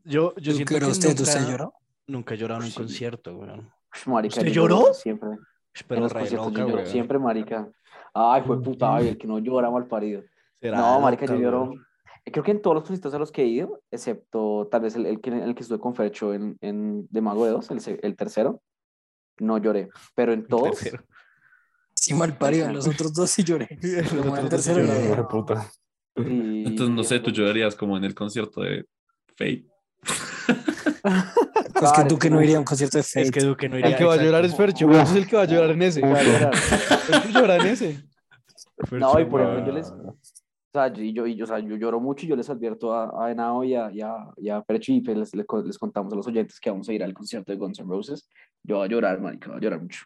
Yo, 0.04 0.34
yo 0.38 0.52
¿Tú 0.52 0.56
siento 0.56 0.80
que 0.80 0.86
usted? 0.86 1.10
nunca- 1.10 1.24
¿Usted 1.24 1.48
lloró? 1.50 1.74
Nunca 2.08 2.34
he 2.34 2.38
llorado 2.38 2.62
en 2.62 2.66
un 2.68 2.72
Sí. 2.72 2.78
concierto. 2.78 3.38
Ush, 3.38 4.08
marica, 4.08 4.38
¿Usted 4.40 4.48
yo 4.48 4.54
lloro 4.62 4.80
lloró? 4.82 4.94
Siempre. 4.94 5.30
En 5.82 5.88
Pero 5.88 6.02
los 6.02 6.12
re 6.14 6.20
conciertos 6.22 6.48
loca, 6.54 6.62
yo 6.62 6.70
lloro 6.70 6.86
siempre, 6.86 7.20
marica. 7.20 7.70
Ay, 8.14 8.42
fue 8.46 8.62
puta, 8.62 8.96
ay, 8.96 9.10
el 9.10 9.18
que 9.18 9.28
no 9.28 9.40
llora 9.40 9.70
mal 9.70 9.88
parido. 9.88 10.24
Será 10.60 10.78
No, 10.78 11.00
marica, 11.02 11.26
loca, 11.26 11.36
yo 11.36 11.42
lloro. 11.42 11.74
Creo 12.26 12.44
que 12.44 12.52
en 12.52 12.62
todos 12.62 12.74
los 12.76 12.84
conciertos 12.84 13.14
a 13.14 13.20
los 13.20 13.32
que 13.32 13.44
he 13.44 13.48
ido, 13.48 13.82
excepto 13.92 14.68
tal 14.70 14.82
vez 14.82 14.96
el, 14.96 15.06
el 15.06 15.22
que, 15.22 15.30
el 15.30 15.56
que 15.56 15.62
estuve 15.62 15.80
con 15.80 15.96
Fercho 15.96 16.34
en, 16.34 16.58
en 16.62 17.08
de 17.10 17.22
Mago 17.22 17.46
de 17.46 17.52
Dos, 17.52 17.70
el, 17.72 17.80
el 18.02 18.16
tercero, 18.18 18.62
no 19.40 19.58
lloré. 19.60 19.90
Pero 20.16 20.34
en 20.34 20.46
todos. 20.46 20.78
Sí, 21.94 22.14
mal 22.14 22.38
parido. 22.38 22.66
En 22.68 22.74
los 22.74 22.88
otros 22.88 23.14
dos 23.14 23.30
sí 23.30 23.44
lloré. 23.44 23.68
Como 24.22 24.36
en 24.36 24.44
el 24.44 24.50
tercero 24.50 24.82
lloré. 24.84 25.16
no. 25.16 25.28
Puta. 25.28 25.72
y- 26.18 26.66
Entonces, 26.66 26.96
no 26.96 27.04
sé, 27.04 27.20
tú 27.20 27.32
llorarías 27.32 27.76
como 27.76 27.96
en 27.98 28.04
el 28.04 28.14
concierto 28.16 28.62
de 28.62 28.86
Fate. 29.36 29.66
Pues 31.80 31.92
que 31.92 31.96
Claro, 31.96 32.08
tú 32.10 32.18
que 32.18 32.28
es 32.28 32.34
no 32.34 32.42
iría 32.42 32.58
a 32.58 32.60
un 32.60 32.66
concierto 32.66 32.98
de 32.98 33.04
Fate. 33.04 33.22
Es 33.22 33.32
que 33.32 33.42
Duque 33.42 33.70
no 33.70 33.78
iría. 33.78 33.92
El 33.92 33.98
que 33.98 34.04
va 34.04 34.14
a 34.14 34.18
llorar 34.18 34.46
es. 34.46 34.56
Fercho, 34.56 34.90
es 34.92 35.16
el 35.16 35.28
que 35.28 35.36
va 35.36 35.44
a 35.44 35.46
llorar 35.46 35.72
en 35.72 35.82
ese. 35.82 36.02
Voy 36.02 36.12
a 36.12 36.24
llorar. 36.24 36.56
Fercho 36.58 37.30
llora 37.30 37.56
en 37.58 37.66
ese. 37.68 38.04
No, 38.92 39.20
y 39.20 39.26
por 39.26 39.42
ejemplo, 39.42 39.66
yo 39.66 39.72
les, 39.72 39.90
o 39.90 40.16
sea, 40.74 40.94
yo, 40.94 41.02
y 41.02 41.14
yo, 41.14 41.26
y 41.26 41.36
yo, 41.36 41.46
o 41.46 41.48
sea, 41.48 41.60
yo 41.60 41.76
lloro 41.76 42.00
mucho 42.00 42.26
y 42.26 42.30
yo 42.30 42.36
les 42.36 42.50
advierto 42.50 42.94
a, 42.94 43.26
a 43.26 43.32
Henao 43.32 43.64
y 43.64 43.74
a, 43.74 43.92
y 43.92 44.02
a, 44.02 44.14
y 44.38 44.50
a 44.50 44.62
Fercho 44.62 44.92
y 44.92 45.02
pues 45.02 45.18
les, 45.18 45.36
les, 45.36 45.46
les 45.66 45.78
contamos 45.78 46.14
a 46.14 46.16
los 46.16 46.28
oyentes 46.28 46.60
que 46.60 46.70
vamos 46.70 46.88
a 46.90 46.94
ir 46.94 47.04
al 47.04 47.14
concierto 47.14 47.52
de 47.52 47.58
Guns 47.58 47.80
N' 47.80 47.88
Roses. 47.88 48.30
Yo 48.64 48.78
voy 48.78 48.86
a 48.86 48.90
llorar, 48.90 49.20
marica, 49.20 49.50
voy 49.50 49.58
a 49.58 49.62
llorar 49.62 49.82
mucho. 49.82 50.02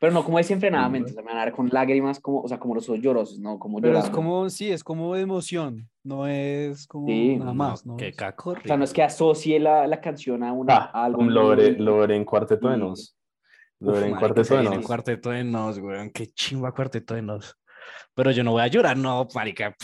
Pero 0.00 0.12
no 0.12 0.24
como 0.24 0.38
desenfrenadamente, 0.38 1.10
o 1.10 1.14
sea, 1.14 1.22
me 1.22 1.28
van 1.30 1.38
a 1.38 1.44
dar 1.46 1.52
con 1.52 1.68
lágrimas, 1.70 2.20
como, 2.20 2.40
o 2.42 2.48
sea, 2.48 2.58
como 2.58 2.74
los 2.76 2.88
ojos 2.88 3.00
llorosos, 3.02 3.40
no 3.40 3.58
como 3.58 3.80
Pero 3.80 3.94
es 3.94 4.04
llorando. 4.04 4.16
como, 4.16 4.48
sí, 4.50 4.70
es 4.70 4.84
como 4.84 5.16
emoción, 5.16 5.88
no 6.04 6.26
es 6.28 6.86
como 6.86 7.08
Sí, 7.08 7.36
nada 7.36 7.52
más, 7.52 7.84
¿no? 7.84 7.96
Qué 7.96 8.12
caco. 8.12 8.50
O 8.50 8.56
sea, 8.64 8.76
no 8.76 8.84
es 8.84 8.92
que 8.92 9.02
asocie 9.02 9.58
la, 9.58 9.86
la 9.88 10.00
canción 10.00 10.44
a, 10.44 10.52
una, 10.52 10.76
Ah, 10.76 10.90
a 10.92 11.04
algo. 11.06 11.22
lo 11.24 11.48
veré, 11.48 11.72
muy- 11.72 11.80
lo 11.84 11.98
veré 11.98 12.14
en 12.16 12.24
Cuarteto 12.24 12.68
de 12.68 12.76
Nos. 12.76 13.16
Lo 13.80 13.92
veré 13.92 14.06
en 14.08 14.16
Cuarteto 14.16 14.56
de 14.56 14.62
Nos. 14.62 14.86
Cuarteto 14.86 15.30
de 15.30 15.42
Nos, 15.44 15.78
weón. 15.78 16.10
Qué 16.10 16.26
chimba 16.28 16.70
Cuarteto 16.72 17.14
de 17.14 17.22
Nos. 17.22 17.56
Pero 18.14 18.30
yo 18.30 18.44
no 18.44 18.52
voy 18.52 18.62
a 18.62 18.66
llorar, 18.68 18.96
no, 18.96 19.26
marica. 19.34 19.74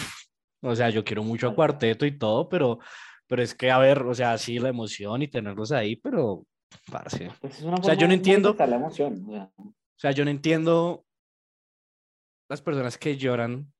O 0.63 0.75
sea, 0.77 0.91
yo 0.91 1.03
quiero 1.05 1.25
mucho 1.25 1.49
a 1.49 1.55
Cuarteto 1.55 2.07
y 2.07 2.17
todo, 2.17 2.49
pero, 2.49 2.79
pero 3.27 3.43
es 3.43 3.55
que, 3.55 3.71
a 3.71 3.79
ver, 3.79 4.03
o 4.03 4.15
sea, 4.15 4.39
sí, 4.39 4.59
la 4.61 4.69
emoción 4.69 5.23
y 5.23 5.29
tenerlos 5.29 5.73
ahí, 5.73 5.97
pero, 5.97 6.45
parce. 6.91 7.31
Pues 7.41 7.59
es 7.59 7.65
una 7.65 7.77
O 7.77 7.83
sea, 7.83 7.95
yo 7.95 8.07
no 8.07 8.15
entiendo- 8.15 8.55
la 8.57 8.77
emoción. 8.77 9.25
o 9.29 9.33
sea, 9.33 9.51
O 9.57 9.73
sea, 10.05 10.13
yo 10.13 10.25
no 10.25 10.31
entiendo 10.31 11.07
las 12.51 12.61
personas 12.61 12.99
que 12.99 13.17
lloran 13.17 13.73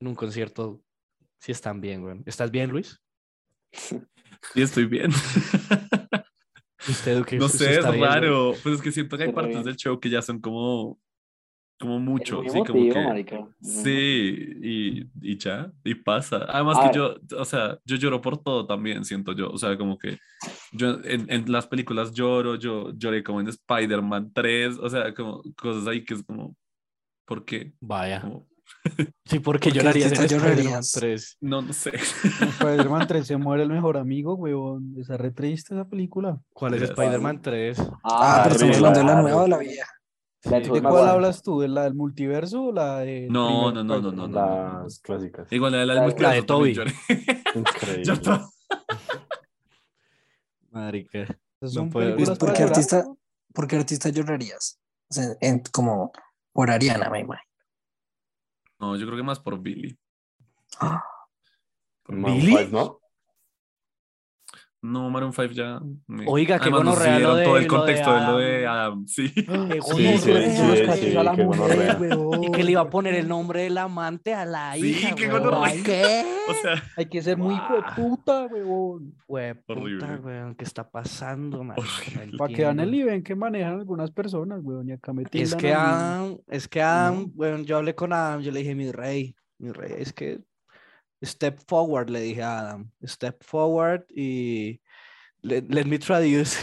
en 0.00 0.08
un 0.08 0.14
concierto 0.14 0.82
si 1.38 1.52
están 1.52 1.82
bien, 1.82 2.02
weón. 2.02 2.22
¿Estás 2.24 2.50
bien, 2.50 2.70
Luis? 2.70 3.02
Sí, 3.72 4.62
estoy 4.62 4.86
bien. 4.86 5.10
¿Usted, 6.88 7.18
Duque, 7.18 7.36
No 7.36 7.48
sé, 7.48 7.78
es 7.80 7.90
bien, 7.90 8.02
raro. 8.02 8.54
Pues 8.62 8.76
es 8.76 8.82
que 8.82 8.92
siento 8.92 9.18
que 9.18 9.24
hay 9.24 9.32
partes 9.32 9.54
bien. 9.56 9.64
del 9.64 9.76
show 9.76 10.00
que 10.00 10.08
ya 10.08 10.22
son 10.22 10.40
como, 10.40 10.98
como 11.78 11.98
mucho. 11.98 12.42
Sí, 12.42 12.48
como 12.48 12.64
emotivo, 12.64 12.94
que. 12.94 13.04
marica. 13.04 13.48
Sí, 13.60 14.56
y, 14.62 15.06
y 15.20 15.38
ya, 15.38 15.70
y 15.84 15.94
pasa. 15.94 16.44
Además 16.48 16.78
A 16.78 16.80
que 16.80 16.86
ver. 16.86 16.96
yo, 16.96 17.38
o 17.38 17.44
sea, 17.44 17.78
yo 17.84 17.96
lloro 17.96 18.20
por 18.20 18.42
todo 18.42 18.66
también, 18.66 19.04
siento 19.04 19.32
yo. 19.32 19.50
O 19.50 19.58
sea, 19.58 19.76
como 19.76 19.98
que 19.98 20.18
yo 20.72 21.00
en, 21.04 21.30
en 21.30 21.50
las 21.50 21.66
películas 21.66 22.12
lloro, 22.12 22.56
yo 22.56 22.92
lloré 22.96 23.22
como 23.22 23.40
en 23.40 23.48
Spider-Man 23.48 24.32
3, 24.32 24.78
o 24.78 24.88
sea, 24.88 25.14
como 25.14 25.42
cosas 25.56 25.86
ahí 25.86 26.04
que 26.04 26.14
es 26.14 26.22
como, 26.22 26.56
¿por 27.26 27.44
qué? 27.44 27.72
Vaya. 27.80 28.20
Como, 28.20 28.46
Sí, 29.26 29.38
porque 29.40 29.70
¿Por 29.70 29.76
llorarías 29.78 30.12
en 30.12 30.24
Spider-Man 30.24 30.56
llorarías? 30.56 30.92
3. 30.92 31.38
no, 31.40 31.62
no 31.62 31.72
sé. 31.72 31.90
En 31.90 32.48
Spider-Man 32.48 33.06
3 33.08 33.26
se 33.26 33.36
muere 33.36 33.62
el 33.62 33.70
mejor 33.70 33.96
amigo, 33.96 34.34
weón. 34.34 34.94
Esa 34.98 35.16
re 35.16 35.30
triste 35.30 35.74
esa 35.74 35.86
película. 35.86 36.40
¿Cuál 36.52 36.74
es. 36.74 36.82
Spider-Man 36.82 37.42
3? 37.42 37.78
Ah, 38.04 38.40
pero 38.44 38.54
estamos 38.54 38.76
hablando 38.76 39.00
de 39.00 39.06
la 39.06 39.18
ah, 39.18 39.22
nueva 39.22 39.42
o 39.42 39.48
la 39.48 39.58
vieja. 39.58 39.86
De 40.44 40.50
¿De 40.60 40.60
Tobey 40.66 40.80
cuál 40.82 40.92
Maguire. 40.92 41.10
hablas 41.10 41.42
tú? 41.42 41.60
¿De 41.60 41.68
la 41.68 41.84
del 41.84 41.94
multiverso 41.94 42.64
o 42.64 42.72
la 42.72 42.98
de 43.00 43.28
No, 43.30 43.72
no, 43.72 43.82
no, 43.82 44.00
no, 44.00 44.12
no, 44.12 44.28
no. 44.28 44.82
Las 44.82 44.98
clásicas. 45.00 45.50
Igual 45.50 45.72
la 45.72 45.78
de 45.78 45.86
la 45.86 45.94
La 45.94 46.00
del 46.02 46.14
de- 46.14 46.22
multiverso 46.22 46.30
la 46.30 46.34
de 46.34 46.42
Toby. 46.42 46.76
Increíble. 47.54 48.20
Marica. 50.70 51.38
¿Por 52.38 52.52
qué 52.52 52.62
artista, 52.62 53.06
por 53.52 53.66
qué 53.66 53.76
artista 53.76 54.08
llorarías? 54.10 54.78
O 55.10 55.14
sea, 55.14 55.24
en- 55.40 55.62
como 55.72 56.12
por 56.52 56.70
Ariana, 56.70 57.08
me 57.10 57.20
imagino. 57.20 57.50
No, 58.80 58.96
yo 58.96 59.06
creo 59.06 59.16
que 59.16 59.22
más 59.22 59.40
por 59.40 59.58
Billy. 59.60 59.96
Maroon 62.06 62.24
¿Billy? 62.36 62.68
¿no? 62.70 62.98
No, 64.86 65.08
Maroon 65.08 65.32
5 65.32 65.52
ya. 65.54 65.80
me- 66.06 66.26
Oiga, 66.28 66.58
qué 66.58 66.68
gonorrea 66.68 67.18
lo 67.18 67.36
dieron 67.36 67.44
todo 67.44 67.56
el 67.56 67.66
contexto 67.66 68.14
de 68.14 68.20
lo 68.20 68.36
de 68.36 68.66
Adam. 68.66 69.06
Sí. 69.06 69.32
Qué 69.32 69.44
Sí, 69.82 70.18
sí, 70.18 70.18
sí, 70.18 70.32
sí, 70.56 71.10
qué. 71.12 72.18
Y 72.42 72.50
que 72.52 72.62
le 72.64 72.70
iba 72.72 72.82
a 72.82 72.90
poner 72.90 73.14
el 73.14 73.26
nombre 73.26 73.62
del 73.62 73.78
amante 73.78 74.34
a 74.34 74.44
la 74.44 74.74
Sí, 74.74 74.90
hija. 74.90 75.14
qué 75.14 75.28
weón. 75.28 75.42
gonorrea. 75.44 75.82
¿Qué? 75.82 76.24
O 76.50 76.52
sea, 76.52 76.82
Hay 76.98 77.06
que 77.06 77.22
ser 77.22 77.38
muy 77.38 77.54
hijo 77.54 77.74
de 77.76 77.82
puta, 77.96 78.46
weón. 78.46 79.14
Puta, 79.26 79.54
Horrible. 79.68 80.16
weón. 80.22 80.54
¿Qué 80.54 80.64
está 80.64 80.86
pasando. 80.90 81.64
No 81.64 81.74
Para 82.36 82.52
que 82.52 82.62
vean 82.62 82.80
el 82.80 82.90
nivel 82.90 83.22
que 83.22 83.34
manejan 83.34 83.78
algunas 83.78 84.10
personas, 84.10 84.60
weón. 84.62 84.86
Y 84.88 84.92
acá 84.92 85.14
me 85.14 85.24
Es 85.32 85.54
que. 85.54 85.72
Adam, 85.72 86.36
es 86.48 86.68
que 86.68 86.82
Adam, 86.82 87.30
bueno, 87.34 87.58
yo 87.64 87.78
hablé 87.78 87.94
con 87.94 88.12
Adam, 88.12 88.42
yo 88.42 88.52
le 88.52 88.58
dije, 88.60 88.74
mi 88.74 88.92
rey, 88.92 89.34
mi 89.58 89.72
rey, 89.72 89.94
es 89.96 90.12
que 90.12 90.40
step 91.26 91.60
forward, 91.66 92.10
le 92.10 92.20
dije 92.20 92.42
a 92.42 92.60
Adam, 92.60 92.90
step 93.04 93.42
forward 93.42 94.04
y 94.10 94.80
let, 95.42 95.64
let 95.68 95.86
me 95.86 95.98
traduce. 95.98 96.58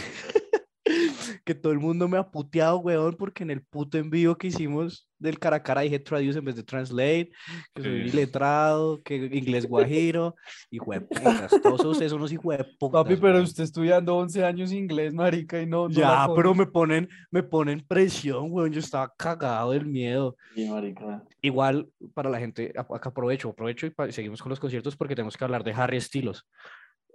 Que 1.44 1.54
todo 1.54 1.72
el 1.72 1.78
mundo 1.80 2.08
me 2.08 2.18
ha 2.18 2.30
puteado, 2.30 2.78
weón, 2.78 3.14
porque 3.16 3.42
en 3.42 3.50
el 3.50 3.62
puto 3.62 3.98
envío 3.98 4.36
que 4.36 4.48
hicimos 4.48 5.08
del 5.18 5.38
cara 5.38 5.56
a 5.56 5.62
cara 5.62 5.82
dije 5.82 6.00
traduce 6.00 6.38
en 6.40 6.44
vez 6.44 6.56
de 6.56 6.64
translate, 6.64 7.30
que 7.74 7.82
soy 7.82 8.02
Sí. 8.02 8.08
iletrado, 8.16 9.00
que 9.02 9.14
inglés 9.32 9.68
guajiro, 9.68 10.34
y 10.68 10.80
putas, 10.80 11.52
todos 11.62 11.84
ustedes 11.84 12.10
son 12.10 12.18
unos 12.20 12.32
hijos 12.32 12.58
de 12.58 12.64
putas. 12.78 13.02
Papi, 13.04 13.16
pero 13.16 13.34
weón. 13.34 13.44
usted 13.44 13.62
estudiando 13.62 14.16
11 14.16 14.44
años 14.44 14.72
inglés, 14.72 15.14
marica, 15.14 15.60
y 15.62 15.66
no. 15.66 15.88
no 15.88 15.94
Ya, 15.94 16.26
pero 16.34 16.54
me 16.54 16.66
ponen, 16.66 17.08
me 17.30 17.42
ponen 17.44 17.84
presión, 17.86 18.46
weón, 18.50 18.72
yo 18.72 18.80
estaba 18.80 19.12
cagado 19.16 19.70
del 19.70 19.86
miedo. 19.86 20.36
Sí, 20.56 20.68
marica. 20.68 21.22
Igual 21.40 21.88
para 22.14 22.28
la 22.28 22.40
gente, 22.40 22.72
acá 22.76 23.10
aprovecho, 23.10 23.50
aprovecho 23.50 23.86
y 23.86 23.92
seguimos 24.12 24.42
con 24.42 24.50
los 24.50 24.58
conciertos 24.58 24.96
porque 24.96 25.14
tenemos 25.14 25.36
que 25.36 25.44
hablar 25.44 25.62
de 25.62 25.72
Harry 25.72 26.00
Styles. 26.00 26.42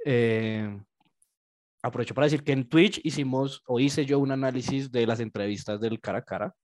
Eh, 0.05 0.79
aprovecho 1.81 2.13
para 2.13 2.25
decir 2.25 2.43
que 2.43 2.51
en 2.51 2.67
Twitch 2.67 2.99
hicimos 3.03 3.63
o 3.67 3.79
hice 3.79 4.05
yo 4.05 4.19
un 4.19 4.31
análisis 4.31 4.91
de 4.91 5.05
las 5.05 5.19
entrevistas 5.19 5.79
del 5.79 5.99
cara 5.99 6.19
a 6.19 6.23
cara. 6.23 6.55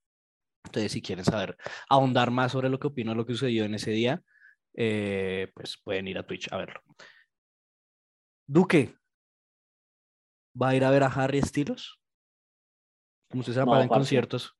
Entonces, 0.65 0.91
si 0.91 1.01
quieren 1.01 1.25
saber, 1.25 1.57
ahondar 1.89 2.31
más 2.31 2.51
sobre 2.51 2.69
lo 2.69 2.79
que 2.79 2.87
opino 2.87 3.11
de 3.11 3.17
lo 3.17 3.25
que 3.25 3.33
sucedió 3.33 3.65
en 3.65 3.75
ese 3.75 3.91
día, 3.91 4.21
eh, 4.75 5.51
pues 5.53 5.77
pueden 5.83 6.07
ir 6.07 6.17
a 6.17 6.25
Twitch 6.25 6.51
a 6.51 6.57
verlo. 6.57 6.81
Duque, 8.47 8.95
¿va 10.59 10.69
a 10.69 10.75
ir 10.75 10.83
a 10.83 10.91
ver 10.91 11.03
a 11.03 11.07
Harry 11.07 11.41
Styles? 11.41 11.95
Como 13.29 13.41
usted 13.41 13.53
se 13.53 13.59
va 13.59 13.63
a 13.63 13.65
No, 13.77 13.81
en 13.81 13.89
conciertos. 13.89 14.55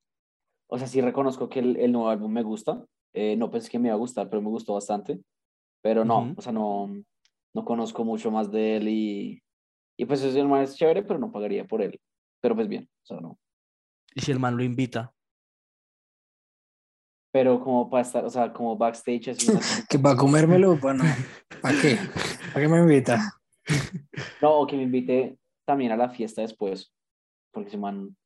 O 0.68 0.78
sea, 0.78 0.86
sí 0.86 1.00
reconozco 1.00 1.48
que 1.48 1.60
el, 1.60 1.76
el 1.76 1.92
nuevo 1.92 2.08
álbum 2.08 2.32
me 2.32 2.42
gusta. 2.42 2.84
Eh, 3.12 3.36
no 3.36 3.50
pensé 3.50 3.70
que 3.70 3.78
me 3.78 3.88
iba 3.88 3.94
a 3.94 3.98
gustar, 3.98 4.28
pero 4.28 4.42
me 4.42 4.48
gustó 4.48 4.74
bastante. 4.74 5.20
Pero 5.82 6.04
no, 6.04 6.22
Ujú. 6.22 6.34
o 6.36 6.42
sea, 6.42 6.52
no, 6.52 6.90
no 7.54 7.64
conozco 7.64 8.04
mucho 8.04 8.30
más 8.30 8.50
de 8.50 8.76
él 8.76 8.88
y, 8.88 9.43
y 9.96 10.04
pues 10.04 10.22
es 10.22 10.34
el 10.36 10.48
más 10.48 10.76
chévere, 10.76 11.02
pero 11.02 11.18
no 11.18 11.30
pagaría 11.32 11.64
por 11.66 11.82
él. 11.82 12.00
Pero 12.40 12.54
pues 12.54 12.68
bien, 12.68 12.88
o 13.02 13.06
sea, 13.06 13.20
no. 13.20 13.38
Y 14.14 14.20
si 14.20 14.32
el 14.32 14.38
man 14.38 14.56
lo 14.56 14.62
invita. 14.62 15.12
Pero 17.32 17.60
como 17.60 17.90
para 17.90 18.02
estar, 18.02 18.24
o 18.24 18.30
sea, 18.30 18.52
como 18.52 18.76
backstage 18.76 19.28
así. 19.30 19.46
Que 19.88 19.98
para 19.98 20.16
comérmelo, 20.16 20.76
bueno, 20.80 21.04
¿para 21.60 21.80
qué? 21.80 21.98
¿Para 22.52 22.60
qué 22.60 22.68
me 22.68 22.78
invita? 22.80 23.40
no, 24.40 24.60
o 24.60 24.66
que 24.66 24.76
me 24.76 24.82
invite 24.84 25.38
también 25.66 25.92
a 25.92 25.96
la 25.96 26.08
fiesta 26.10 26.42
después. 26.42 26.92
Porque 27.52 27.70
se 27.70 27.76
man 27.76 28.16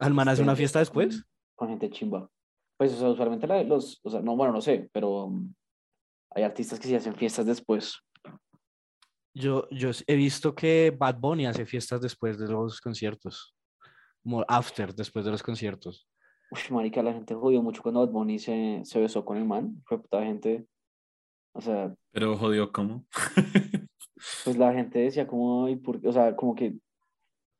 ¿Al 0.00 0.14
man 0.14 0.28
hace 0.28 0.42
una 0.42 0.56
fiesta 0.56 0.78
después? 0.78 1.24
con, 1.54 1.68
con 1.68 1.68
gente 1.70 1.90
chimba. 1.90 2.30
Pues, 2.78 2.92
o 2.94 2.98
sea, 2.98 3.08
usualmente 3.08 3.46
la- 3.46 3.64
los, 3.64 4.00
o 4.04 4.10
sea, 4.10 4.20
no, 4.20 4.36
bueno, 4.36 4.52
no 4.52 4.60
sé, 4.60 4.88
pero 4.92 5.24
um, 5.24 5.52
hay 6.30 6.44
artistas 6.44 6.78
que 6.78 6.86
sí 6.86 6.94
hacen 6.94 7.16
fiestas 7.16 7.44
después. 7.46 7.98
Yo, 9.38 9.68
yo 9.70 9.90
he 10.06 10.16
visto 10.16 10.54
que 10.54 10.94
Bad 10.96 11.18
Bunny 11.20 11.46
hace 11.46 11.64
fiestas 11.64 12.00
después 12.00 12.38
de 12.38 12.48
los 12.48 12.80
conciertos. 12.80 13.54
Como 14.22 14.44
after, 14.48 14.92
después 14.94 15.24
de 15.24 15.30
los 15.30 15.42
conciertos. 15.42 16.08
Uy, 16.50 16.60
marica, 16.70 17.02
la 17.02 17.12
gente 17.12 17.34
jodió 17.34 17.62
mucho 17.62 17.82
cuando 17.82 18.00
Bad 18.00 18.12
Bunny 18.12 18.38
se, 18.38 18.80
se 18.84 18.98
besó 19.00 19.24
con 19.24 19.36
el 19.36 19.44
man. 19.44 19.80
Fue 19.86 20.00
puta 20.00 20.22
gente. 20.24 20.66
O 21.52 21.60
sea, 21.60 21.94
pero 22.12 22.36
jodió, 22.36 22.72
¿cómo? 22.72 23.04
pues 24.44 24.56
la 24.56 24.72
gente 24.72 24.98
decía 24.98 25.26
como, 25.26 25.68
¿y 25.68 25.76
por 25.76 26.00
qué? 26.00 26.08
O 26.08 26.12
sea, 26.12 26.34
como 26.34 26.54
que, 26.54 26.76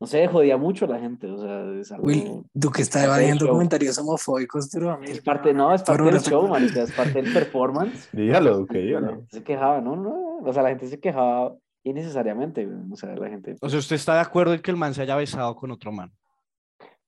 no 0.00 0.06
sé, 0.06 0.26
jodía 0.26 0.56
mucho 0.56 0.86
la 0.86 0.98
gente. 0.98 1.28
O 1.28 1.38
sea, 1.38 1.64
es 1.78 1.92
algo. 1.92 2.06
Will, 2.06 2.42
tú 2.60 2.70
que 2.70 2.82
estás 2.82 3.02
parte 3.02 3.12
del 3.12 3.20
evadiendo 3.20 3.44
show. 3.46 3.54
comentarios 3.54 3.98
homofóbicos, 3.98 4.68
pero 4.72 4.90
a 4.90 4.98
mí. 4.98 5.06
Es 5.10 5.20
parte, 5.20 5.54
no, 5.54 5.72
es 5.72 5.82
parte 5.82 6.02
del 6.02 6.20
show, 6.20 6.48
marica, 6.48 6.82
es 6.82 6.92
parte 6.92 7.22
del 7.22 7.32
performance. 7.32 8.08
Dígalo, 8.12 8.66
La 8.68 8.78
dígalo. 8.80 9.26
se 9.30 9.44
quejaba, 9.44 9.80
no, 9.80 9.96
no, 9.96 10.38
o 10.38 10.52
sea, 10.52 10.62
la 10.62 10.70
gente 10.70 10.88
se 10.88 10.98
quejaba 11.00 11.56
Innecesariamente, 11.84 12.66
güey, 12.66 12.78
o 12.92 12.96
sea, 12.96 13.14
la 13.14 13.28
gente, 13.28 13.56
O 13.60 13.68
sea, 13.68 13.78
¿usted 13.78 13.96
está 13.96 14.14
de 14.14 14.20
acuerdo 14.20 14.52
en 14.54 14.60
que 14.60 14.70
el 14.70 14.76
man 14.76 14.92
se 14.94 15.02
haya 15.02 15.16
besado 15.16 15.54
con 15.56 15.70
otro 15.70 15.92
man? 15.92 16.12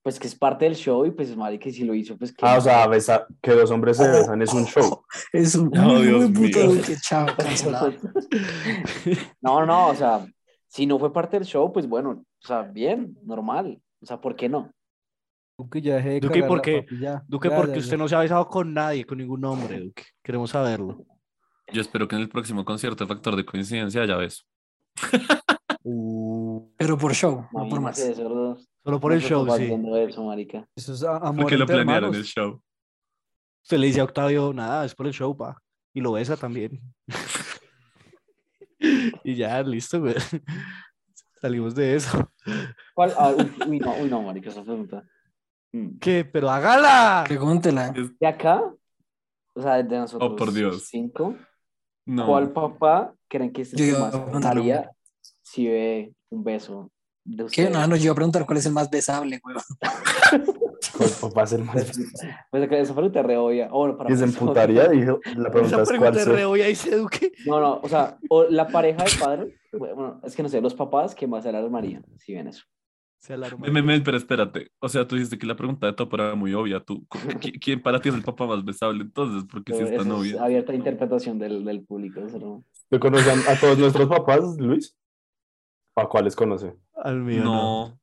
pues 0.03 0.19
que 0.19 0.25
es 0.25 0.33
parte 0.33 0.65
del 0.65 0.73
show 0.75 1.05
y 1.05 1.11
pues 1.11 1.35
marica, 1.37 1.69
si 1.69 1.83
lo 1.83 1.93
hizo, 1.93 2.17
pues 2.17 2.31
que 2.33 2.43
Ah, 2.43 2.57
o 2.57 2.61
sea, 2.61 2.87
besa- 2.87 3.27
que 3.39 3.51
dos 3.51 3.69
hombres 3.69 3.97
se 3.97 4.07
besan 4.09 4.41
es 4.41 4.51
un 4.51 4.65
show. 4.65 5.03
Es 5.31 5.53
un 5.53 5.71
Oh, 5.77 5.81
muy 5.83 6.01
Dios 6.07 6.31
mío. 6.31 6.69
Duque, 6.71 6.95
chao, 6.99 7.27
cancelado. 7.37 7.93
No, 9.41 9.63
no, 9.65 9.89
o 9.89 9.95
sea, 9.95 10.25
si 10.67 10.87
no 10.87 10.97
fue 10.97 11.13
parte 11.13 11.37
del 11.37 11.45
show, 11.45 11.71
pues 11.71 11.87
bueno, 11.87 12.09
o 12.43 12.47
sea, 12.47 12.63
bien, 12.63 13.15
normal. 13.23 13.79
O 14.01 14.05
sea, 14.07 14.19
¿por 14.19 14.35
qué 14.35 14.49
no? 14.49 14.71
Duque, 15.55 15.81
ya 15.81 15.97
dejé 15.97 16.09
de 16.09 16.19
Duque, 16.21 16.33
cagarla, 16.39 16.47
¿por 16.47 16.61
qué? 16.63 16.81
papi, 16.81 16.99
ya, 16.99 17.23
Duque, 17.27 17.49
ya, 17.49 17.55
porque 17.57 17.73
ya, 17.73 17.79
usted 17.79 17.97
no 17.99 18.07
se 18.07 18.15
ha 18.15 18.19
besado 18.21 18.47
con 18.47 18.73
nadie, 18.73 19.05
con 19.05 19.19
ningún 19.19 19.45
hombre, 19.45 19.79
Duque. 19.81 20.03
Queremos 20.23 20.49
saberlo. 20.49 21.05
Yo 21.71 21.79
espero 21.79 22.07
que 22.07 22.15
en 22.15 22.23
el 22.23 22.29
próximo 22.29 22.65
concierto 22.65 23.03
de 23.03 23.07
Factor 23.07 23.35
de 23.35 23.45
Coincidencia 23.45 24.01
haya 24.01 24.17
beso. 24.17 24.45
Pero 26.77 26.97
por 26.97 27.13
show, 27.13 27.45
no 27.51 27.69
por 27.69 27.81
más. 27.81 27.97
Solo 27.97 28.99
por 28.99 29.13
el 29.13 29.21
show, 29.21 29.45
sí. 29.57 29.71
eso, 30.75 30.93
es 30.93 31.03
amor 31.03 31.43
Porque 31.43 31.57
lo 31.57 31.65
planearon 31.65 32.13
el 32.15 32.23
show. 32.23 32.61
Usted 33.63 33.77
le 33.77 33.87
dice 33.87 34.01
a 34.01 34.05
Octavio, 34.05 34.53
nada, 34.53 34.85
es 34.85 34.95
por 34.95 35.05
el 35.05 35.13
show, 35.13 35.37
pa. 35.37 35.61
Y 35.93 36.01
lo 36.01 36.13
besa 36.13 36.35
también. 36.35 36.81
y 39.23 39.35
ya, 39.35 39.61
listo, 39.61 39.99
güey. 39.99 40.15
Salimos 41.39 41.75
de 41.75 41.95
eso. 41.95 42.31
¿Cuál? 42.95 43.13
Ah, 43.17 43.33
uy, 43.37 43.51
uy, 43.67 43.79
no, 43.79 43.93
uy, 43.95 44.09
no, 44.09 44.21
marica, 44.21 44.49
esa 44.49 44.63
pregunta. 44.63 45.03
Mm. 45.71 45.99
¿Qué? 45.99 46.25
¡Pero 46.25 46.49
hágala! 46.49 47.23
Pregúntela. 47.27 47.91
De 47.91 48.27
acá, 48.27 48.63
o 49.53 49.61
sea, 49.61 49.83
de 49.83 49.97
nosotros 49.97 50.31
Oh, 50.31 50.35
por 50.35 50.51
Dios. 50.51 50.87
cinco, 50.87 51.35
No. 52.05 52.25
¿cuál 52.25 52.51
papá 52.51 53.13
creen 53.27 53.51
que 53.53 53.61
es 53.61 53.73
el 53.73 53.79
Yo 53.79 53.95
que 53.95 54.01
más 54.01 54.13
a 54.15 54.23
preguntar 54.25 54.55
lo 54.55 54.61
daría 54.61 54.91
si 55.41 55.67
ve 55.67 56.13
un 56.29 56.43
beso 56.43 56.91
de 57.23 57.45
¿Qué? 57.47 57.69
No, 57.69 57.85
no, 57.87 57.95
yo 57.95 58.05
iba 58.05 58.11
a 58.13 58.15
preguntar 58.15 58.45
cuál 58.45 58.57
es 58.57 58.65
el 58.65 58.73
más 58.73 58.89
besable, 58.89 59.39
güey. 59.43 59.55
Con 60.93 61.05
el 61.05 61.13
papá 61.21 61.43
es 61.43 61.53
el 61.53 61.63
más 61.63 61.91
Pues 62.49 62.67
que 62.69 62.79
esa 62.81 62.93
pregunta 62.95 63.19
es 63.19 63.25
re 63.25 63.37
obvia. 63.37 63.69
O 63.71 63.79
bueno, 63.79 63.97
para 63.97 64.11
Y 64.11 64.17
se 64.17 64.23
emputaría, 64.23 64.87
dijo. 64.87 65.19
La 65.37 65.51
pregunta 65.51 65.75
Esa 65.75 65.83
es 65.83 65.87
pregunta 65.89 66.11
cuál 66.11 66.17
es 66.17 66.23
se- 66.23 66.31
re 66.31 66.45
obvia, 66.45 66.65
dice 66.65 66.95
Duque. 66.97 67.31
No, 67.45 67.59
no, 67.59 67.79
o 67.83 67.87
sea, 67.87 68.17
o 68.29 68.43
la 68.45 68.67
pareja 68.67 69.03
de 69.03 69.11
padre, 69.19 69.59
bueno, 69.73 70.19
es 70.23 70.35
que 70.35 70.41
no 70.43 70.49
sé, 70.49 70.59
los 70.61 70.73
papás 70.73 71.13
que 71.13 71.27
más 71.27 71.43
se 71.43 71.49
alarmarían 71.49 72.03
si 72.17 72.33
ven 72.33 72.47
eso. 72.47 72.63
Se 73.21 73.33
alarma. 73.33 73.67
Me- 73.67 73.81
me- 73.83 74.01
pero 74.01 74.17
espérate. 74.17 74.71
O 74.79 74.89
sea, 74.89 75.07
tú 75.07 75.15
dijiste 75.15 75.37
que 75.37 75.45
la 75.45 75.55
pregunta 75.55 75.85
de 75.85 75.93
Topo 75.93 76.15
era 76.15 76.33
muy 76.33 76.53
obvia. 76.55 76.79
¿Tú, 76.83 77.05
¿qui- 77.39 77.59
¿Quién 77.61 77.81
para 77.81 78.01
ti 78.01 78.09
es 78.09 78.15
el 78.15 78.23
papá 78.23 78.47
más 78.47 78.65
besable 78.65 79.03
entonces? 79.03 79.47
Porque 79.49 79.73
si 79.73 79.77
Pero 79.79 79.91
está 79.91 80.01
eso 80.01 80.01
es 80.01 80.07
novia. 80.07 80.43
abierta 80.43 80.73
interpretación 80.73 81.37
del, 81.37 81.63
del 81.63 81.83
público. 81.85 82.19
eso 82.21 82.39
no- 82.39 82.65
¿Te 82.89 82.99
conocen 82.99 83.39
a 83.47 83.59
todos 83.59 83.77
nuestros 83.77 84.09
papás, 84.09 84.41
Luis? 84.57 84.97
¿A 85.95 86.07
cuáles 86.07 86.35
conoce? 86.35 86.73
Al 86.95 87.21
mío 87.21 87.43
no. 87.43 87.53
No, 87.53 87.99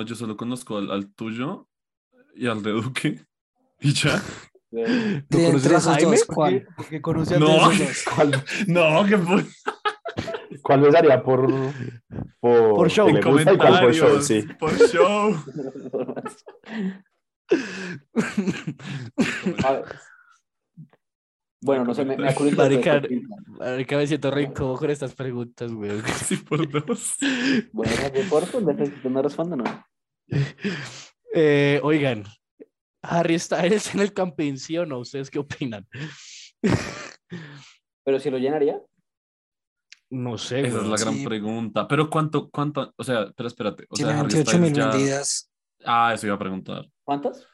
no, 0.00 0.02
yo 0.02 0.14
solo 0.16 0.36
conozco 0.36 0.78
al, 0.78 0.90
al 0.90 1.12
tuyo 1.14 1.68
y 2.34 2.46
al 2.48 2.62
de 2.62 2.72
Duque. 2.72 3.20
Y 3.80 3.92
ya. 3.92 4.20
¿Tú 4.70 5.38
De 5.38 5.46
conoces 5.46 5.86
a 5.86 5.92
Jaime? 5.94 6.16
¿cuál? 6.26 6.66
porque 6.76 7.00
conoce 7.00 7.36
a 7.36 7.38
No. 7.38 7.46
todos 7.46 7.78
los- 7.78 8.04
¿Cuál, 8.04 8.44
No, 8.66 9.04
que 9.06 9.16
fue 9.18 9.44
cuál 10.62 10.80
besaría 10.80 11.22
por, 11.22 11.46
por, 12.40 12.74
Por 12.74 12.90
show. 12.90 13.08
en 13.08 13.20
cuál 13.22 13.34
por 13.34 13.44
show? 13.44 13.58
comentarios. 13.58 14.26
Sí. 14.26 14.42
Por 14.58 14.72
show. 14.72 15.36
A 19.64 19.72
ver. 19.72 19.84
Bueno, 21.62 21.84
no 21.84 21.94
sé, 21.94 22.04
me, 22.04 22.16
me 22.16 22.28
acuerdo 22.28 22.54
Marica, 22.56 23.02
Marica, 23.46 23.96
me 23.96 24.06
siento 24.06 24.38
incómodo 24.38 24.76
con 24.76 24.90
estas 24.90 25.14
preguntas, 25.14 25.72
güey. 25.72 25.90
Sí, 26.26 26.36
por 26.36 26.68
dos. 26.86 27.16
Bueno, 27.72 27.92
¿qué 28.12 28.28
corto? 28.28 28.60
¿De 28.60 28.92
no 29.10 29.22
respondo, 29.22 29.56
no? 29.56 29.64
Eh, 31.34 31.80
oigan, 31.82 32.24
Harry 33.02 33.38
Styles 33.38 33.94
en 33.94 34.00
el 34.00 34.12
campín, 34.12 34.58
¿sí 34.58 34.76
o 34.78 34.86
no? 34.86 34.98
¿Ustedes 35.00 35.30
qué 35.30 35.38
opinan? 35.38 35.86
Pero 38.04 38.20
si 38.20 38.30
lo 38.30 38.38
llenaría, 38.38 38.80
No 40.10 40.38
sé, 40.38 40.60
Esa 40.60 40.78
es 40.82 40.86
la 40.86 40.96
gran 40.96 41.14
Sí. 41.14 41.24
pregunta. 41.24 41.88
Pero 41.88 42.08
cuánto, 42.08 42.48
cuánto, 42.50 42.92
o 42.96 43.02
sea, 43.04 43.26
pero 43.36 43.48
espérate. 43.48 43.84
O 43.90 43.94
Tiene 43.94 44.12
sea, 44.12 44.20
Harry 44.20 44.34
28 44.34 44.58
mil 44.58 44.72
ya- 44.72 44.88
vendidas. 44.90 45.50
Ah, 45.84 46.12
eso 46.14 46.26
iba 46.26 46.36
a 46.36 46.38
preguntar. 46.38 46.86
¿cuántas? 47.04 47.46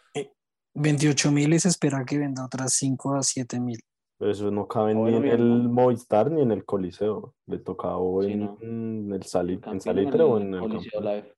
28 0.75 1.31
mil 1.31 1.53
y 1.53 1.59
se 1.61 1.69
espera 1.69 2.05
que 2.05 2.17
venda 2.19 2.45
otras 2.47 2.73
5 2.75 3.15
a 3.15 3.23
7 3.23 3.61
mil. 3.61 3.79
Pero 4.19 4.31
eso 4.31 4.51
no 4.51 4.67
cabe 4.69 4.93
Ah, 4.93 4.95
ni 4.95 5.15
en 5.17 5.23
bien, 5.23 5.35
el. 5.35 5.69
Movistar 5.69 6.31
ni 6.31 6.41
en 6.43 6.53
el 6.53 6.65
Coliseo. 6.65 7.35
Le 7.47 7.61
o 7.67 8.23
Sí, 8.23 8.33
en, 8.33 8.41
no. 8.45 8.59
en 8.63 9.13
el 9.13 9.23
Sali- 9.25 9.61
en 9.67 9.81
Salitre 9.81 10.23
o 10.23 10.39
en 10.39 10.55
el 10.55 10.61
Coliseo. 10.61 11.01
Live. 11.01 11.35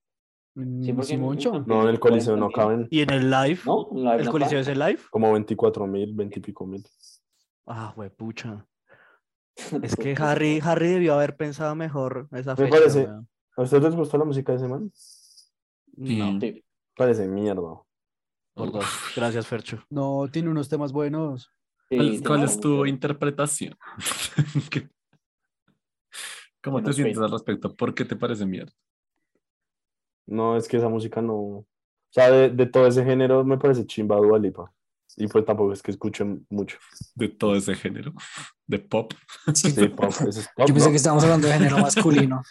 Sí, 0.84 0.92
porque 0.92 1.14
en. 1.14 1.20
Campín 1.26 1.62
No, 1.66 1.82
en 1.82 1.88
el 1.88 1.98
Coliseo 1.98 2.36
no 2.36 2.50
caben 2.50 2.86
¿Y 2.90 3.00
en 3.00 3.10
el 3.10 3.28
live? 3.30 3.58
¿No? 3.66 3.88
¿El 4.12 4.24
no 4.24 4.30
coliseo 4.30 4.60
es 4.60 4.68
el 4.68 4.78
live? 4.78 5.00
como 5.10 5.32
24 5.32 5.86
mil, 5.88 6.14
20 6.14 6.38
y 6.38 6.42
pico 6.42 6.64
mil. 6.66 6.86
Ah, 7.66 7.92
güey, 7.96 8.10
pucha. 8.10 8.64
Es 9.82 9.94
que 9.96 10.14
Harry, 10.18 10.60
Harry 10.62 10.88
debió 10.88 11.14
haber 11.14 11.36
pensado 11.36 11.74
mejor 11.74 12.28
esa 12.32 12.52
Me 12.56 12.64
fecha. 12.64 12.70
parece- 12.70 13.04
weón. 13.04 13.28
¿A 13.56 13.62
ustedes 13.62 13.84
les 13.84 13.94
gustó 13.94 14.18
la 14.18 14.24
música 14.24 14.52
de 14.52 14.58
ese 14.58 14.68
man? 14.68 14.90
No, 15.96 16.40
Sí. 16.40 16.64
Parece 16.96 17.26
mierda. 17.28 17.80
por 18.54 18.70
dos. 18.72 18.84
Gracias, 19.16 19.46
Fercho. 19.46 19.84
No, 19.90 20.26
tiene 20.30 20.48
unos 20.48 20.68
temas 20.68 20.92
buenos. 20.92 21.50
¿Cuál, 21.88 22.42
es 22.44 22.58
tu 22.60 22.86
interpretación? 22.86 23.76
¿Qué- 24.70 24.88
¿Cómo 26.62 26.82
te 26.82 26.92
sientes 26.92 27.18
al 27.18 27.30
respecto? 27.30 27.74
¿Por 27.74 27.94
qué 27.94 28.04
te 28.04 28.16
parece 28.16 28.46
mierda? 28.46 28.72
No, 30.26 30.56
es 30.56 30.66
que 30.66 30.78
esa 30.78 30.88
música 30.88 31.20
no. 31.20 31.34
O 31.34 31.66
sea, 32.10 32.30
de, 32.30 32.48
de 32.50 32.66
todo 32.66 32.86
ese 32.86 33.04
género 33.04 33.44
me 33.44 33.58
parece 33.58 33.86
chimba 33.86 34.16
Dua 34.16 34.38
Lipa. 34.38 34.72
Y 35.16 35.26
pues 35.28 35.44
tampoco 35.44 35.72
es 35.72 35.82
que 35.82 35.90
escuche 35.92 36.24
mucho. 36.50 36.76
De 37.14 37.28
todo 37.28 37.54
ese 37.56 37.74
género. 37.74 38.12
De 38.66 38.78
pop. 38.78 39.12
Sí, 39.54 39.70
Sí, 39.70 39.88
pop, 39.88 40.10
eso 40.10 40.28
es 40.28 40.48
pop, 40.56 40.66
yo 40.68 40.74
pensé 40.74 40.86
¿no? 40.86 40.90
que 40.90 40.96
estábamos 40.96 41.24
hablando 41.24 41.46
de 41.46 41.52
género 41.54 41.78
masculino. 41.78 42.42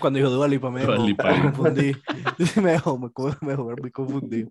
Cuando 0.00 0.18
dijo 0.18 0.30
Dua 0.30 0.48
Lipa 0.48 0.70
me 0.70 0.82
Dua 0.82 0.94
dejó, 0.94 1.06
Lipa. 1.06 1.30
me 1.34 1.42
confundí. 1.42 1.92
me 2.62 2.72
dejó, 2.72 2.98
me, 2.98 3.10
me 3.42 3.48
dejó 3.50 3.76
muy 3.80 3.90
confundido. 3.90 4.48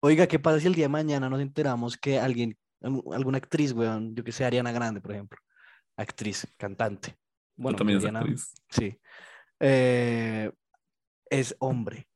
Oiga, 0.00 0.26
¿qué 0.26 0.38
pasa 0.38 0.60
si 0.60 0.66
el 0.66 0.74
día 0.74 0.84
de 0.84 0.88
mañana 0.90 1.28
nos 1.28 1.40
enteramos 1.40 1.96
que 1.96 2.18
alguien, 2.18 2.56
algu- 2.80 3.14
alguna 3.14 3.38
actriz, 3.38 3.72
weón, 3.72 4.14
yo 4.14 4.22
que 4.24 4.32
sé, 4.32 4.44
Ariana 4.44 4.72
Grande, 4.72 5.00
por 5.00 5.12
ejemplo, 5.12 5.38
actriz, 5.96 6.46
cantante, 6.56 7.16
bueno, 7.56 7.76
también 7.78 7.98
es 7.98 8.04
actriz. 8.04 8.54
sí, 8.68 8.98
eh, 9.60 10.50
es 11.30 11.56
hombre. 11.58 12.06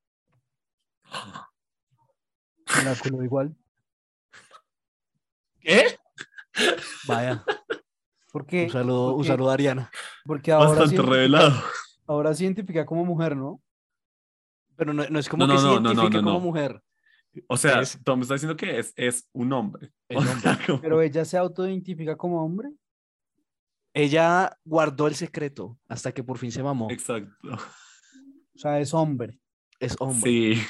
Oráculo 2.81 3.23
igual. 3.25 3.57
¿Qué? 5.61 5.97
Vaya, 7.07 7.45
Porque, 8.33 8.65
un 8.65 8.71
saludo, 8.71 9.15
un 9.15 9.25
saludo 9.25 9.51
a 9.51 9.55
Ariana. 9.55 9.91
porque 10.25 10.53
ahora, 10.53 10.69
Bastante 10.71 10.91
se 10.91 10.95
identifica- 10.97 11.17
revelado. 11.17 11.63
ahora 12.07 12.35
se 12.35 12.45
identifica 12.45 12.87
como 12.87 13.05
mujer, 13.05 13.37
¿no? 13.37 13.61
Pero 14.77 14.93
no, 14.95 15.05
no 15.09 15.19
es 15.19 15.29
como 15.29 15.47
No, 15.47 15.49
que 15.49 15.55
no, 15.55 15.61
se 15.61 15.67
no, 15.67 15.75
no, 15.75 15.81
no, 15.81 15.89
identifique 15.93 16.19
no, 16.19 16.25
como 16.25 16.39
no. 16.39 16.45
mujer. 16.45 16.83
O 17.49 17.57
sea, 17.57 17.81
Es- 17.81 17.99
Tom 18.03 18.23
está 18.23 18.35
diciendo 18.35 18.57
que 18.57 18.79
es, 18.79 18.93
es 18.97 19.29
un 19.33 19.53
hombre. 19.53 19.93
O 20.15 20.19
hombre. 20.19 20.35
sea, 20.41 20.59
como- 20.67 20.81
Pero 20.81 21.03
ella 21.03 21.25
se 21.25 21.37
autoidentifica 21.37 22.17
como 22.17 22.45
hombre. 22.45 22.71
Ella 23.93 24.57
guardó 24.65 25.09
el 25.09 25.15
secreto 25.17 25.79
hasta 25.89 26.13
que 26.13 26.23
por 26.23 26.39
fin 26.39 26.53
se 26.53 26.63
mamó. 26.63 26.91
Exacto. 26.91 27.33
O 27.53 28.59
sea, 28.59 28.79
es 28.81 28.95
hombre. 28.95 29.39
Es 29.81 29.97
hombre. 29.99 30.31
Sí. 30.31 30.63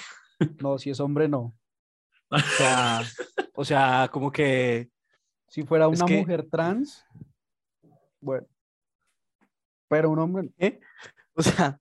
No, 0.61 0.79
si 0.79 0.89
es 0.91 1.01
hombre, 1.01 1.29
no. 1.29 1.55
O 2.31 2.39
sea, 2.39 3.03
o 3.55 3.65
sea, 3.65 4.09
como 4.13 4.31
que 4.31 4.89
Si 5.49 5.63
fuera 5.65 5.89
una 5.89 6.05
que- 6.07 6.19
mujer 6.19 6.47
trans, 6.51 7.05
bueno. 8.21 8.47
Pero 9.89 10.11
un 10.11 10.19
hombre. 10.21 10.51
¿eh? 10.59 10.79
O 11.35 11.43
sea, 11.43 11.81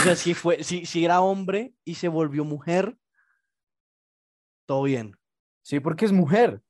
o 0.00 0.02
sea, 0.02 0.16
si 0.16 0.34
fue, 0.34 0.62
si, 0.64 0.86
si 0.86 1.04
era 1.04 1.20
hombre 1.20 1.74
y 1.84 1.94
se 1.96 2.08
volvió 2.08 2.44
mujer, 2.44 2.96
todo 4.66 4.84
bien. 4.84 5.16
sí, 5.62 5.80
porque 5.80 6.04
es 6.04 6.12
mujer. 6.12 6.62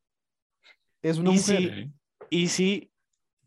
Es 1.02 1.18
una 1.18 1.30
Y 1.30 1.34
mujer. 1.36 1.62
si, 1.62 1.92
y 2.30 2.48
si 2.48 2.92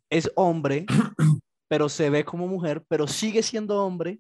es 0.09 0.31
hombre, 0.35 0.85
pero 1.67 1.89
se 1.89 2.09
ve 2.09 2.23
como 2.23 2.47
mujer, 2.47 2.83
pero 2.87 3.07
sigue 3.07 3.43
siendo 3.43 3.83
hombre, 3.85 4.19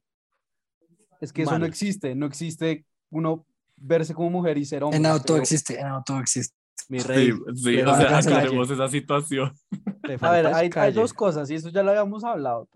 Es 1.21 1.31
que 1.31 1.43
eso 1.43 1.57
no 1.57 1.65
existe. 1.65 2.15
No 2.15 2.25
existe 2.25 2.85
uno 3.09 3.45
verse 3.77 4.13
como 4.13 4.29
mujer 4.29 4.57
y 4.57 4.65
ser 4.65 4.83
hombre. 4.83 4.97
En 4.97 5.05
auto 5.05 5.33
pero- 5.33 5.41
existe, 5.41 5.79
en 5.79 5.87
auto 5.87 6.17
existe. 6.19 6.55
mi 6.89 6.99
Sí, 6.99 7.07
rey. 7.07 7.31
sí, 7.55 7.71
le 7.71 7.85
o 7.85 7.95
sea, 7.95 8.17
aclaremos 8.17 8.69
esa 8.69 8.87
situación. 8.89 9.53
A 10.21 10.31
ver, 10.31 10.47
hay, 10.47 10.69
hay 10.75 10.91
dos 10.93 11.13
cosas, 11.13 11.49
y 11.49 11.55
eso 11.55 11.69
ya 11.69 11.81
lo 11.83 11.91
habíamos 11.91 12.23
hablado. 12.23 12.67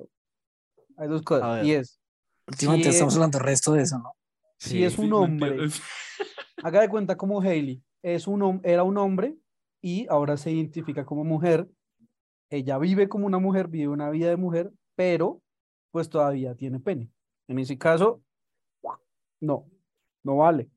Hay 0.98 1.08
dos 1.08 1.22
A 1.22 1.26
cosas. 1.26 1.66
Y 1.66 1.74
es, 1.74 2.00
Últimamente 2.48 2.86
Sí, 2.86 2.90
estamos 2.96 3.14
eh. 3.14 3.18
hablando 3.18 3.38
del 3.40 3.46
resto 3.48 3.74
de 3.74 3.82
eso, 3.84 3.98
¿no? 4.00 4.14
si 4.58 4.70
Sí, 4.70 4.84
es 4.86 4.94
Sí, 4.94 5.02
un 5.02 5.10
¿me 5.10 5.16
hombre, 5.18 5.58
haga 6.64 6.82
de 6.82 6.90
cuenta 6.90 7.18
como 7.18 7.42
Hailey, 7.42 7.84
es 8.02 8.26
un, 8.28 8.62
era 8.64 8.84
un 8.84 8.98
hombre 8.98 9.36
y 9.82 10.08
ahora 10.10 10.38
se 10.38 10.52
identifica 10.52 11.06
como 11.06 11.24
mujer, 11.26 11.68
ella 12.50 12.78
vive 12.78 13.10
como 13.10 13.26
una 13.28 13.40
mujer, 13.40 13.68
vive 13.68 13.90
una 13.90 14.10
vida 14.10 14.30
de 14.30 14.38
mujer, 14.38 14.72
pero 14.96 15.42
pues 15.92 16.10
todavía 16.10 16.56
tiene 16.56 16.80
pene. 16.80 17.12
En 17.50 17.60
ese 17.60 17.78
caso, 17.78 18.22
no, 19.42 19.70
no 20.24 20.38
vale. 20.38 20.70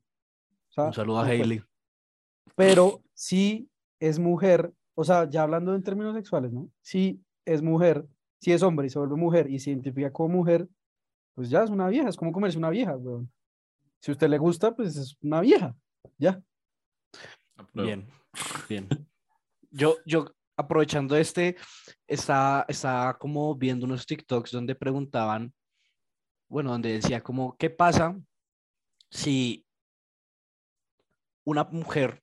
O 0.71 0.73
sea, 0.73 0.85
Un 0.85 0.93
saludo 0.93 1.19
a. 1.19 1.25
Hailey. 1.25 1.61
Pero 2.55 3.01
si 3.13 3.69
es 3.99 4.19
mujer, 4.19 4.73
o 4.95 5.03
sea, 5.03 5.29
ya 5.29 5.43
hablando 5.43 5.75
en 5.75 5.83
términos 5.83 6.15
sexuales, 6.15 6.51
¿no? 6.51 6.69
Si 6.81 7.21
es 7.45 7.61
mujer, 7.61 8.05
si 8.39 8.51
es 8.51 8.63
hombre 8.63 8.87
y 8.87 8.89
se 8.89 8.99
vuelve 8.99 9.15
mujer 9.15 9.49
y 9.49 9.59
se 9.59 9.69
identifica 9.69 10.11
como 10.11 10.29
mujer, 10.37 10.67
pues 11.35 11.49
ya 11.49 11.63
es 11.63 11.69
una 11.69 11.87
vieja, 11.87 12.09
es 12.09 12.17
como 12.17 12.31
comerse 12.31 12.57
una 12.57 12.69
vieja, 12.69 12.95
weón. 12.95 13.31
Si 13.99 14.11
a 14.11 14.13
usted 14.13 14.29
le 14.29 14.37
gusta, 14.37 14.75
pues 14.75 14.97
es 14.97 15.17
una 15.21 15.41
vieja, 15.41 15.75
ya. 16.17 16.41
Bien, 17.73 18.07
bien. 18.67 18.87
Yo, 19.69 19.97
yo 20.05 20.25
aprovechando 20.57 21.15
este, 21.15 21.55
estaba, 22.07 22.65
estaba 22.67 23.17
como 23.17 23.55
viendo 23.55 23.85
unos 23.85 24.05
TikToks 24.05 24.51
donde 24.51 24.75
preguntaban, 24.75 25.53
bueno, 26.49 26.71
donde 26.71 26.93
decía 26.93 27.21
como, 27.21 27.55
¿qué 27.57 27.69
pasa 27.69 28.19
si 29.09 29.65
una 31.43 31.63
mujer 31.65 32.21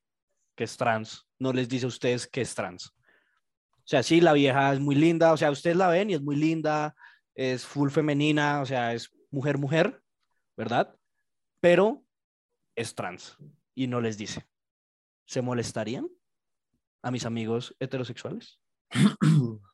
que 0.57 0.65
es 0.65 0.77
trans 0.77 1.27
no 1.39 1.53
les 1.53 1.69
dice 1.69 1.87
a 1.87 1.89
ustedes 1.89 2.27
que 2.27 2.41
es 2.41 2.55
trans? 2.55 2.89
O 2.89 3.91
sea, 3.91 4.03
sí, 4.03 4.21
la 4.21 4.33
vieja 4.33 4.73
es 4.73 4.81
muy 4.81 4.95
linda, 4.95 5.33
o 5.33 5.37
sea, 5.37 5.51
ustedes 5.51 5.77
la 5.77 5.89
ven 5.89 6.11
y 6.11 6.15
es 6.15 6.21
muy 6.21 6.37
linda, 6.37 6.95
es 7.35 7.65
full 7.65 7.91
femenina, 7.91 8.61
o 8.61 8.67
sea, 8.67 8.93
es 8.93 9.11
mujer, 9.31 9.57
mujer, 9.57 10.03
¿verdad? 10.57 10.95
Pero 11.61 12.05
es 12.77 12.95
trans 12.95 13.39
y 13.75 13.87
no 13.87 14.01
les 14.01 14.19
dice. 14.19 14.47
¿Se 15.25 15.41
molestarían 15.41 16.09
a 17.03 17.11
mis 17.11 17.25
amigos 17.25 17.75
heterosexuales? 17.79 18.61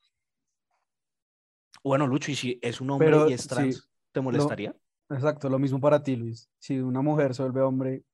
Bueno, 1.87 2.07
Lucho, 2.07 2.31
y 2.31 2.35
si 2.35 2.59
es 2.63 2.81
un 2.81 2.89
hombre 2.89 3.09
Pero, 3.09 3.29
y 3.29 3.35
es 3.35 3.43
sí, 3.43 3.49
trans, 3.49 3.91
¿te 4.11 4.23
molestaría? 4.23 4.75
Exacto, 5.11 5.51
lo 5.51 5.59
mismo 5.59 5.79
para 5.79 6.03
ti, 6.03 6.17
Luis. 6.17 6.51
Si 6.59 6.79
una 6.79 7.03
mujer 7.03 7.35
se 7.35 7.43
vuelve 7.43 7.61
hombre 7.61 8.05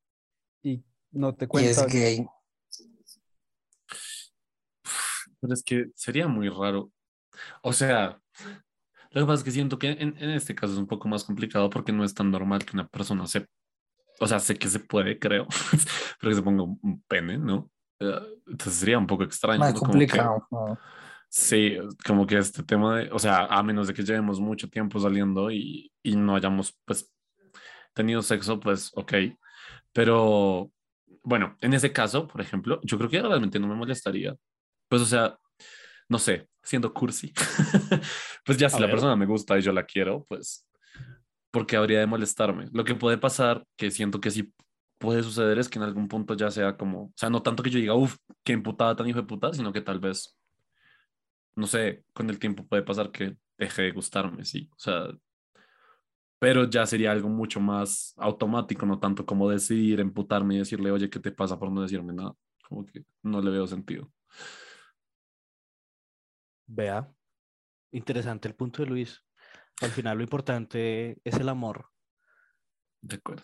y 0.61 0.83
no 1.11 1.33
te 1.35 1.45
Y 1.45 1.47
cuenta, 1.47 1.69
es 1.69 1.85
gay. 1.87 2.25
Pero 5.39 5.53
es 5.53 5.63
que 5.63 5.87
sería 5.95 6.27
muy 6.27 6.49
raro. 6.49 6.91
O 7.63 7.73
sea, 7.73 8.19
lo 9.11 9.21
que 9.21 9.25
pasa 9.27 9.39
es 9.39 9.43
que 9.43 9.51
siento 9.51 9.79
que 9.79 9.89
en, 9.91 10.15
en 10.17 10.29
este 10.31 10.53
caso 10.55 10.73
es 10.73 10.79
un 10.79 10.87
poco 10.87 11.07
más 11.07 11.23
complicado 11.23 11.69
porque 11.69 11.91
no 11.91 12.03
es 12.03 12.13
tan 12.13 12.31
normal 12.31 12.63
que 12.65 12.75
una 12.75 12.87
persona 12.87 13.25
se... 13.27 13.47
O 14.19 14.27
sea, 14.27 14.39
sé 14.39 14.55
que 14.55 14.67
se 14.67 14.79
puede, 14.79 15.17
creo, 15.17 15.47
pero 16.19 16.29
que 16.31 16.35
se 16.35 16.43
ponga 16.43 16.63
un 16.63 17.03
pene, 17.07 17.37
¿no? 17.39 17.71
Eh, 17.99 18.19
Entonces 18.47 18.75
sería 18.79 18.99
un 18.99 19.07
poco 19.07 19.23
extraño. 19.23 19.59
Más 19.59 19.73
¿no? 19.73 19.79
Como 19.79 19.93
que- 19.93 19.97
complicado. 20.07 20.47
¿no? 20.51 20.79
Sí, 21.33 21.77
como 22.05 22.27
que 22.27 22.37
este 22.37 22.61
tema 22.61 22.97
de, 22.99 23.09
o 23.11 23.17
sea, 23.17 23.45
a 23.45 23.63
menos 23.63 23.87
de 23.87 23.93
que 23.93 24.03
llevemos 24.03 24.41
mucho 24.41 24.69
tiempo 24.69 24.99
saliendo 24.99 25.49
y, 25.49 25.89
y 26.03 26.17
no 26.17 26.35
hayamos, 26.35 26.77
pues, 26.85 27.09
tenido 27.93 28.21
sexo, 28.21 28.59
pues, 28.59 28.91
ok. 28.95 29.13
Pero, 29.93 30.69
bueno, 31.23 31.55
en 31.61 31.73
ese 31.73 31.91
caso, 31.91 32.27
por 32.27 32.41
ejemplo, 32.41 32.79
yo 32.83 32.97
creo 32.97 33.09
que 33.09 33.21
realmente 33.21 33.59
no 33.59 33.67
me 33.67 33.75
molestaría. 33.75 34.35
Pues, 34.87 35.01
o 35.01 35.05
sea, 35.05 35.37
no 36.09 36.19
sé, 36.19 36.47
siendo 36.63 36.93
cursi, 36.93 37.33
pues 38.45 38.57
ya 38.57 38.69
si 38.69 38.77
A 38.77 38.79
la 38.81 38.85
ver. 38.87 38.95
persona 38.95 39.15
me 39.15 39.25
gusta 39.25 39.57
y 39.57 39.61
yo 39.61 39.71
la 39.71 39.85
quiero, 39.85 40.25
pues, 40.27 40.67
¿por 41.51 41.65
qué 41.65 41.77
habría 41.77 41.99
de 41.99 42.07
molestarme? 42.07 42.67
Lo 42.73 42.83
que 42.83 42.95
puede 42.95 43.17
pasar, 43.17 43.65
que 43.77 43.91
siento 43.91 44.19
que 44.19 44.31
sí 44.31 44.51
puede 44.97 45.23
suceder, 45.23 45.57
es 45.59 45.69
que 45.69 45.79
en 45.79 45.83
algún 45.83 46.07
punto 46.07 46.35
ya 46.35 46.51
sea 46.51 46.77
como, 46.77 47.05
o 47.05 47.13
sea, 47.15 47.29
no 47.29 47.41
tanto 47.41 47.63
que 47.63 47.69
yo 47.69 47.79
diga, 47.79 47.95
uff, 47.95 48.17
qué 48.43 48.53
imputada 48.53 48.95
tan 48.95 49.07
hijo 49.07 49.19
de 49.21 49.27
puta, 49.27 49.53
sino 49.53 49.71
que 49.73 49.81
tal 49.81 49.99
vez 49.99 50.37
no 51.55 51.67
sé, 51.67 52.03
con 52.13 52.29
el 52.29 52.39
tiempo 52.39 52.65
puede 52.65 52.83
pasar 52.83 53.11
que 53.11 53.35
deje 53.57 53.83
de 53.83 53.91
gustarme, 53.91 54.45
sí. 54.45 54.69
O 54.71 54.79
sea, 54.79 55.07
pero 56.41 56.67
ya 56.67 56.87
sería 56.87 57.11
algo 57.11 57.29
mucho 57.29 57.59
más 57.59 58.15
automático, 58.17 58.83
no 58.87 58.97
tanto 58.97 59.27
como 59.27 59.47
decidir 59.47 59.99
emputarme 59.99 60.55
y 60.55 60.57
decirle, 60.57 60.89
oye, 60.89 61.07
¿qué 61.07 61.19
te 61.19 61.31
pasa 61.31 61.59
por 61.59 61.71
no 61.71 61.83
decirme 61.83 62.13
nada? 62.13 62.33
Como 62.67 62.83
que 62.83 63.05
no 63.21 63.41
le 63.41 63.51
veo 63.51 63.67
sentido. 63.67 64.11
Vea, 66.65 67.07
interesante 67.91 68.47
el 68.47 68.55
punto 68.55 68.81
de 68.81 68.89
Luis. 68.89 69.23
Al 69.81 69.91
final 69.91 70.17
lo 70.17 70.23
importante 70.23 71.21
es 71.23 71.35
el 71.35 71.47
amor. 71.47 71.91
De 73.01 73.17
acuerdo. 73.17 73.43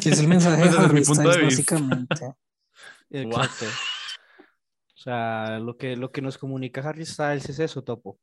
Que 0.00 0.10
es 0.10 0.20
el 0.20 0.28
mensaje 0.28 0.62
de 0.62 0.68
ese 0.68 0.76
es 0.76 0.92
mi 0.92 1.00
Harry 1.00 1.04
punto 1.04 1.22
de 1.22 1.32
Styles, 1.32 1.56
vista. 1.56 1.74
básicamente. 1.74 2.34
Exacto. 3.10 3.64
O 3.66 4.98
sea, 4.98 5.58
lo 5.58 5.76
que, 5.76 5.96
lo 5.96 6.12
que 6.12 6.22
nos 6.22 6.38
comunica 6.38 6.80
Harry 6.88 7.06
Styles 7.06 7.48
es 7.48 7.58
eso, 7.58 7.82
Topo. 7.82 8.20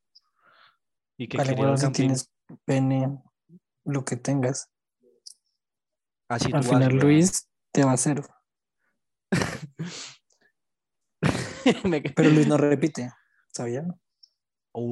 Y 1.18 1.28
que 1.28 1.36
Vale, 1.38 1.56
bueno, 1.56 1.76
si 1.76 1.92
tienes 1.92 2.34
pene, 2.64 3.22
lo 3.86 4.03
que 4.05 4.17
tengas. 4.17 4.69
Así 6.29 6.45
Al 6.47 6.53
vas, 6.53 6.67
final. 6.67 6.93
Luis 6.95 7.47
te 7.71 7.84
va 7.84 7.93
a 7.93 7.97
cero. 7.97 8.23
Pero 12.15 12.29
Luis 12.29 12.47
no 12.47 12.57
repite. 12.57 13.11
¿Sabían? 13.53 13.93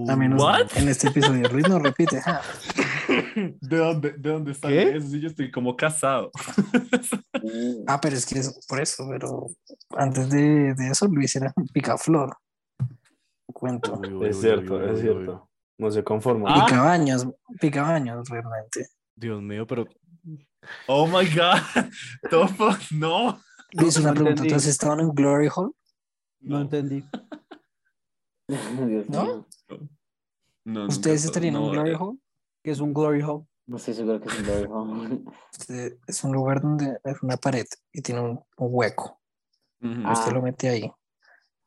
A 0.09 0.15
menos 0.15 0.41
What? 0.41 0.67
en 0.75 0.89
este 0.89 1.07
episodio. 1.07 1.47
Luis 1.49 1.67
no 1.69 1.79
repite. 1.79 2.21
ja. 2.21 2.41
¿De 3.61 3.77
dónde, 3.77 4.11
de 4.11 4.29
dónde 4.29 4.51
está. 4.51 4.67
Sí, 4.67 5.19
yo 5.21 5.27
estoy 5.29 5.51
como 5.51 5.75
casado. 5.75 6.31
Mm, 7.41 7.83
Ah, 7.87 7.99
pero 8.01 8.15
es 8.15 8.25
que 8.25 8.39
es 8.39 8.65
por 8.67 8.81
eso. 8.81 9.07
Pero 9.09 9.47
antes 9.97 10.29
de, 10.29 10.73
de 10.75 10.89
eso, 10.91 11.07
Luis 11.07 11.35
era 11.35 11.51
un 11.55 11.67
picaflor. 11.67 12.37
Cuento. 13.53 13.97
uy, 13.99 14.13
uy, 14.13 14.29
Es 14.29 14.41
cierto, 14.41 14.75
uy, 14.75 14.81
uy, 14.83 14.89
es 14.89 14.95
uy, 14.95 15.01
cierto. 15.01 15.48
No 15.79 15.89
se 15.89 16.03
conforma. 16.03 16.49
Ah. 16.53 16.65
Picabaños, 16.65 17.27
picabaños, 17.59 18.29
realmente. 18.29 18.87
Dios 19.15 19.41
mío, 19.41 19.65
pero 19.65 19.87
Oh 20.87 21.07
my 21.07 21.25
God. 21.25 21.89
Topo, 22.29 22.69
no. 22.91 23.39
Luis, 23.71 23.97
una 23.97 24.09
no 24.09 24.15
pregunta. 24.15 24.35
¿Tú 24.35 24.43
entendí. 24.43 24.53
has 24.53 24.65
estado 24.65 24.93
en 24.93 25.01
un 25.01 25.15
Glory 25.15 25.49
Hall? 25.55 25.73
no 26.41 26.61
entendí. 26.61 27.03
¿No? 28.47 28.85
mío. 28.85 29.05
No, 30.65 30.87
¿Ustedes 30.87 31.25
estarían 31.25 31.55
en 31.55 31.61
no, 31.61 31.67
un 31.67 31.73
Glory 31.73 31.91
eh, 31.91 31.97
Hall? 31.99 32.19
Que 32.63 32.71
es 32.71 32.79
un 32.79 32.93
glory 32.93 33.21
hole. 33.21 33.45
No 33.67 33.77
estoy 33.77 33.93
seguro 33.93 34.19
que 34.19 34.27
es 34.27 34.39
un 34.39 34.43
glory 34.43 34.67
hole. 34.69 35.23
Este, 35.57 35.99
Es 36.07 36.23
un 36.23 36.33
lugar 36.33 36.61
donde 36.61 36.99
es 37.03 37.23
una 37.23 37.37
pared 37.37 37.65
y 37.93 38.01
tiene 38.01 38.21
un, 38.21 38.31
un 38.57 38.67
hueco. 38.71 39.19
Ah. 39.81 40.11
Usted 40.13 40.33
lo 40.33 40.41
mete 40.41 40.67
ahí 40.67 40.91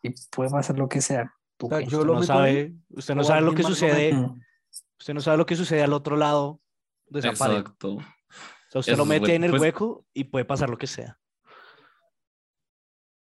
y 0.02 0.10
puede 0.30 0.50
pasar 0.50 0.78
lo 0.78 0.88
que 0.88 1.00
sea. 1.00 1.32
¿Tú 1.62 1.66
O 1.66 1.68
sea, 1.68 1.78
qué? 1.78 1.86
yo 1.86 1.98
usted 1.98 2.06
lo 2.08 2.14
no 2.16 2.22
sabe, 2.24 2.74
usted 2.90 3.14
no 3.14 3.22
sabe 3.22 3.40
lo 3.42 3.54
que 3.54 3.62
sucede, 3.62 4.12
Mm. 4.12 4.40
usted 4.98 5.14
no 5.14 5.20
sabe 5.20 5.36
lo 5.36 5.46
que 5.46 5.54
sucede 5.54 5.80
al 5.84 5.92
otro 5.92 6.16
lado 6.16 6.60
de 7.06 7.20
esa 7.20 7.32
pared. 7.34 7.58
Exacto. 7.58 7.92
O 7.94 8.00
sea, 8.68 8.80
usted 8.80 8.94
Eso 8.94 9.02
lo 9.02 9.06
mete 9.06 9.20
bueno. 9.20 9.34
en 9.34 9.44
el 9.44 9.50
Pues- 9.50 9.62
hueco 9.62 10.04
y 10.12 10.24
puede 10.24 10.44
pasar 10.44 10.68
lo 10.70 10.76
que 10.76 10.88
sea. 10.88 11.20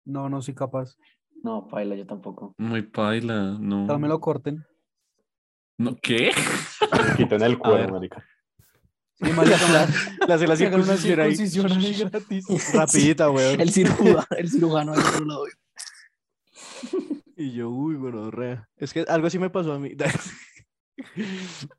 No, 0.05 0.29
no 0.29 0.39
soy 0.43 0.53
capaz. 0.53 0.95
No, 1.43 1.67
paila, 1.67 1.95
yo 1.95 2.05
tampoco. 2.05 2.53
Muy 2.59 2.83
paila, 2.83 3.57
no. 3.59 3.88
Tal 3.88 3.99
me 3.99 4.07
lo 4.07 4.19
corten. 4.19 4.63
no. 5.79 5.95
¿Qué? 5.99 6.31
Quiten 7.17 7.41
el 7.41 7.49
ver. 7.55 7.57
cuero, 7.57 7.93
marica. 7.93 8.23
Sí, 9.15 9.31
marica, 9.31 9.57
Le 10.27 10.33
hace 10.35 10.45
la 10.47 10.55
me 10.55 10.65
hagan 10.67 10.81
una 10.81 10.95
circuncisión 10.95 11.19
ahí. 11.21 11.35
circuncisión 11.35 11.71
ahí 11.71 11.93
gratis. 12.11 12.73
Rapidita, 12.75 13.31
weón. 13.31 13.59
El 13.61 13.71
cirujano, 13.71 14.25
el 14.38 14.47
cirujano 14.49 14.93
al 14.93 14.99
otro 14.99 15.25
lado. 15.25 15.43
Y 17.39 17.51
yo, 17.53 17.69
uy, 17.69 17.95
bueno, 17.95 18.31
re. 18.31 18.65
Es 18.77 18.91
que 18.93 19.05
algo 19.07 19.27
así 19.27 19.38
me 19.38 19.49
pasó 19.51 19.73
a 19.73 19.79
mí. 19.79 19.91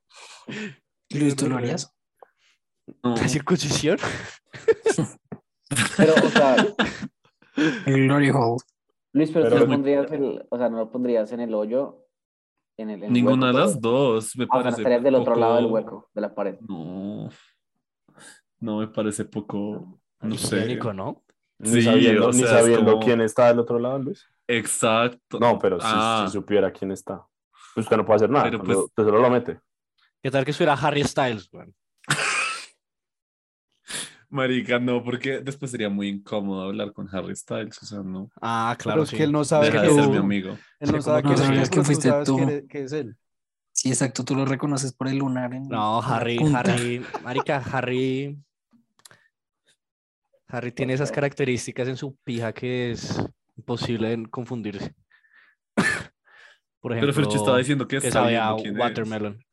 Luis, 1.11 1.37
¿tú 1.37 1.49
lo 1.49 1.57
harías? 1.57 1.93
No. 3.03 3.17
¿La 3.17 3.29
circuncisión? 3.29 3.99
Pero, 5.97 6.15
o 6.15 6.29
sea, 6.29 6.57
El 7.87 8.05
Glory 8.05 8.31
Hall. 8.31 8.57
Luis, 9.13 9.31
pero, 9.31 9.45
Pero 9.47 9.57
tú 9.57 9.63
lo 9.63 9.67
pondrías, 9.73 10.13
el, 10.13 10.47
o 10.49 10.59
sea, 10.59 10.69
no 10.69 10.79
lo 10.79 10.91
pondrías 10.93 11.33
en 11.33 11.41
el 11.41 11.53
hoyo, 11.55 12.07
en 12.77 12.91
el, 12.91 13.03
en 13.05 13.13
Ninguna 13.13 13.49
de 13.49 13.53
las 13.55 13.81
dos. 13.81 14.37
Me 14.37 14.45
Ah, 14.45 14.47
o 14.49 14.55
sea, 14.55 14.63
parece 14.63 14.81
estarías 14.83 15.03
del 15.03 15.15
otro 15.17 15.35
lado 15.35 15.57
del 15.57 15.65
poco- 15.65 15.75
hueco, 15.75 16.11
de 16.15 16.21
la 16.21 16.35
pared. 16.35 16.59
No. 16.61 17.29
No 18.61 18.79
me 18.79 18.89
parece 18.89 19.25
poco. 19.25 20.01
No 20.21 20.37
sé. 20.37 20.77
¿no? 20.95 21.25
Ni 21.59 21.71
Sí, 21.71 21.83
sabiendo, 21.83 22.27
o 22.29 22.33
ni 22.33 22.39
sea, 22.39 22.61
sabiendo 22.61 22.93
como- 22.93 23.05
quién 23.05 23.21
está 23.21 23.49
del 23.49 23.59
otro 23.59 23.79
lado, 23.79 23.99
Luis. 23.99 24.25
Exacto. 24.49 25.39
No, 25.39 25.59
pero 25.59 25.79
si, 25.79 25.87
Ah. 25.89 26.25
si 26.27 26.33
supiera 26.33 26.73
quién 26.73 26.91
está. 26.91 27.25
Pues 27.75 27.85
usted 27.87 27.97
no 27.97 28.05
puede 28.07 28.17
hacer 28.17 28.31
nada. 28.31 28.45
Pero, 28.45 28.63
pues- 28.63 28.79
usted 28.79 29.05
solo 29.05 29.21
lo 29.21 29.31
mete. 29.31 29.61
¿Qué 30.23 30.31
tal 30.31 30.45
que 30.45 30.51
estuviera 30.51 30.73
Harry 30.75 31.05
Styles, 31.05 31.49
weón? 31.53 31.75
Marica, 34.31 34.79
no, 34.79 35.03
porque 35.03 35.41
después 35.41 35.71
sería 35.71 35.89
muy 35.89 36.09
incómodo 36.09 36.63
hablar 36.63 36.93
con 36.93 37.09
Harry 37.15 37.35
Styles. 37.35 37.83
O 37.83 37.87
sea, 37.87 38.01
no. 38.01 38.29
Ah, 38.43 38.75
Pero 38.77 38.83
claro, 38.85 39.03
es 39.05 39.09
sí. 39.11 39.17
que 39.17 39.23
él 39.23 39.33
no 39.33 39.43
sabe 39.45 39.67
Deja 39.67 39.81
que 39.83 39.89
de 39.89 39.95
ser 39.95 40.05
tú- 40.05 40.11
mi 40.11 40.17
amigo. 40.19 40.59
Él 40.81 40.93
no 40.93 41.01
sabe 41.03 41.23
que 41.23 41.29
no 41.29 41.35
tú, 41.35 41.43
que 41.43 41.69
pero 41.71 41.85
fuiste 41.85 42.13
tú. 42.27 42.37
que 42.47 42.67
que 42.69 42.83
es 42.83 42.93
él. 42.93 43.17
Sí, 43.73 43.89
exacto, 43.91 44.25
tú 44.25 44.35
lo 44.35 44.45
reconoces 44.45 44.93
por 44.93 45.09
el 45.09 45.19
lunar. 45.19 45.55
En, 45.55 45.69
No, 45.69 46.03
Harry. 46.03 46.39
Harry, 46.55 47.07
marica, 47.23 47.59
Harry. 47.73 48.37
Harry 50.49 50.73
tiene 50.73 50.95
esas 50.95 51.13
características 51.13 51.89
en 51.89 51.97
su 51.97 52.17
pija 52.25 52.53
que 52.53 52.91
es 52.91 53.23
imposible 53.59 54.13
en 54.13 54.25
confundirse. 54.27 54.95
Por 56.81 56.93
ejemplo, 56.93 57.13
Pero 57.13 57.27
Fercho 57.27 57.37
estaba 57.39 57.59
diciendo 57.59 57.87
que, 57.87 57.99
que 57.99 58.07
está 58.07 58.21
sabe 58.21 58.37
a 58.39 58.55
viendo 58.55 58.63
quién 58.63 58.75
es. 58.75 58.81
watermelon. 58.81 59.45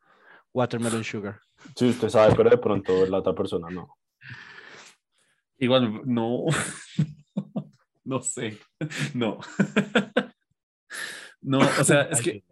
Watermelon 0.54 1.04
sugar. 1.04 1.42
Sí, 1.76 1.90
usted 1.90 2.10
sabe, 2.10 2.36
pero 2.36 2.50
de 2.50 2.58
pronto 2.58 3.06
la 3.08 3.18
otra 3.18 3.34
persona 3.34 3.68
no. 3.70 3.98
Igual, 5.58 6.02
no. 6.06 6.46
no 8.04 8.22
sé. 8.22 8.60
No. 9.14 9.40
no, 11.42 11.60
o 11.60 11.84
sea, 11.84 12.04
es 12.04 12.22
que 12.22 12.44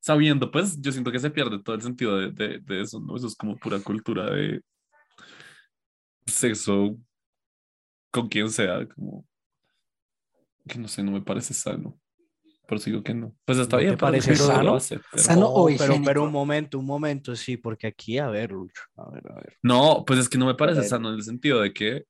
sabiendo, 0.00 0.50
pues, 0.50 0.80
yo 0.80 0.92
siento 0.92 1.12
que 1.12 1.20
se 1.20 1.30
pierde 1.30 1.62
todo 1.62 1.76
el 1.76 1.82
sentido 1.82 2.18
de, 2.18 2.32
de, 2.32 2.58
de 2.58 2.80
eso, 2.82 3.00
¿no? 3.00 3.16
Eso 3.16 3.28
es 3.28 3.36
como 3.36 3.56
pura 3.56 3.78
cultura 3.80 4.30
de 4.30 4.60
sexo 6.26 6.96
con 8.10 8.28
quien 8.28 8.50
sea, 8.50 8.86
como 8.88 9.24
que 10.68 10.78
no 10.78 10.88
sé, 10.88 11.02
no 11.02 11.12
me 11.12 11.20
parece 11.20 11.54
sano. 11.54 11.98
Por 12.66 12.78
eso 12.78 12.86
digo 12.86 13.02
que 13.02 13.14
no. 13.14 13.34
Pues 13.44 13.58
está 13.58 13.76
¿No 13.76 13.80
te 13.80 13.84
bien, 13.84 13.96
pero 13.96 14.06
parece 14.06 14.36
sano? 14.36 14.80
Sano 14.80 15.48
o 15.48 15.68
pero, 16.04 16.24
un 16.24 16.32
momento, 16.32 16.78
un 16.78 16.86
momento, 16.86 17.36
sí, 17.36 17.56
porque 17.56 17.86
aquí, 17.86 18.18
a 18.18 18.28
ver, 18.28 18.52
Lucho, 18.52 18.82
a 18.96 19.10
ver, 19.10 19.22
a 19.30 19.34
ver. 19.36 19.58
No, 19.62 20.04
pues 20.06 20.18
es 20.20 20.28
que 20.28 20.38
no 20.38 20.46
me 20.46 20.54
parece 20.54 20.82
sano 20.82 21.10
en 21.10 21.16
el 21.16 21.22
sentido 21.22 21.60
de 21.60 21.72
que, 21.72 22.04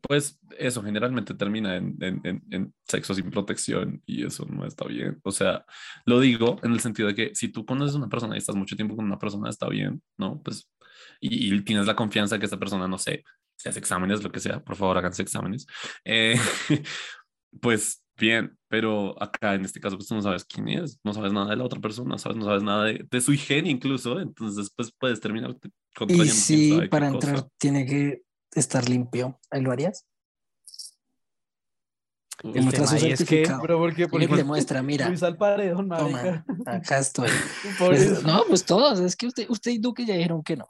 pues, 0.00 0.40
eso 0.58 0.82
generalmente 0.82 1.34
termina 1.34 1.76
en, 1.76 1.96
en, 2.00 2.20
en, 2.24 2.42
en 2.50 2.74
sexo 2.88 3.14
sin 3.14 3.30
protección 3.30 4.02
y 4.04 4.26
eso 4.26 4.44
no 4.46 4.66
está 4.66 4.86
bien. 4.86 5.20
O 5.22 5.30
sea, 5.30 5.64
lo 6.04 6.18
digo 6.18 6.58
en 6.64 6.72
el 6.72 6.80
sentido 6.80 7.08
de 7.08 7.14
que 7.14 7.34
si 7.34 7.48
tú 7.48 7.64
conoces 7.64 7.94
a 7.94 7.98
una 7.98 8.08
persona 8.08 8.34
y 8.34 8.38
estás 8.38 8.56
mucho 8.56 8.74
tiempo 8.74 8.96
con 8.96 9.04
una 9.04 9.18
persona, 9.18 9.48
está 9.48 9.68
bien, 9.68 10.02
¿no? 10.18 10.42
Pues, 10.42 10.68
y, 11.20 11.54
y 11.54 11.60
tienes 11.60 11.86
la 11.86 11.94
confianza 11.94 12.40
que 12.40 12.46
esta 12.46 12.58
persona, 12.58 12.88
no 12.88 12.98
sé, 12.98 13.22
se 13.56 13.68
hace 13.68 13.78
exámenes, 13.78 14.24
lo 14.24 14.32
que 14.32 14.40
sea, 14.40 14.58
por 14.60 14.74
favor, 14.74 14.98
háganse 14.98 15.22
exámenes. 15.22 15.66
Eh, 16.04 16.34
pues, 17.60 18.02
bien, 18.16 18.56
pero 18.68 19.20
acá 19.22 19.54
en 19.54 19.64
este 19.64 19.80
caso, 19.80 19.96
pues 19.96 20.08
tú 20.08 20.14
no 20.14 20.22
sabes 20.22 20.44
quién 20.44 20.68
es, 20.68 20.98
no 21.04 21.12
sabes 21.12 21.32
nada 21.32 21.50
de 21.50 21.56
la 21.56 21.64
otra 21.64 21.80
persona, 21.80 22.18
¿sabes? 22.18 22.38
No 22.38 22.44
sabes 22.44 22.62
nada 22.62 22.84
de, 22.84 23.06
de 23.10 23.20
su 23.20 23.32
higiene 23.32 23.70
incluso, 23.70 24.20
entonces, 24.20 24.72
pues, 24.76 24.92
puedes 24.98 25.20
terminar 25.20 25.56
Y 26.08 26.28
si 26.28 26.80
para 26.88 27.10
cosa. 27.10 27.28
entrar 27.28 27.48
tiene 27.58 27.86
que 27.86 28.22
estar 28.54 28.88
limpio, 28.88 29.38
¿ahí 29.50 29.60
lo 29.62 29.72
harías? 29.72 30.06
Demuestra 32.42 32.86
su 32.86 32.96
es 33.06 33.24
que-. 33.24 33.44
Pero 33.60 33.78
Porque 33.78 34.06
demuestra, 34.36 34.82
mira, 34.82 35.08
Luis 35.08 35.22
al 35.22 35.36
paredón, 35.36 35.88
toma, 35.88 36.44
acá 36.66 36.98
estoy. 36.98 37.28
Por 37.78 37.88
Pues, 37.90 38.02
eso. 38.02 38.26
no, 38.26 38.42
pues 38.48 38.64
todos, 38.64 38.98
es 39.00 39.14
que 39.14 39.26
usted, 39.26 39.46
usted 39.48 39.70
y 39.70 39.78
Duque 39.78 40.04
ya 40.04 40.14
dijeron 40.14 40.42
que 40.42 40.56
no. 40.56 40.66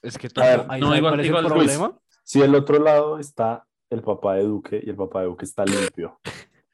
Es 0.00 0.16
que 0.16 0.28
A 0.36 0.40
ver, 0.40 0.66
ahí 0.70 0.80
no, 0.80 0.96
igual- 0.96 1.24
igual, 1.24 1.44
el 1.44 1.50
Luis. 1.52 1.64
problema. 1.72 1.98
Si 2.24 2.40
del 2.40 2.54
otro 2.54 2.78
lado 2.78 3.18
está 3.18 3.66
el 3.90 4.02
papá 4.02 4.34
de 4.34 4.42
Duque 4.44 4.80
y 4.84 4.90
el 4.90 4.96
papá 4.96 5.20
de 5.20 5.26
Duque 5.26 5.44
está 5.44 5.64
limpio, 5.64 6.18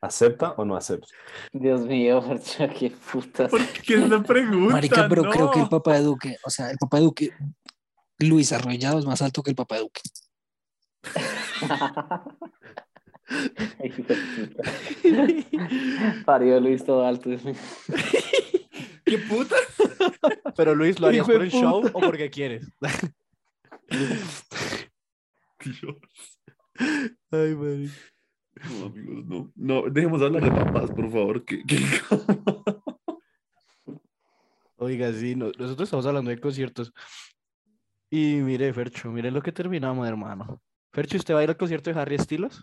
¿acepta 0.01 0.53
o 0.53 0.65
no 0.65 0.77
acepta? 0.77 1.09
Dios 1.53 1.83
mío, 1.83 2.23
Fercho, 2.23 2.69
qué 2.79 2.91
putas. 2.91 3.51
¿Por 3.51 3.67
qué 3.67 3.95
es 3.95 4.09
la 4.09 4.23
pregunta? 4.23 4.75
Marica, 4.75 5.07
pero 5.09 5.25
creo 5.25 5.51
que 5.51 5.61
el 5.61 5.69
papá 5.69 5.95
de 5.95 6.03
Duque, 6.03 6.37
o 6.45 6.51
sea, 6.51 6.71
el 6.71 6.79
papá 6.79 6.99
de 6.99 7.05
Duque, 7.05 7.31
Luis 8.19 8.53
Arrollado 8.53 8.99
es 8.99 9.07
más 9.07 9.23
alto 9.23 9.43
que 9.43 9.51
el 9.51 9.57
papá 9.57 9.77
de 9.77 9.83
Duque. 9.83 10.01
Puta. 13.97 14.65
Parió 16.25 16.61
Luis 16.61 16.85
todo 16.85 17.07
alto. 17.07 17.31
¿Qué 19.05 19.19
puta? 19.19 19.57
Pero 20.57 20.75
Luis, 20.75 20.99
¿lo 20.99 21.09
harías 21.09 21.27
por 21.27 21.43
el 21.43 21.51
show 21.51 21.83
puta. 21.83 21.99
o 21.99 22.01
porque 22.01 22.31
quieres? 22.31 22.67
Dios. 25.61 25.97
Ay, 27.31 27.55
madre. 27.55 27.89
No, 28.81 28.87
amigos, 28.87 29.27
no. 29.27 29.53
No, 29.57 29.83
dejemos 29.91 30.23
hablar 30.23 30.43
de 30.45 30.51
papás, 30.51 30.91
por 30.91 31.11
favor. 31.11 31.45
que 31.45 31.63
que- 31.65 31.77
Oiga, 34.77 35.13
sí, 35.13 35.35
no- 35.35 35.47
nosotros 35.59 35.83
estamos 35.87 36.07
hablando 36.07 36.31
de 36.31 36.41
conciertos. 36.41 36.93
Y 38.11 38.37
mire, 38.37 38.73
Fercho, 38.73 39.11
mire 39.11 39.31
lo 39.31 39.43
que 39.43 39.53
terminamos, 39.53 40.07
hermano. 40.07 40.61
Fercho, 40.93 41.17
¿usted 41.17 41.35
va 41.35 41.41
a 41.41 41.45
ir 41.45 41.51
al 41.51 41.57
concierto 41.57 41.93
de 41.93 41.99
Harry 42.01 42.19
Styles? 42.19 42.63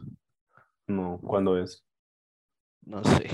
No, 0.88 1.20
¿cuándo 1.22 1.57
es? 1.57 1.84
No 2.84 3.03
sé. 3.03 3.30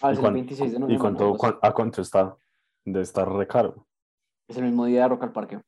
Ah, 0.00 0.10
¿Y, 0.10 0.12
es 0.12 0.18
el 0.18 0.20
cuán- 0.20 0.34
26 0.34 0.70
de 0.72 0.76
y 0.76 0.80
noviembre. 0.80 0.98
cuánto, 1.02 1.24
¿no? 1.24 1.30
Pues, 1.30 1.40
cuán- 1.40 1.58
a 1.62 1.72
cuánto 1.74 2.02
está? 2.02 2.36
De 2.84 3.00
estar 3.02 3.30
recaro. 3.30 3.86
Es 4.48 4.56
el 4.56 4.64
mismo 4.64 4.86
día 4.86 5.02
de 5.02 5.08
Rock 5.08 5.24
al 5.24 5.32
Parque. 5.32 5.60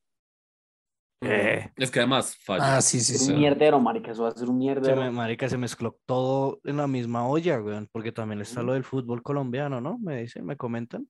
Eh, 1.22 1.70
Es 1.76 1.90
que 1.90 1.98
además 2.00 2.36
falla. 2.44 2.76
Ah, 2.76 2.80
sí, 2.80 3.00
sí, 3.00 3.14
Es 3.14 3.26
sí. 3.26 3.32
un 3.32 3.38
mierdero, 3.40 3.78
marica. 3.78 4.12
Eso 4.12 4.22
va 4.22 4.30
a 4.30 4.32
ser 4.32 4.48
un 4.48 4.54
se 4.56 4.58
mierdero. 4.58 5.00
me, 5.02 5.10
marica, 5.10 5.48
se 5.48 5.58
mezcló 5.58 5.98
todo 6.06 6.60
en 6.64 6.78
la 6.78 6.86
misma 6.86 7.26
olla, 7.28 7.60
weón, 7.60 7.88
porque 7.92 8.12
también 8.12 8.40
está 8.40 8.62
lo 8.62 8.72
del 8.72 8.84
fútbol 8.84 9.22
colombiano, 9.22 9.80
¿no? 9.80 9.98
Me 9.98 10.22
dicen, 10.22 10.46
me 10.46 10.56
comentan. 10.56 11.08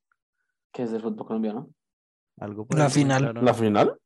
¿Qué 0.72 0.82
es 0.82 0.90
del 0.90 1.02
fútbol 1.02 1.26
colombiano? 1.26 1.70
Algo 2.38 2.66
por 2.66 2.78
La 2.78 2.86
ahí 2.86 2.90
final. 2.90 3.18
comentaron. 3.20 3.44
¿La 3.44 3.54
final? 3.54 4.00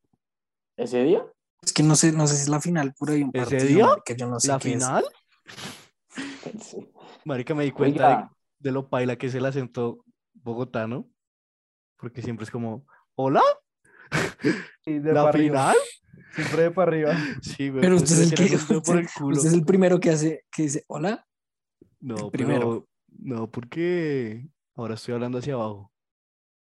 ¿Ese 0.77 1.03
día? 1.03 1.25
Es 1.61 1.73
que 1.73 1.81
no 1.83 1.95
sé, 1.95 2.11
no 2.11 2.27
sé 2.27 2.35
si 2.35 2.43
es 2.43 2.49
la 2.49 2.61
final, 2.61 2.93
por 2.99 3.09
ahí 3.09 3.23
un 3.23 3.31
¿Ese 3.33 3.43
partido, 3.57 3.67
día? 3.67 3.87
marica, 3.87 4.13
yo 4.15 4.27
no 4.27 4.39
sé 4.39 4.47
¿La 4.49 4.59
final? 4.59 5.05
Sí. 6.61 6.87
Marica, 7.23 7.55
me 7.55 7.63
di 7.63 7.71
cuenta 7.71 8.07
de, 8.09 8.15
Oiga, 8.15 8.31
de 8.59 8.71
lo 8.71 8.87
paila 8.89 9.15
que 9.17 9.27
es 9.27 9.35
el 9.35 9.45
acento 9.45 10.05
bogotano. 10.33 11.09
Porque 11.97 12.21
siempre 12.21 12.43
es 12.43 12.51
como, 12.51 12.85
¿hola? 13.15 13.41
Y 14.85 14.99
de 14.99 15.13
¿La 15.13 15.31
final? 15.33 15.75
Siempre 16.35 16.63
de 16.63 16.71
para 16.71 16.91
arriba. 16.91 17.11
Sí, 17.41 17.69
güey. 17.69 17.81
Pero 17.81 17.97
pues, 17.97 18.11
usted 18.11 18.23
es 18.23 18.31
el 18.39 18.49
que, 18.49 18.81
por 18.85 18.97
el 18.97 19.07
culo. 19.17 19.35
usted 19.37 19.49
es 19.49 19.53
el 19.55 19.65
primero 19.65 19.99
que 19.99 20.09
hace, 20.11 20.45
que 20.51 20.63
dice, 20.63 20.83
hola, 20.87 21.25
No, 21.99 22.29
primero. 22.31 22.59
pero 22.59 22.87
no, 23.19 23.49
porque 23.51 24.47
ahora 24.75 24.95
estoy 24.95 25.13
hablando 25.13 25.37
hacia 25.39 25.53
abajo. 25.53 25.91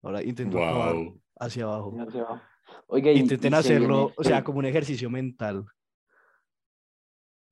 Ahora 0.03 0.23
intento 0.23 0.59
Wow. 0.59 1.21
hacia 1.41 1.65
abajo. 1.65 1.97
se 2.11 2.21
va. 2.23 2.43
Oiga, 2.87 3.11
y- 3.13 3.19
Intenten 3.19 3.53
y 3.53 3.57
se 3.57 3.59
hacerlo, 3.61 3.97
viene 4.07 4.15
o 4.17 4.25
sea, 4.25 4.45
como 4.45 4.59
un 4.61 4.67
ejercicio 4.67 5.11
mental. 5.11 5.65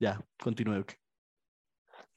Ya, 0.01 0.21
continúe 0.43 0.81
ok. 0.81 0.93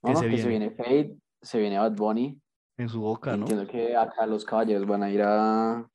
No, 0.04 0.14
no, 0.14 0.20
que 0.22 0.26
se 0.26 0.30
que 0.32 0.38
se 0.42 0.48
viene. 0.50 0.70
viene 0.70 0.76
Fate, 0.76 1.18
se 1.42 1.60
viene 1.60 1.80
Bad 1.80 1.94
Bunny. 1.96 2.40
en 2.78 2.90
su 2.90 3.02
boca, 3.02 3.32
¿no? 3.36 3.44
Entiendo 3.44 3.68
que 3.68 3.96
acá 3.96 4.26
los 4.26 4.46
caballeros 4.46 4.86
van 4.88 5.04
a 5.04 5.10
ir 5.12 5.22
a, 5.22 5.90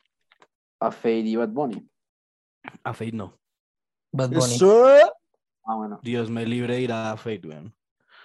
a 0.80 0.90
Fade 0.90 1.18
y 1.20 1.36
Bad 1.36 1.48
Bunny. 1.50 1.88
A 2.82 2.92
Fate 2.94 3.12
no. 3.12 3.38
Bad 4.16 4.30
Bunny. 4.30 4.54
Eso. 4.54 4.86
Ah, 5.66 5.76
bueno. 5.76 6.00
Dios 6.02 6.30
me 6.30 6.46
libre 6.46 6.74
de 6.74 6.80
ir 6.82 6.92
a 6.92 7.16
Fate, 7.16 7.42
weón. 7.48 7.74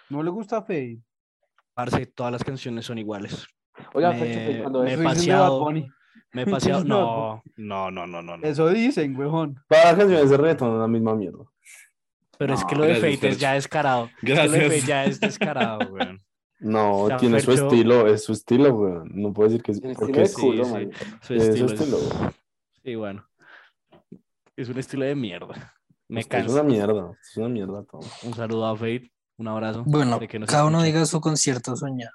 No 0.09 0.23
le 0.23 0.29
gusta 0.29 0.61
Fade. 0.61 0.99
Parce, 1.73 2.05
todas 2.07 2.31
las 2.31 2.43
canciones 2.43 2.85
son 2.85 2.97
iguales. 2.97 3.47
Oiga, 3.93 4.11
Me- 4.11 4.59
¿cuándo 4.61 4.83
me 4.83 4.95
Bad 4.97 5.03
paseado. 5.03 5.59
Bunny. 5.63 5.87
Me 6.33 6.41
he 6.43 6.45
paseado. 6.45 6.83
No. 6.85 7.41
No, 7.55 7.89
no, 7.91 8.05
no, 8.05 8.21
no, 8.21 8.37
no. 8.37 8.43
Eso 8.45 8.67
dicen, 8.69 9.15
weón. 9.17 9.55
Todas 9.67 9.85
las 9.85 9.95
canciones 9.95 10.29
de 10.29 10.37
reggaetón 10.37 10.69
son 10.71 10.79
la 10.79 10.87
misma 10.87 11.15
mierda. 11.15 11.45
Pero 12.37 12.53
es 12.53 12.63
que 12.65 12.75
lo 12.75 12.83
de 12.85 12.95
Fate 12.95 13.29
es 13.29 13.39
ya 13.39 13.53
descarado. 13.53 14.05
Es 14.05 14.19
que 14.21 14.35
lo 14.35 14.41
de 14.43 14.47
Gracias. 14.59 14.73
Fate 14.81 14.87
ya 14.87 15.05
es 15.05 15.19
descarado, 15.19 15.91
weón. 15.91 16.21
No, 16.59 17.07
sea, 17.07 17.17
tiene 17.17 17.39
su 17.39 17.53
estilo, 17.53 18.05
es 18.07 18.23
su 18.25 18.33
estilo, 18.33 18.73
weón. 18.75 19.09
No 19.13 19.31
puedo 19.33 19.49
decir 19.49 19.63
que 19.63 19.71
es 19.71 19.79
porque 19.79 20.23
estilo 20.23 20.23
es, 20.23 20.35
culo, 20.35 20.65
sí. 20.65 20.89
Su 21.21 21.33
es 21.35 21.43
su 21.45 21.49
estilo 21.49 21.65
es- 21.67 21.71
estilo. 21.73 21.97
Sí, 22.83 22.95
bueno. 22.95 23.25
Es 24.57 24.67
un 24.67 24.77
estilo 24.77 25.05
de 25.05 25.15
mierda. 25.15 25.73
Me 26.09 26.21
Es 26.21 26.27
que 26.27 26.37
es 26.37 26.47
una 26.47 26.63
mierda, 26.63 27.11
es 27.21 27.37
una 27.37 27.49
mierda 27.49 27.83
todo. 27.83 28.01
Un 28.23 28.33
saludo 28.33 28.67
a 28.67 28.75
Fate. 28.75 29.11
Un 29.37 29.47
abrazo. 29.47 29.83
Bueno, 29.85 30.19
que 30.19 30.27
cada 30.45 30.65
uno 30.65 30.83
diga 30.83 31.05
su 31.05 31.21
concierto 31.21 31.75
soñado. 31.75 32.11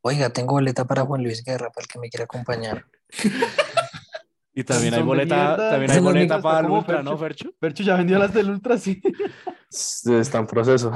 Oiga, 0.00 0.30
tengo 0.30 0.54
boleta 0.54 0.84
para 0.84 1.04
Juan 1.04 1.22
Luis 1.22 1.44
Guerra, 1.44 1.70
para 1.70 1.84
el 1.84 1.88
que 1.88 1.98
me 1.98 2.08
quiera 2.10 2.24
acompañar. 2.24 2.86
Y 4.58 4.64
también 4.64 4.94
hay 4.94 5.02
boleta, 5.02 5.54
también 5.54 5.90
hay 5.90 6.00
boleta 6.00 6.40
para 6.40 6.66
el 6.66 6.72
Ultra, 6.72 7.02
¿no, 7.02 7.18
Fercho. 7.18 7.52
Fercho? 7.60 7.82
Ya 7.82 7.94
vendió 7.94 8.18
las 8.18 8.32
del 8.32 8.48
Ultra, 8.48 8.78
sí. 8.78 9.02
Está 9.70 10.38
en 10.38 10.46
proceso. 10.46 10.90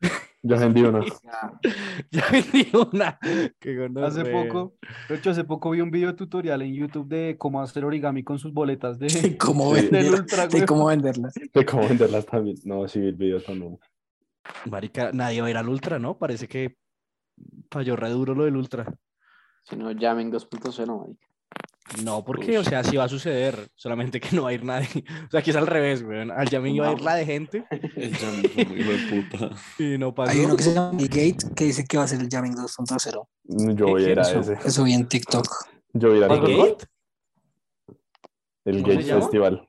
Yo 0.46 0.58
vendí 0.58 0.82
una. 0.82 1.04
Ya, 1.04 1.60
Ya 2.10 2.24
vendí 2.30 2.68
una. 2.72 3.18
Qué 3.58 3.90
Hace 4.02 4.24
poco, 4.26 4.74
Percho, 5.08 5.30
hace 5.30 5.44
poco 5.44 5.70
vi 5.70 5.80
un 5.80 5.90
video 5.90 6.14
tutorial 6.14 6.62
en 6.62 6.74
YouTube 6.74 7.08
de 7.08 7.36
cómo 7.36 7.60
hacer 7.60 7.84
origami 7.84 8.22
con 8.22 8.38
sus 8.38 8.52
boletas 8.52 8.98
de, 8.98 9.06
¿Cómo, 9.38 9.74
Sí. 9.74 9.88
Ultra, 10.08 10.46
de 10.46 10.64
cómo 10.64 10.86
venderlas? 10.86 11.34
De 11.52 11.64
cómo 11.64 11.88
venderlas 11.88 12.26
también. 12.26 12.56
No, 12.64 12.86
sí, 12.86 13.00
vi 13.00 13.08
el 13.08 13.14
video 13.16 13.42
también. 13.42 13.78
Marica, 14.70 15.10
nadie 15.12 15.40
va 15.40 15.48
a 15.48 15.50
ir 15.50 15.56
al 15.56 15.68
Ultra, 15.68 15.98
¿no? 15.98 16.16
Parece 16.16 16.46
que 16.46 16.76
falló 17.70 17.96
re 17.96 18.10
duro 18.10 18.34
lo 18.34 18.44
del 18.44 18.56
Ultra. 18.56 18.86
si 19.64 19.76
no, 19.76 19.90
llamen 19.90 20.30
2.0, 20.30 21.00
marica. 21.00 21.25
No, 22.04 22.24
porque, 22.24 22.58
o 22.58 22.64
sea, 22.64 22.82
sí 22.82 22.96
va 22.96 23.04
a 23.04 23.08
suceder, 23.08 23.68
solamente 23.76 24.18
que 24.20 24.34
no 24.34 24.42
va 24.42 24.48
a 24.50 24.52
ir 24.52 24.64
nadie. 24.64 24.88
O 25.28 25.30
sea, 25.30 25.40
aquí 25.40 25.50
es 25.50 25.56
al 25.56 25.66
revés, 25.66 26.02
güey. 26.02 26.28
Al 26.30 26.48
Yamin 26.48 26.74
iba 26.74 26.88
a 26.88 26.92
ir 26.92 27.00
la 27.00 27.14
de 27.14 27.24
gente 27.24 27.64
El 27.70 28.14
Jamie 28.16 28.48
fue 28.48 28.64
muy 28.64 28.82
de 28.82 29.22
puta. 29.22 29.50
y 29.78 29.96
no 29.98 30.14
pasó. 30.14 30.32
Hay 30.32 30.40
uno 30.44 30.56
que 30.56 30.62
se 30.64 30.74
llama 30.74 30.90
Bill 30.96 31.08
Gate 31.08 31.54
que 31.54 31.64
dice 31.64 31.84
que 31.84 31.96
va 31.96 32.04
a 32.04 32.08
ser 32.08 32.20
el 32.20 32.28
Jamming 32.28 32.54
2.0. 32.54 33.28
Yo 33.76 33.86
voy 33.86 34.04
a 34.04 34.10
ir 34.10 34.18
a 34.20 34.22
¿Quién 34.24 34.40
ese. 34.40 34.54
Eso 34.64 34.82
vi 34.84 34.94
en 34.94 35.06
TikTok. 35.08 35.46
Yo 35.92 36.08
voy 36.08 36.16
a 36.16 36.18
ir 36.18 36.24
¿El 36.24 36.30
al 36.32 36.40
Gate? 36.40 36.84
el 38.64 38.82
¿Cómo 38.82 38.94
se 39.00 39.08
Gate? 39.08 39.20
Festival. 39.22 39.68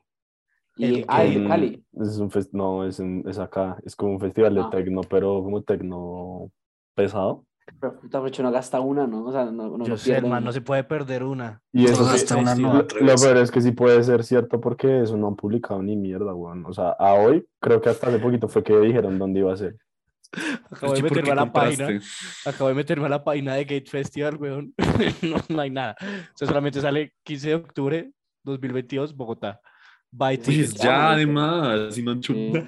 Y, 0.76 0.84
El 0.84 1.04
ah, 1.08 1.24
el 1.24 1.32
En- 1.36 1.42
de 1.44 1.48
Cali. 1.48 1.84
Es 2.00 2.18
un 2.18 2.30
fest 2.30 2.52
no, 2.52 2.84
es, 2.86 3.00
en- 3.00 3.24
es 3.28 3.38
acá. 3.38 3.76
Es 3.84 3.94
como 3.96 4.12
un 4.12 4.20
festival 4.20 4.54
de 4.54 4.60
Ah. 4.60 4.70
tecno, 4.70 5.00
pero 5.02 5.42
como 5.42 5.62
tecno 5.62 6.50
pesado. 6.94 7.44
Pero 7.80 8.00
puta, 8.00 8.20
no 8.42 8.50
gasta 8.50 8.80
una, 8.80 9.06
¿no? 9.06 9.24
O 9.26 9.32
sea, 9.32 9.44
no, 9.46 9.68
no, 9.76 9.84
Yo 9.84 9.90
no 9.90 9.96
sé, 9.96 10.10
pierde 10.12 10.22
man, 10.28 10.38
una. 10.38 10.40
no 10.40 10.52
se 10.52 10.60
puede 10.60 10.84
perder 10.84 11.22
una. 11.22 11.62
Y 11.72 11.84
eso 11.84 12.02
No, 12.02 12.16
sí- 12.16 12.34
una 12.34 12.54
no, 12.54 12.74
lo, 12.74 12.86
peor 13.16 13.36
es 13.36 13.50
que 13.50 13.60
sí 13.60 13.72
puede 13.72 14.02
ser 14.04 14.24
cierto 14.24 14.60
porque 14.60 15.02
eso 15.02 15.16
no 15.16 15.28
han 15.28 15.36
publicado 15.36 15.82
ni 15.82 15.96
mierda, 15.96 16.34
weón. 16.34 16.64
O 16.66 16.72
sea, 16.72 16.90
a 16.90 17.14
hoy, 17.14 17.46
creo 17.60 17.80
que 17.80 17.90
hasta 17.90 18.08
hace 18.08 18.18
poquito 18.18 18.48
fue 18.48 18.62
que 18.62 18.78
dijeron 18.80 19.18
dónde 19.18 19.40
iba 19.40 19.52
a 19.52 19.56
ser. 19.56 19.76
Acabo 20.70 20.92
de 20.94 21.00
Fercho, 21.00 21.08
¿por 21.08 21.16
meterme 21.16 21.30
a 21.30 21.34
la 21.34 21.52
página. 21.52 22.00
Acabo 22.46 22.68
de 22.68 22.74
meterme 22.74 23.06
a 23.06 23.08
la 23.10 23.24
página 23.24 23.54
de 23.54 23.64
Gate 23.64 23.86
Festival, 23.90 24.36
weón. 24.36 24.74
no, 25.22 25.36
no 25.48 25.60
hay 25.60 25.70
nada. 25.70 25.96
O 26.00 26.36
sea, 26.38 26.48
solamente 26.48 26.80
sale 26.80 27.14
15 27.24 27.48
de 27.48 27.54
octubre 27.54 28.12
2022, 28.44 29.14
Bogotá. 29.16 29.60
Buy 30.10 30.36
Pues 30.36 30.46
tickets. 30.48 30.74
ya, 30.74 31.12
además, 31.12 31.94
si 31.94 32.02
no 32.02 32.12
han 32.12 32.22
Sí. 32.22 32.32
chutado. 32.50 32.66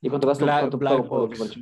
¿Y 0.00 0.08
cuánto 0.08 0.28
gastó? 0.28 0.44
Black- 0.44 0.60
¿Cuánto 0.60 0.78
Black 0.78 1.06
Box. 1.08 1.58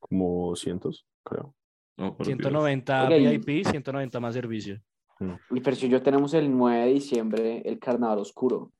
Como 0.00 0.54
cientos, 0.56 1.06
creo. 1.24 1.54
Dios. 1.96 2.14
190 2.26 3.04
Ok. 3.04 3.10
VIP, 3.10 3.66
190 3.66 4.20
más 4.20 4.34
servicio. 4.34 4.80
Y 5.50 5.60
Fercho 5.60 5.86
y 5.86 5.88
yo 5.90 6.02
tenemos 6.02 6.34
el 6.34 6.50
9 6.50 6.86
de 6.86 6.92
diciembre 6.92 7.62
el 7.64 7.78
Carnaval 7.78 8.18
Oscuro, 8.18 8.72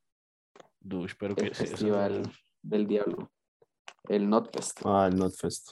Dush, 0.80 1.12
pero 1.18 1.34
que 1.34 1.46
el 1.46 1.54
sí, 1.54 1.62
eso 1.64 1.70
festival 1.72 2.22
no- 2.22 2.30
del 2.62 2.86
diablo. 2.86 3.30
El 4.08 4.28
Notfest. 4.28 4.80
Ah, 4.84 5.08
el 5.10 5.16
Notfest. 5.16 5.70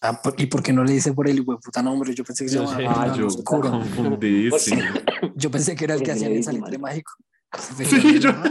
Ah, 0.00 0.20
¿por- 0.20 0.34
¿Y 0.38 0.46
por 0.46 0.62
qué 0.62 0.72
no 0.72 0.82
le 0.84 0.92
dice 0.94 1.12
por 1.14 1.28
el 1.28 1.44
puta 1.44 1.82
nombre? 1.82 2.12
Yo 2.14 2.24
pensé 2.24 2.44
que 2.44 2.50
se 2.50 2.58
llamaba. 2.58 3.04
Ah, 3.12 3.14
yo 3.16 3.28
Oscuro. 3.28 3.70
confundidísimo. 3.70 4.82
Yo 5.36 5.50
pensé 5.50 5.74
que 5.76 5.84
era 5.84 5.94
el 5.94 6.02
que 6.02 6.10
en 6.10 6.18
dicen, 6.18 6.42
Salitre. 6.42 6.78
Mágico. 6.78 7.12
Sí, 7.56 8.18
yo- 8.18 8.32
¿no? 8.32 8.42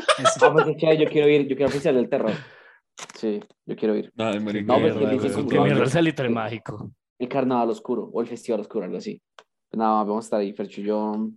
Ah, 0.41 0.53
pues 0.53 0.67
es 0.67 0.77
que 0.77 0.97
yo 0.97 1.09
quiero 1.09 1.27
ir, 1.27 1.47
yo 1.47 1.55
quiero 1.55 1.67
oficial 1.69 1.95
del 1.95 2.07
terror. 2.09 2.31
Sí, 3.17 3.39
yo 3.65 3.75
quiero 3.75 3.95
ir. 3.95 4.11
No, 4.15 4.31
pues, 4.31 4.41
que 4.43 4.51
dice 4.53 5.27
weón, 5.27 5.33
su 5.33 5.47
qué 5.47 5.55
nombre. 5.57 5.85
El 7.21 7.29
Carnaval 7.29 7.69
Oscuro 7.69 8.09
o 8.11 8.21
el 8.21 8.27
Festival 8.27 8.61
Oscuro, 8.61 8.85
algo 8.85 8.97
así. 8.97 9.21
Pues 9.69 9.77
nada, 9.77 10.03
vamos 10.03 10.25
a 10.25 10.27
estar 10.27 10.39
ahí, 10.39 10.53
Fercho 10.53 10.81
y 10.81 10.85
yo. 10.85 11.29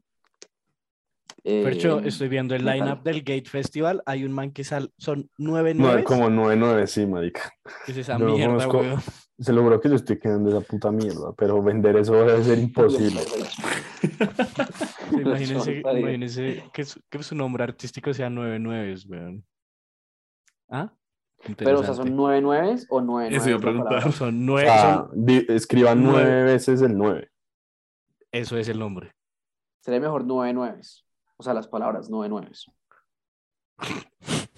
eh, 1.45 1.62
Fercho, 1.62 2.01
estoy 2.01 2.28
viendo 2.28 2.55
el 2.55 2.64
lineup 2.64 3.03
del 3.03 3.20
Gate 3.20 3.45
Festival. 3.49 4.03
Hay 4.07 4.24
un 4.24 4.32
man 4.32 4.51
que 4.51 4.64
sal, 4.64 4.91
son 4.99 5.28
nueve 5.39 5.74
No, 5.74 5.85
nueve. 5.85 6.05
como 6.05 6.28
9-9, 6.30 6.87
sí, 6.87 7.07
marica. 7.07 7.53
¿Qué 7.85 7.93
es 7.93 7.99
esa 7.99 8.18
Yo 8.18 8.26
mierda, 8.26 8.66
conozco. 8.66 8.78
weón? 8.78 9.01
Se 9.39 9.53
lo 9.53 9.62
juro 9.62 9.80
que 9.80 9.89
yo 9.89 9.97
estoy 9.97 10.18
quedando 10.18 10.49
esa 10.51 10.61
puta 10.61 10.91
mierda, 10.93 11.32
pero 11.37 11.61
vender 11.62 11.97
eso 11.97 12.14
debe 12.14 12.43
ser 12.45 12.59
imposible. 12.59 13.20
Imagínense, 15.12 15.80
imagínense 15.99 16.64
que, 16.72 16.85
su, 16.85 17.01
que 17.11 17.22
su 17.22 17.35
nombre 17.35 17.64
artístico 17.64 18.14
sea 18.14 18.30
nueve 18.30 18.59
nueves, 18.59 19.07
weón. 19.07 19.45
¿Ah? 20.68 20.93
Pero, 21.57 21.80
o 21.80 21.84
sea, 21.84 21.95
¿son 21.95 22.14
nueve 22.16 22.40
nueves 22.40 22.86
o 22.90 23.01
nueve 23.01 23.34
Eso 23.36 23.51
iba 23.51 23.59
a 23.59 23.61
nueves 23.61 23.84
preguntar. 23.86 24.12
Son 24.12 24.28
O 24.28 24.32
nueve, 24.32 24.68
sea, 24.68 24.95
son- 24.95 25.26
di- 25.26 25.47
escriban 25.49 26.03
nueve. 26.03 26.22
nueve 26.24 26.42
veces 26.53 26.82
el 26.82 26.97
9. 26.97 27.30
eso 28.32 28.57
es 28.57 28.68
el 28.68 28.78
nombre. 28.78 29.12
Sería 29.80 30.01
mejor 30.01 30.24
nueve 30.24 30.53
nueves. 30.53 31.05
O 31.36 31.42
sea, 31.42 31.53
las 31.55 31.68
palabras 31.68 32.09
nueve 32.11 32.28
nueves. 32.28 32.66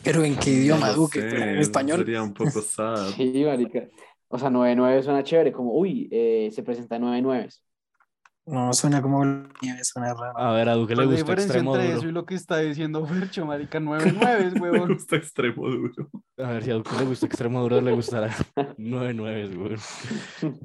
Pero 0.05 0.23
¿en 0.23 0.37
qué 0.37 0.51
idioma, 0.51 0.89
No 0.89 0.95
Duque? 0.95 1.21
sé, 1.21 1.37
en 1.53 1.59
español. 1.59 1.99
Sería 1.99 2.23
un 2.23 2.33
poco 2.35 2.61
sad. 2.63 3.09
Sí, 3.17 3.43
marica. 3.45 3.89
O 4.29 4.39
sea, 4.39 4.51
nueve 4.51 4.75
nueve 4.77 5.03
suena 5.03 5.23
chévere, 5.25 5.53
como, 5.53 5.73
uy, 5.75 6.09
eh, 6.13 6.51
se 6.53 6.63
presenta 6.63 6.99
nueve 6.99 7.21
nueves. 7.23 7.63
No, 8.49 8.73
suena 8.73 9.03
como 9.03 9.25
nieve, 9.25 9.83
suena 9.83 10.15
raro. 10.15 10.39
A 10.39 10.53
ver, 10.53 10.69
a 10.69 10.75
Duque 10.75 10.95
le 10.95 11.05
¿Cuál 11.05 11.15
es 11.17 11.21
la 11.21 11.25
gusta 11.25 11.33
diferencia 11.33 11.45
extremo 11.47 11.75
entre 11.75 11.87
duro. 11.89 11.99
eso 11.99 12.09
y 12.09 12.13
lo 12.13 12.27
que 12.27 12.35
está 12.37 12.59
diciendo 12.59 13.05
Fercho, 13.05 13.45
marica? 13.45 13.81
9-9, 13.81 14.53
Me 14.53 14.61
huevón. 14.61 14.93
gusta 14.95 15.17
extremo 15.17 15.69
duro. 15.69 16.09
A 16.39 16.51
ver, 16.53 16.63
si 16.63 16.71
a 16.71 16.75
Duque 16.75 16.91
le 16.99 17.05
gusta 17.07 17.27
extremo 17.27 17.61
duro, 17.61 17.81
le 17.81 17.93
gustará 17.93 18.31
nueve 18.79 19.15
nueves, 19.15 19.57
weón. 19.57 20.57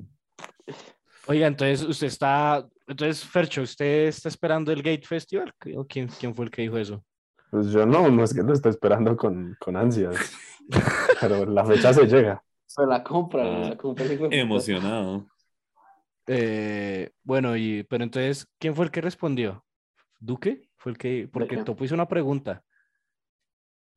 Oiga, 1.27 1.47
entonces 1.47 1.81
usted 1.83 2.07
está, 2.07 2.65
entonces 2.87 3.23
Fercho, 3.23 3.61
¿usted 3.61 4.07
está 4.07 4.27
esperando 4.29 4.71
el 4.71 4.81
Gate 4.81 5.05
Festival? 5.07 5.53
¿O 5.75 5.85
quién, 5.85 6.07
quién 6.19 6.35
fue 6.35 6.45
el 6.45 6.51
que 6.51 6.63
dijo 6.63 6.77
eso? 6.77 7.03
Pues 7.51 7.67
yo 7.71 7.85
no, 7.85 8.09
no 8.09 8.23
es 8.23 8.33
que 8.33 8.41
lo 8.43 8.53
estoy 8.53 8.71
esperando 8.71 9.15
con, 9.15 9.55
con 9.59 9.75
ansias. 9.75 10.15
Pero 11.19 11.45
la 11.45 11.65
fecha 11.65 11.93
se 11.93 12.05
llega. 12.05 12.41
Pero 12.75 12.87
la 12.89 13.03
compra, 13.03 13.43
Ah, 13.43 13.69
la 13.69 13.77
compra. 13.77 14.05
de 14.05 14.17
puta. 14.17 14.35
Emocionado. 14.35 15.27
Eh, 16.27 17.11
bueno, 17.23 17.55
y, 17.57 17.83
pero 17.83 18.03
entonces, 18.03 18.47
¿quién 18.59 18.75
fue 18.75 18.85
el 18.85 18.91
que 18.91 19.01
respondió? 19.01 19.65
¿Duque? 20.19 20.69
Fue 20.77 20.91
el 20.91 20.97
que, 20.97 21.29
porque 21.31 21.57
qué? 21.57 21.63
Topo 21.63 21.83
hizo 21.83 21.95
una 21.95 22.07
pregunta. 22.07 22.63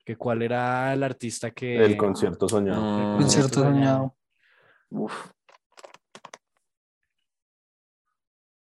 Que 0.05 0.17
cuál 0.17 0.43
era 0.43 0.93
el 0.93 1.03
artista 1.03 1.51
que... 1.51 1.77
El 1.85 1.97
concierto 1.97 2.49
soñado. 2.49 2.83
Ah, 2.83 3.17
Concierto 3.19 3.61
soñado. 3.61 4.17
Uf, 4.91 5.31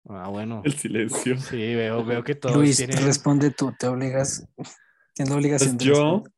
Ah, 0.10 0.28
bueno. 0.30 0.62
el 0.66 0.74
silencio. 0.74 1.38
Sí, 1.38 1.76
veo, 1.76 2.04
veo 2.04 2.24
que 2.24 2.36
todos 2.36 2.56
Luis, 2.58 2.78
tienen... 2.78 3.04
responde 3.06 3.51
tú, 3.51 3.74
te 3.80 3.88
obligas. 3.88 4.45
Tienes 5.14 5.30
la 5.32 5.38
obligación 5.38 5.78
Pues 5.78 5.80
de 5.80 5.86
yo, 5.86 5.93
responder. 6.24 6.32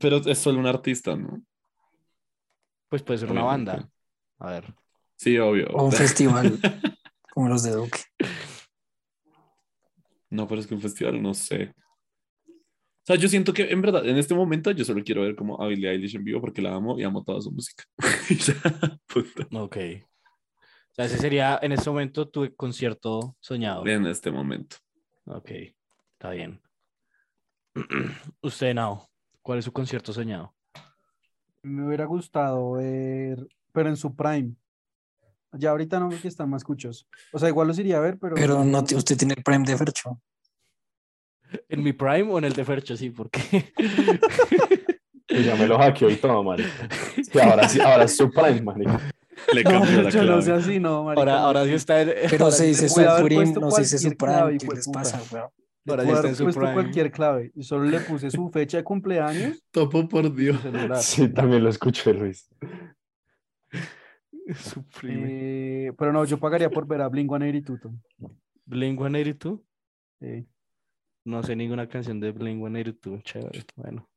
pero 0.00 0.16
es 0.16 0.38
solo 0.38 0.58
un 0.58 0.66
artista, 0.66 1.14
¿no? 1.16 1.40
Pues 2.88 3.02
puede 3.02 3.20
ser 3.20 3.30
una 3.30 3.44
banda. 3.44 3.88
A 4.38 4.50
ver. 4.50 4.74
Sí, 5.20 5.36
obvio. 5.36 5.66
O 5.74 5.84
un 5.84 5.92
festival, 6.06 6.58
como 7.34 7.50
los 7.50 7.62
de 7.62 7.72
Duque. 7.72 8.00
No, 10.30 10.48
pero 10.48 10.62
es 10.62 10.66
que 10.66 10.74
un 10.74 10.80
festival, 10.80 11.22
no 11.22 11.34
sé. 11.34 11.74
O 12.48 13.04
sea, 13.04 13.16
yo 13.16 13.28
siento 13.28 13.52
que 13.52 13.70
en 13.70 13.82
verdad, 13.82 14.08
en 14.08 14.16
este 14.16 14.34
momento, 14.34 14.70
yo 14.70 14.82
solo 14.82 15.04
quiero 15.04 15.20
ver 15.20 15.36
como 15.36 15.60
a 15.60 15.66
Billie 15.66 15.90
Eilish 15.90 16.16
en 16.16 16.24
vivo 16.24 16.40
porque 16.40 16.62
la 16.62 16.74
amo 16.74 16.98
y 16.98 17.02
amo 17.02 17.22
toda 17.22 17.42
su 17.42 17.52
música. 17.52 17.84
Ok. 19.52 19.76
O 19.76 20.94
sea, 20.94 21.04
ese 21.04 21.18
sería 21.18 21.58
en 21.60 21.72
este 21.72 21.90
momento 21.90 22.26
tu 22.26 22.54
concierto 22.56 23.36
soñado. 23.40 23.86
En 23.86 24.06
este 24.06 24.30
momento. 24.30 24.76
Ok, 25.26 25.50
está 26.14 26.30
bien. 26.30 26.62
Usted, 28.40 28.72
Nao, 28.72 29.10
¿cuál 29.42 29.58
es 29.58 29.66
su 29.66 29.72
concierto 29.72 30.14
soñado? 30.14 30.54
Me 31.62 31.86
hubiera 31.86 32.06
gustado 32.06 32.72
ver, 32.72 33.46
pero 33.72 33.90
en 33.90 33.96
su 33.98 34.16
prime. 34.16 34.54
Ya 35.52 35.70
ahorita 35.70 35.98
no 35.98 36.08
porque 36.10 36.28
están 36.28 36.48
más 36.50 36.62
cuchos. 36.64 37.08
O 37.32 37.38
sea, 37.38 37.48
igual 37.48 37.68
los 37.68 37.78
iría 37.78 37.96
a 37.98 38.00
ver, 38.00 38.18
pero. 38.18 38.34
Pero 38.36 38.64
no, 38.64 38.84
te- 38.84 38.94
usted 38.96 39.16
tiene 39.16 39.34
el 39.36 39.42
prime 39.42 39.64
de 39.66 39.76
Fercho. 39.76 40.20
¿En 41.68 41.82
mi 41.82 41.92
prime 41.92 42.30
o 42.30 42.38
en 42.38 42.44
el 42.44 42.52
de 42.52 42.64
Fercho? 42.64 42.96
Sí, 42.96 43.10
porque. 43.10 43.72
Y 45.32 45.44
ya 45.44 45.54
me 45.54 45.64
lo 45.68 45.78
hackeó 45.78 46.10
y 46.10 46.16
todo, 46.16 46.42
marica. 46.42 46.68
Y 47.32 47.38
ahora 47.38 47.68
sí, 47.68 47.80
ahora 47.80 48.02
es 48.04 48.16
su 48.16 48.28
prime, 48.32 48.62
marica. 48.62 49.00
Le 49.54 49.62
No, 49.62 49.70
cambió 49.70 50.02
la 50.02 50.10
yo 50.10 50.22
no 50.22 50.26
clave. 50.26 50.42
sé 50.42 50.52
así, 50.52 50.80
no, 50.80 51.04
marica, 51.04 51.20
ahora, 51.20 51.38
ahora 51.42 51.64
sí 51.66 51.72
está 51.72 52.00
en. 52.02 52.08
Pero 52.28 52.44
ahora 52.46 52.56
se 52.56 52.64
dice 52.66 52.88
Supreme, 52.88 53.34
puesto 53.36 53.60
no 53.60 53.70
se 53.70 53.82
dice 53.82 53.98
Supreme. 53.98 54.16
clave, 54.34 54.58
¿Qué 54.58 54.66
de 54.66 54.74
les 54.74 54.84
puta. 54.86 54.98
pasa, 54.98 55.22
weón? 55.30 55.48
Le 55.84 55.92
Ahora 55.92 56.02
está 56.02 56.18
haber 56.18 56.30
en 56.30 56.36
su 56.36 56.42
puesto 56.42 56.60
prime. 56.60 56.74
cualquier 56.74 57.12
clave 57.12 57.52
y 57.54 57.62
solo 57.62 57.84
le 57.84 58.00
puse 58.00 58.28
su 58.32 58.50
fecha 58.50 58.78
de 58.78 58.84
cumpleaños 58.84 59.62
Topo 59.70 60.08
por 60.08 60.34
Dios. 60.34 60.58
Sí, 61.00 61.28
también 61.28 61.62
lo 61.62 61.70
escuché, 61.70 62.12
Luis. 62.12 62.48
Eh, 65.02 65.92
pero 65.96 66.12
no, 66.12 66.24
yo 66.24 66.38
pagaría 66.38 66.70
por 66.70 66.86
ver 66.86 67.02
a 67.02 67.08
Blink 67.08 67.30
182. 67.30 67.92
Blink 68.64 68.98
182. 68.98 69.60
Sí. 70.20 70.46
No 71.24 71.42
sé 71.42 71.56
ninguna 71.56 71.88
canción 71.88 72.20
de 72.20 72.32
Blink 72.32 72.58
182. 72.58 73.22
Chévere. 73.22 73.64
Bueno. 73.76 74.08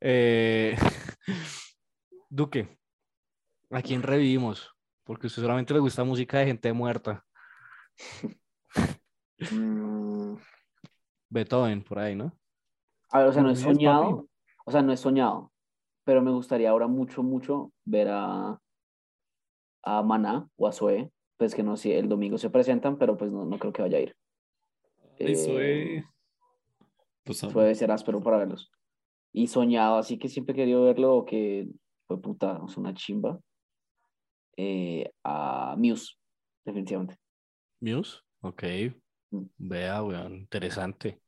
Eh, 0.00 0.76
Duque, 2.28 2.78
¿a 3.70 3.82
quién 3.82 4.02
revivimos? 4.02 4.74
Porque 5.04 5.26
a 5.26 5.28
usted 5.28 5.42
solamente 5.42 5.74
le 5.74 5.80
gusta 5.80 6.04
música 6.04 6.38
de 6.38 6.46
gente 6.46 6.72
muerta. 6.72 7.24
Mm, 9.52 10.36
Beethoven, 11.28 11.82
por 11.82 11.98
ahí, 11.98 12.14
¿no? 12.14 12.36
a 13.10 13.18
ver, 13.18 13.28
o 13.28 13.32
sea, 13.32 13.42
no 13.42 13.50
es 13.50 13.60
soñado. 13.60 14.28
O 14.64 14.70
sea, 14.70 14.82
no 14.82 14.92
es 14.92 15.00
soñado. 15.00 15.52
Pero 16.04 16.22
me 16.22 16.30
gustaría 16.30 16.70
ahora 16.70 16.86
mucho, 16.86 17.22
mucho 17.22 17.72
ver 17.84 18.08
a, 18.10 18.60
a 19.82 20.02
Maná 20.02 20.48
o 20.56 20.66
a 20.66 20.72
Zoe. 20.72 21.10
Pues 21.36 21.54
que 21.54 21.62
no 21.62 21.76
sé, 21.76 21.98
el 21.98 22.08
domingo 22.08 22.36
se 22.36 22.50
presentan, 22.50 22.98
pero 22.98 23.16
pues 23.16 23.32
no, 23.32 23.44
no 23.46 23.58
creo 23.58 23.72
que 23.72 23.82
vaya 23.82 23.98
a 23.98 24.00
ir. 24.02 24.16
Eh, 25.18 25.32
es. 25.32 26.04
Pues, 27.24 27.44
amo. 27.44 27.52
puede 27.52 27.74
ser 27.74 27.90
áspero 27.90 28.20
para 28.20 28.38
verlos. 28.38 28.70
Y 29.32 29.46
soñado, 29.46 29.96
así 29.96 30.18
que 30.18 30.28
siempre 30.28 30.52
he 30.52 30.56
querido 30.56 30.84
verlo, 30.84 31.24
que 31.24 31.68
fue 32.06 32.20
puta, 32.20 32.60
es 32.66 32.76
una 32.76 32.92
chimba. 32.92 33.38
Eh, 34.56 35.10
a 35.24 35.76
Muse, 35.78 36.14
definitivamente. 36.64 37.16
Muse, 37.80 38.18
ok. 38.40 38.62
Mm. 39.30 39.44
Vea, 39.56 40.02
weón, 40.02 40.34
interesante. 40.34 41.22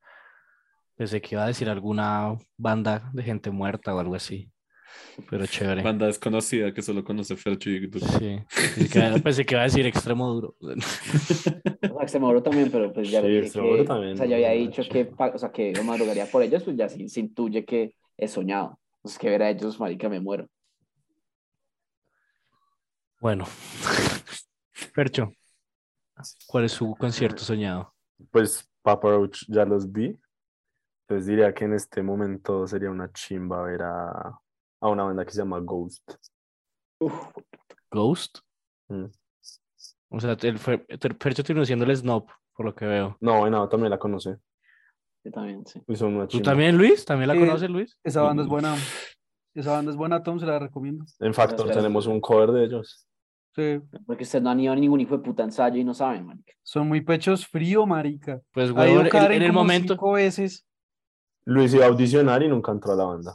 Pensé 0.96 1.20
que 1.22 1.34
iba 1.34 1.44
a 1.44 1.48
decir 1.48 1.68
alguna 1.68 2.36
banda 2.58 3.10
de 3.14 3.22
gente 3.22 3.50
muerta 3.50 3.94
o 3.94 3.98
algo 3.98 4.14
así. 4.14 4.51
Pero 5.28 5.46
chévere. 5.46 5.82
Banda 5.82 6.06
desconocida 6.06 6.72
que 6.72 6.82
solo 6.82 7.04
conoce 7.04 7.36
Fercho 7.36 7.70
y 7.70 7.80
Duque. 7.86 8.00
Sí. 8.00 8.38
Pensé 8.74 8.88
que, 8.88 9.20
pensé 9.20 9.46
que 9.46 9.54
iba 9.54 9.60
a 9.62 9.64
decir 9.64 9.86
extremo 9.86 10.28
duro. 10.32 10.56
O 11.82 11.94
sea, 11.94 12.02
Extremoduro 12.02 12.42
también, 12.42 12.70
pero 12.70 12.92
pues 12.92 13.10
ya 13.10 13.20
Sí, 13.20 13.28
dije 13.28 13.50
que, 13.50 13.84
también, 13.84 14.14
o 14.14 14.16
sea, 14.16 14.26
ya 14.26 14.36
había 14.36 14.48
no, 14.50 14.54
dicho 14.54 14.82
que, 14.90 15.12
o 15.16 15.38
sea, 15.38 15.50
que 15.50 15.72
yo 15.74 15.84
madrugaría 15.84 16.26
por 16.26 16.42
ellos, 16.42 16.62
pues 16.62 16.76
ya 16.76 16.88
se, 16.88 17.08
se 17.08 17.20
intuye 17.20 17.64
que 17.64 17.96
he 18.16 18.28
soñado. 18.28 18.78
Entonces, 18.96 19.18
que 19.18 19.30
ver 19.30 19.42
a 19.42 19.50
ellos, 19.50 19.78
marica, 19.78 20.08
me 20.08 20.20
muero. 20.20 20.48
Bueno, 23.20 23.44
Percho, 24.94 25.32
¿cuál 26.46 26.64
es 26.64 26.72
su 26.72 26.94
concierto 26.96 27.42
soñado? 27.42 27.94
Pues 28.30 28.68
Papa 28.82 29.10
Roach 29.10 29.44
ya 29.48 29.64
los 29.64 29.90
vi. 29.90 30.18
Entonces 31.02 31.26
diría 31.26 31.52
que 31.52 31.64
en 31.64 31.74
este 31.74 32.02
momento 32.02 32.66
sería 32.66 32.90
una 32.90 33.12
chimba 33.12 33.62
ver 33.62 33.82
a, 33.82 34.40
a 34.82 34.88
una 34.88 35.04
banda 35.04 35.24
que 35.24 35.30
se 35.30 35.38
llama 35.38 35.60
Ghost. 35.60 36.16
¿Ghost? 37.90 38.38
Mm. 38.88 39.06
O 40.10 40.20
sea, 40.20 40.32
el 40.42 40.60
el 40.88 41.16
Percho 41.16 41.42
terminó 41.42 41.64
siendo 41.64 41.84
el 41.84 41.96
snob, 41.96 42.26
por 42.54 42.66
lo 42.66 42.74
que 42.74 42.84
veo. 42.84 43.16
No, 43.20 43.38
bueno, 43.40 43.66
también 43.68 43.90
la 43.90 43.98
conoce. 43.98 44.36
Yo 45.24 45.30
también, 45.30 45.64
sí. 45.64 45.80
Y 45.86 45.96
son 45.96 46.16
una 46.16 46.26
¿Tú 46.26 46.42
también, 46.42 46.76
Luis? 46.76 47.04
¿También 47.04 47.28
la 47.28 47.34
Sí. 47.34 47.40
conoces, 47.40 47.70
Luis? 47.70 47.96
Esa 48.02 48.22
banda 48.22 48.42
es 48.42 48.48
buena. 48.48 48.74
Esa 49.54 49.72
banda 49.72 49.92
es 49.92 49.96
buena, 49.96 50.22
Tom, 50.22 50.40
se 50.40 50.46
la 50.46 50.58
recomiendo. 50.58 51.04
En 51.20 51.32
Factor 51.32 51.70
tenemos 51.70 52.06
un 52.06 52.20
cover 52.20 52.50
de 52.50 52.64
ellos. 52.64 53.06
Sí, 53.54 53.80
Porque 54.06 54.24
ustedes 54.24 54.42
no 54.42 54.50
han 54.50 54.60
ido 54.60 54.72
a 54.72 54.76
ningún 54.76 55.00
hijo 55.00 55.16
de 55.16 55.22
puta 55.22 55.44
ensayo 55.44 55.76
y 55.76 55.84
no 55.84 55.92
saben, 55.92 56.26
marica. 56.26 56.54
son 56.62 56.88
muy 56.88 57.02
pechos 57.02 57.46
frío, 57.46 57.84
marica. 57.86 58.40
Pues, 58.50 58.70
huevón, 58.70 59.06
en, 59.12 59.42
el 59.42 59.52
momento... 59.52 59.92
cinco 59.92 60.12
veces. 60.12 60.66
Luis 61.44 61.74
iba 61.74 61.84
a 61.84 61.88
audicionar 61.88 62.42
y 62.42 62.48
nunca 62.48 62.72
entró 62.72 62.92
a 62.92 62.96
la 62.96 63.04
banda. 63.04 63.34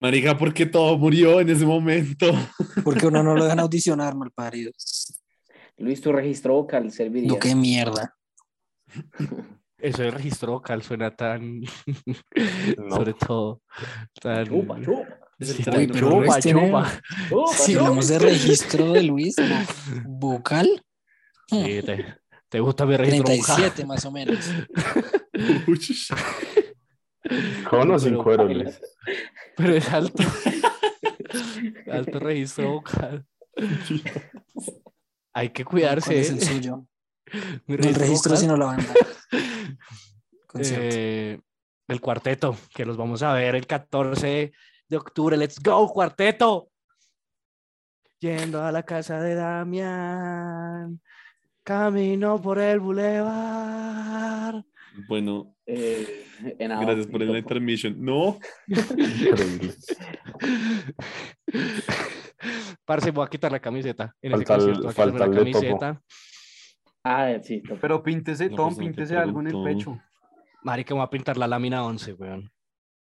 Marica, 0.00 0.36
¿por 0.38 0.54
qué 0.54 0.66
todo 0.66 0.96
murió 0.96 1.40
en 1.40 1.48
ese 1.50 1.66
momento? 1.66 2.26
Porque 2.84 3.06
uno 3.06 3.22
no 3.22 3.34
lo 3.34 3.44
dejan 3.44 3.60
audicionar, 3.60 4.14
mal 4.14 4.30
parido. 4.30 4.70
Luis, 5.76 6.00
tu 6.00 6.12
registro 6.12 6.54
vocal 6.54 6.90
serviría. 6.92 7.28
No, 7.28 7.38
qué 7.38 7.54
mierda. 7.54 8.14
Eso 9.78 10.02
de 10.02 10.10
registro 10.10 10.52
vocal 10.52 10.82
suena 10.82 11.14
tan... 11.14 11.60
No. 12.76 12.96
Sobre 12.96 13.14
todo, 13.14 13.62
tan... 14.20 14.46
Chupa, 14.46 14.80
chupa. 14.82 15.18
Sí, 15.40 15.52
Uy, 15.76 15.86
pero 15.86 15.92
chupa, 16.10 16.16
Luis 16.16 16.38
tiene- 16.40 16.66
chupa. 16.66 17.00
chupa, 17.28 17.52
Si 17.54 17.74
hablamos 17.74 18.08
de 18.08 18.18
registro 18.18 18.92
de 18.92 19.02
Luis, 19.04 19.36
vocal, 20.04 20.82
Sí, 21.50 21.80
te, 21.84 22.04
te 22.48 22.60
gusta 22.60 22.84
mi 22.86 22.96
registro 22.96 23.22
vocal. 23.34 23.56
37 23.56 23.86
más 23.86 24.04
o 24.04 24.10
menos. 24.10 24.38
¿Con 27.68 27.90
o 27.90 27.98
sin 27.98 28.16
cuero, 28.16 28.44
Luis? 28.44 28.80
Pero 29.56 29.74
es 29.74 29.88
alto. 29.92 30.22
alto 31.92 32.18
registro 32.18 32.72
vocal. 32.72 33.26
Hay 35.34 35.50
que 35.50 35.64
¿Cuál 35.64 35.70
cuidarse. 35.72 36.20
es 36.20 36.30
el 36.30 36.38
¿eh? 36.38 36.40
suyo? 36.40 36.86
Mi 37.66 37.76
No 37.76 37.88
el 37.88 37.94
registro, 37.94 38.30
vocal. 38.30 38.38
sino 38.38 38.56
la 38.56 38.66
banda. 38.66 38.94
Eh, 40.60 41.38
el 41.88 42.00
cuarteto, 42.00 42.56
que 42.74 42.84
los 42.84 42.96
vamos 42.96 43.22
a 43.22 43.32
ver 43.34 43.54
el 43.54 43.66
14 43.66 44.52
de 44.88 44.96
octubre. 44.96 45.36
Let's 45.36 45.60
go, 45.62 45.88
cuarteto. 45.92 46.70
Yendo 48.20 48.64
a 48.64 48.72
la 48.72 48.82
casa 48.82 49.20
de 49.20 49.34
Damián. 49.34 51.00
Camino 51.62 52.40
por 52.40 52.58
el 52.58 52.80
bulevar. 52.80 54.64
Bueno, 55.06 55.54
Eh, 55.66 56.24
en 56.58 56.68
gracias 56.80 57.06
por 57.06 57.22
el 57.22 57.36
intermission. 57.36 57.94
No. 57.98 58.38
Parce, 62.84 63.10
voy 63.10 63.24
a 63.26 63.28
quitar 63.28 63.52
la 63.52 63.60
camiseta. 63.60 64.14
En 64.22 64.32
Falta 64.32 64.56
ese 64.56 64.64
el- 64.70 64.72
concierto, 64.76 64.82
voy 64.82 64.90
a 64.90 64.92
quitarme 64.92 65.18
falta 65.18 65.26
la 65.26 65.30
de 65.44 65.52
Topo. 65.52 65.60
camiseta. 65.60 66.02
Ah, 67.04 67.34
sí, 67.42 67.62
topo. 67.62 67.78
Pero 67.80 68.02
píntese, 68.02 68.48
No, 68.50 68.56
Tom, 68.56 68.74
pues, 68.74 68.86
píntese 68.86 69.16
algo 69.16 69.40
en 69.40 69.46
el 69.48 69.62
pecho. 69.64 69.98
Marica, 70.62 70.94
me 70.94 71.00
voy 71.00 71.06
a 71.06 71.10
pintar 71.10 71.36
la 71.36 71.46
lámina 71.46 71.84
11, 71.84 72.14
weón. 72.14 72.50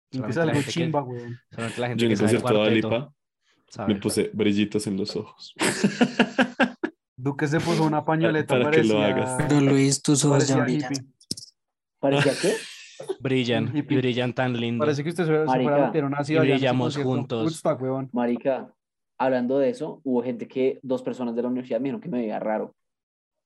Píntese 0.09 0.39
algo 0.39 0.53
gente 0.53 0.65
que- 0.65 0.71
chimba, 0.71 1.03
weón. 1.03 1.37
solamente 1.51 1.81
la 1.81 1.87
gente 1.87 2.01
yo 2.01 2.05
en 2.05 2.09
que 2.09 2.13
el 2.13 2.17
sabe 2.29 2.41
concierto 2.41 2.63
de 2.63 2.69
Alipa 2.69 3.13
me 3.87 3.95
puse 3.95 4.29
brillitos 4.33 4.87
en 4.87 4.97
los 4.97 5.15
ojos. 5.15 5.53
Duque 7.17 7.47
se 7.47 7.59
puso 7.59 7.83
una 7.83 8.05
pañoleta 8.05 8.57
Para 8.57 8.71
que 8.71 8.83
lo 8.83 9.01
hagas. 9.01 9.35
Pero 9.47 9.59
Luis, 9.61 10.01
tus 10.01 10.23
ojos 10.23 10.47
ya 10.47 10.57
brillan. 10.63 10.93
¿Parecía 12.09 12.33
qué? 12.41 12.55
Brillan, 13.19 13.71
y 13.75 13.81
brillan 13.81 14.33
tan 14.33 14.53
lindo. 14.59 14.83
Parece 14.83 15.03
que 15.03 15.09
usted 15.09 15.25
se, 15.25 15.45
fuera 15.45 15.91
una 16.05 16.23
y 16.27 16.35
brillamos 16.35 16.97
juntos. 16.97 17.43
Woodstock, 17.43 17.81
weón. 17.81 18.09
Marica, 18.11 18.73
hablando 19.17 19.59
de 19.59 19.69
eso, 19.69 20.01
hubo 20.03 20.23
gente 20.23 20.47
que, 20.47 20.79
dos 20.81 21.03
personas 21.03 21.35
de 21.35 21.41
la 21.41 21.47
universidad 21.47 21.79
me 21.79 21.85
dijeron 21.85 22.01
que 22.01 22.09
me 22.09 22.19
veía 22.19 22.39
raro. 22.39 22.73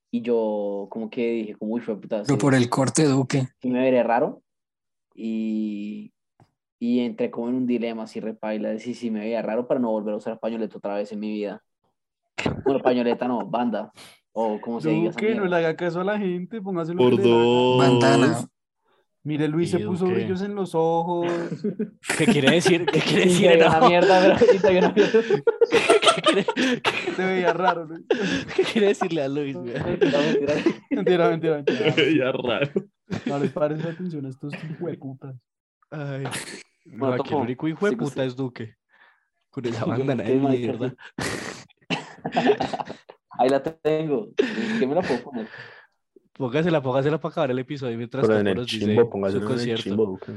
Y 0.10 0.22
yo 0.22 0.88
como 0.90 1.10
que 1.10 1.32
dije, 1.32 1.56
como, 1.56 1.74
uy, 1.74 1.82
fue 1.82 2.00
puta. 2.00 2.24
Pero 2.24 2.26
sí, 2.26 2.38
por 2.38 2.54
el 2.54 2.70
corte, 2.70 3.06
Duque. 3.06 3.48
sí 3.62 3.70
me 3.70 3.80
veré 3.80 4.04
raro. 4.04 4.42
Y, 5.16 6.14
y 6.80 7.00
entré 7.00 7.32
como 7.32 7.50
en 7.50 7.56
un 7.56 7.68
dilema 7.68 8.04
así 8.04 8.20
repaila 8.20 8.70
de 8.70 8.80
si 8.80 8.94
sí, 8.94 9.12
me 9.12 9.22
veía 9.22 9.42
raro 9.42 9.68
para 9.68 9.80
no 9.80 9.92
volver 9.92 10.14
a 10.14 10.18
usar 10.18 10.40
pañoleta 10.40 10.78
otra 10.78 10.96
vez 10.96 11.12
en 11.12 11.20
mi 11.20 11.32
vida. 11.32 11.62
Bueno, 12.66 12.82
pañoleta 12.82 13.28
no, 13.28 13.46
banda. 13.46 13.92
O 14.34 14.60
como 14.62 14.80
se 14.80 14.90
diga. 14.90 15.12
Duque, 15.12 15.36
no 15.36 15.46
le 15.46 15.56
haga 15.56 15.76
caso 15.76 16.02
a 16.02 16.04
la 16.04 16.18
gente, 16.18 16.62
póngase 16.62 16.94
Por 16.94 17.16
que 17.16 17.30
dos. 17.30 17.78
Bandana. 17.78 18.51
Mire, 19.24 19.48
Luis 19.48 19.70
se 19.70 19.78
puso 19.80 20.06
Duque. 20.06 20.16
brillos 20.18 20.42
en 20.42 20.56
los 20.56 20.72
ojos. 20.74 21.28
¿Qué 22.18 22.26
quiere 22.26 22.52
decir? 22.52 22.86
¿Qué 22.88 23.00
quiere 23.00 23.26
decir? 23.26 23.48
te 23.50 23.58
veía 23.58 23.68
una 23.78 23.88
mierda, 23.88 24.40
sí, 24.40 24.60
te 24.60 24.68
veía 24.68 24.80
una 24.80 24.90
mierda. 24.94 25.20
¿Qué 25.70 26.22
quiere, 26.22 26.46
qué- 26.82 27.14
Se 27.16 27.24
veía 27.26 27.54
raro, 27.54 27.86
Luis. 27.86 28.06
qué 28.56 28.64
quiere 28.64 28.88
decirle 28.88 29.22
a 29.22 29.28
Luis? 29.28 29.56
güey? 29.56 29.74
Mentira, 29.74 30.20
mentira. 30.20 30.54
Mentira, 30.90 31.30
mentira, 31.30 31.56
mentira. 31.58 31.96
ya 32.18 32.32
raro. 32.32 32.72
No 33.28 33.40
les 33.40 33.52
pares 33.52 33.86
atención 33.86 34.26
a 34.26 34.30
estos 34.30 34.54
hueputas. 34.80 35.36
Ay, 35.92 36.24
no, 36.86 36.98
Bueno, 36.98 37.16
aquí 37.22 37.34
el 37.36 37.42
único 37.42 37.68
hijo 37.68 37.90
de 37.90 37.96
puta 37.98 38.22
sí. 38.24 38.28
es 38.28 38.36
Duque. 38.36 38.76
Con 39.52 39.66
esa 39.66 39.86
bandana 39.86 40.24
Qué 40.24 40.32
de 40.32 40.40
mierda. 40.40 40.96
Ahí 43.38 43.50
la 43.50 43.62
tengo. 43.62 44.30
¿Qué 44.80 44.88
me 44.88 44.96
la 44.96 45.02
puedo 45.02 45.22
poner? 45.24 45.48
Póngasela, 46.34 46.82
póngasela 46.82 47.20
para 47.20 47.32
acabar 47.32 47.52
el 47.52 47.60
episodio 47.60 47.98
mientras 47.98 48.26
Pero 48.26 48.40
en 48.40 48.48
el 48.48 48.66
chimbo, 48.66 49.02
su 49.02 49.10
póngaselo 49.10 49.38
en 49.40 49.44
el 49.44 49.50
concierto. 49.50 49.84
chimbo, 49.84 50.06
Duque. 50.06 50.34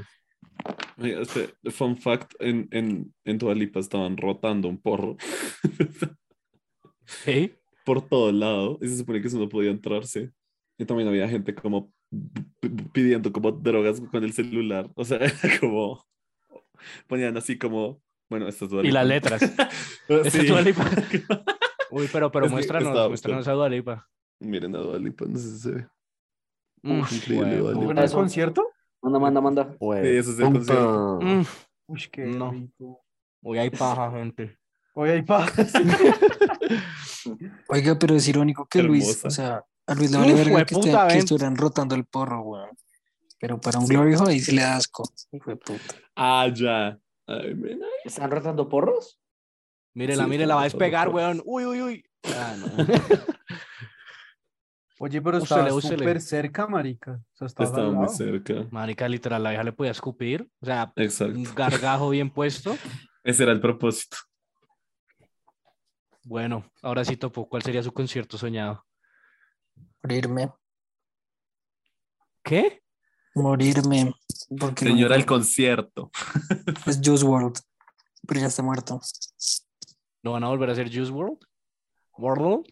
Oiga, 0.99 1.21
este, 1.21 1.71
fun 1.71 1.97
fact, 1.97 2.35
en, 2.39 2.69
en, 2.71 3.15
en 3.25 3.39
Dua 3.39 3.55
Lipa 3.55 3.81
estaban 3.81 4.17
rotando 4.17 4.69
un 4.69 4.79
porro 4.81 5.17
¿Eh? 7.27 7.55
por 7.85 8.07
todo 8.09 8.33
lado 8.33 8.79
y 8.81 8.89
se 8.89 8.99
supone 8.99 9.21
que 9.21 9.29
eso 9.29 9.39
no 9.39 9.49
podía 9.49 9.71
entrarse. 9.71 10.31
Y 10.79 10.85
también 10.85 11.09
había 11.09 11.29
gente 11.29 11.55
como 11.55 11.93
pidiendo 12.93 13.33
como 13.33 13.53
drogas 13.53 14.01
con 14.01 14.25
el 14.25 14.33
celular. 14.33 14.91
O 14.95 15.05
sea, 15.05 15.19
como 15.61 16.05
ponían 17.07 17.37
así 17.37 17.59
como, 17.59 18.03
bueno, 18.29 18.49
esto 18.49 18.65
es 18.65 18.71
Dua 18.71 18.87
Y 18.87 18.91
las 18.91 19.07
letras. 19.07 19.43
Es 20.09 20.33
sí. 20.33 20.47
Dua 20.47 20.61
Lipa. 20.61 20.85
Uy, 21.91 22.09
pero, 22.13 22.31
pero 22.31 22.47
Es 22.47 22.53
muéstranos, 22.53 23.09
muéstranos 23.09 23.47
a 23.49 23.53
Dualipa. 23.53 24.09
Miren 24.45 24.75
a 24.77 24.79
Dua 24.79 24.99
Lipa, 24.99 25.25
no 25.27 25.39
sé 25.39 25.51
si 25.51 25.59
se 25.59 25.71
ve. 25.73 25.87
Mm, 26.83 27.01
increíble, 27.11 27.63
huevo. 27.63 27.71
Dua 27.73 27.81
Lipa. 27.81 27.93
¿En 27.93 27.99
el 27.99 28.05
Eso. 28.05 28.17
concierto? 28.17 28.69
Manda, 29.03 29.19
manda, 29.19 29.41
manda. 29.41 29.65
Sí, 29.81 29.87
ese 30.09 30.19
es 30.31 30.39
el 30.39 30.47
Puta. 30.47 30.59
concierto. 30.59 31.19
Mm, 31.23 31.43
Uy, 31.87 32.03
qué 32.11 32.25
No. 32.27 32.51
rico. 32.51 33.05
Uy, 33.43 33.59
hay 33.59 33.71
paja, 33.71 34.11
gente. 34.11 34.59
Oye, 34.95 35.13
ahí 35.13 35.23
pa. 35.23 35.47
Oiga, 37.69 37.99
pero 37.99 38.15
es 38.15 38.27
irónico 38.29 38.67
que 38.67 38.83
Luis, 38.83 39.25
o 39.25 39.31
sea, 39.31 39.63
a 39.87 39.95
Luis 39.95 40.11
le 40.11 40.19
vale 40.19 40.33
Uf, 40.33 40.39
verga 40.39 40.65
que, 40.65 40.75
esté- 40.75 41.09
que 41.13 41.19
estuvieran 41.19 41.57
rotando 41.57 41.95
el 41.95 42.05
porro, 42.05 42.41
weón. 42.43 42.71
Pero 43.41 43.61
para 43.61 43.79
un 43.79 43.87
Glory 43.87 44.15
Hole 44.15 44.31
ahí 44.33 44.41
sí 44.41 44.53
le 44.53 44.63
da 44.63 44.77
asco. 44.77 45.03
Hijo 45.33 45.51
de 45.51 45.57
puta. 45.57 45.95
Ah, 46.17 46.49
ya. 46.55 46.99
Ay. 47.27 47.55
¿Están 48.05 48.31
rotando 48.31 48.69
porros? 48.69 49.21
Mírela, 49.95 50.25
Sí, 50.25 50.31
mírela, 50.31 50.55
va 50.55 50.63
a 50.63 50.65
despegar, 50.65 51.09
weón. 51.11 51.43
Uy, 51.45 51.67
uy, 51.67 51.83
uy. 51.83 52.05
Ah, 52.35 52.57
no. 52.59 52.67
Oye, 55.05 55.21
pero 55.21 55.37
úsele. 55.37 55.71
súper 55.71 56.19
cerca, 56.19 56.67
marica. 56.67 57.21
O 57.35 57.37
sea, 57.37 57.65
Estaba 57.65 57.91
muy 57.91 58.09
cerca. 58.09 58.67
Marica, 58.71 59.07
literal, 59.07 59.43
la 59.43 59.51
vieja 59.51 59.63
le 59.63 59.73
podía 59.73 59.91
escupir. 59.91 60.49
O 60.63 60.65
sea, 60.65 60.95
Exacto. 60.97 61.37
un 61.37 61.45
gargajo 61.55 62.09
bien 62.09 62.31
puesto. 62.31 62.75
Ese 63.23 63.43
era 63.43 63.53
el 63.53 63.61
propósito. 63.61 64.17
Bueno, 66.23 66.65
ahora 66.81 67.05
sí 67.05 67.19
topo. 67.19 67.47
¿Cuál 67.47 67.63
sería 67.63 67.83
su 67.83 67.93
concierto 67.93 68.39
soñado? 68.39 68.83
Morirme, 70.03 70.51
¿Qué? 72.43 72.81
morirme. 73.35 74.15
Porque 74.59 74.87
Señora, 74.87 75.17
el 75.17 75.27
concierto. 75.27 76.11
es 76.87 76.99
Juice 77.05 77.27
World, 77.27 77.59
pero 78.27 78.41
ya 78.41 78.47
está 78.47 78.63
muerto. 78.63 79.03
¿No 80.23 80.33
van 80.33 80.45
a 80.45 80.49
volver 80.49 80.71
a 80.71 80.73
hacer 80.73 80.87
Juice 80.91 81.13
World? 81.13 81.41
¿World? 82.17 82.65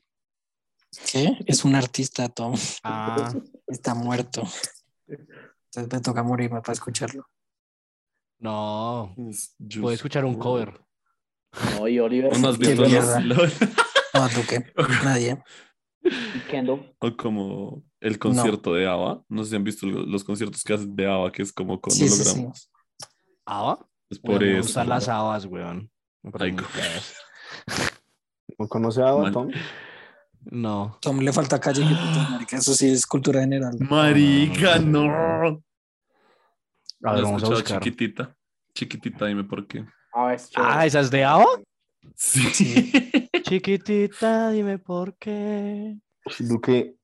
¿Qué? 1.11 1.39
Es 1.47 1.65
un 1.65 1.75
artista, 1.75 2.29
Tom. 2.29 2.55
Ah, 2.85 3.33
Está 3.67 3.95
muerto. 3.95 4.43
Entonces 5.07 5.93
me 5.93 6.01
toca 6.01 6.23
morirme 6.23 6.61
para 6.61 6.73
escucharlo. 6.75 7.27
no. 8.39 9.15
Es 9.31 9.55
Puedo 9.81 9.91
escuchar 9.95 10.25
un 10.25 10.35
cover. 10.37 10.81
No, 11.79 11.89
y 11.89 11.99
Oliver. 11.99 12.33
¿O 12.35 12.39
no 12.39 12.49
has 12.49 12.59
Qué 12.59 12.75
visto 12.75 12.83
los, 12.83 13.45
No, 14.15 14.29
Duque, 14.29 14.73
nadie. 15.05 15.43
Y 16.03 16.41
Kendall. 16.51 16.95
o 16.99 17.17
como 17.17 17.83
el 18.01 18.19
concierto 18.19 18.75
de 18.75 18.87
ABBA? 18.87 19.25
No 19.29 19.45
sé 19.45 19.51
si 19.51 19.57
han 19.57 19.65
visto 19.65 19.87
lo- 19.87 20.05
los 20.05 20.25
conciertos 20.25 20.63
que 20.65 20.75
hacen 20.75 20.95
de 20.97 21.07
ABBA, 21.07 21.33
que 21.33 21.43
es 21.43 21.53
como 21.53 21.81
con 21.81 21.93
Sí, 21.93 22.09
sí, 22.09 22.23
sí. 22.25 22.31
hologramas. 22.31 22.71
¿Ava? 23.47 23.89
Es 24.11 24.19
por 24.19 24.41
me 24.41 24.53
eso. 24.59 24.63
gustan 24.63 24.89
las 24.89 25.09
habas, 25.09 25.45
weón. 25.47 25.91
Me. 26.23 26.53
¿No 28.59 28.69
conoce 28.69 29.03
a 29.03 29.15
Man. 29.17 29.33
Tom? 29.33 29.51
No. 30.45 30.99
Tom 31.01 31.21
le 31.21 31.33
falta 31.33 31.61
calle, 31.61 31.85
marica, 32.31 32.57
eso 32.57 32.75
sí 32.75 32.91
es 32.91 33.07
cultura 33.07 33.41
general. 33.41 33.77
Marica, 33.79 34.79
no. 34.79 35.63
A 37.05 37.15
ver, 37.15 37.23
vamos 37.25 37.45
a 37.45 37.49
buscar. 37.49 37.81
chiquitita. 37.81 38.37
Chiquitita, 38.75 39.27
dime 39.27 39.45
por 39.45 39.67
qué. 39.67 39.85
Ah, 40.15 40.35
es. 40.35 40.51
Ah, 40.57 40.87
¿esa 40.87 41.01
es 41.01 41.11
de 41.11 41.25
Ava? 41.25 41.47
Sí. 42.15 42.93
Chiquitita, 43.43 44.51
dime 44.51 44.79
por 44.79 45.17
qué. 45.17 45.99
Duque, 46.39 46.97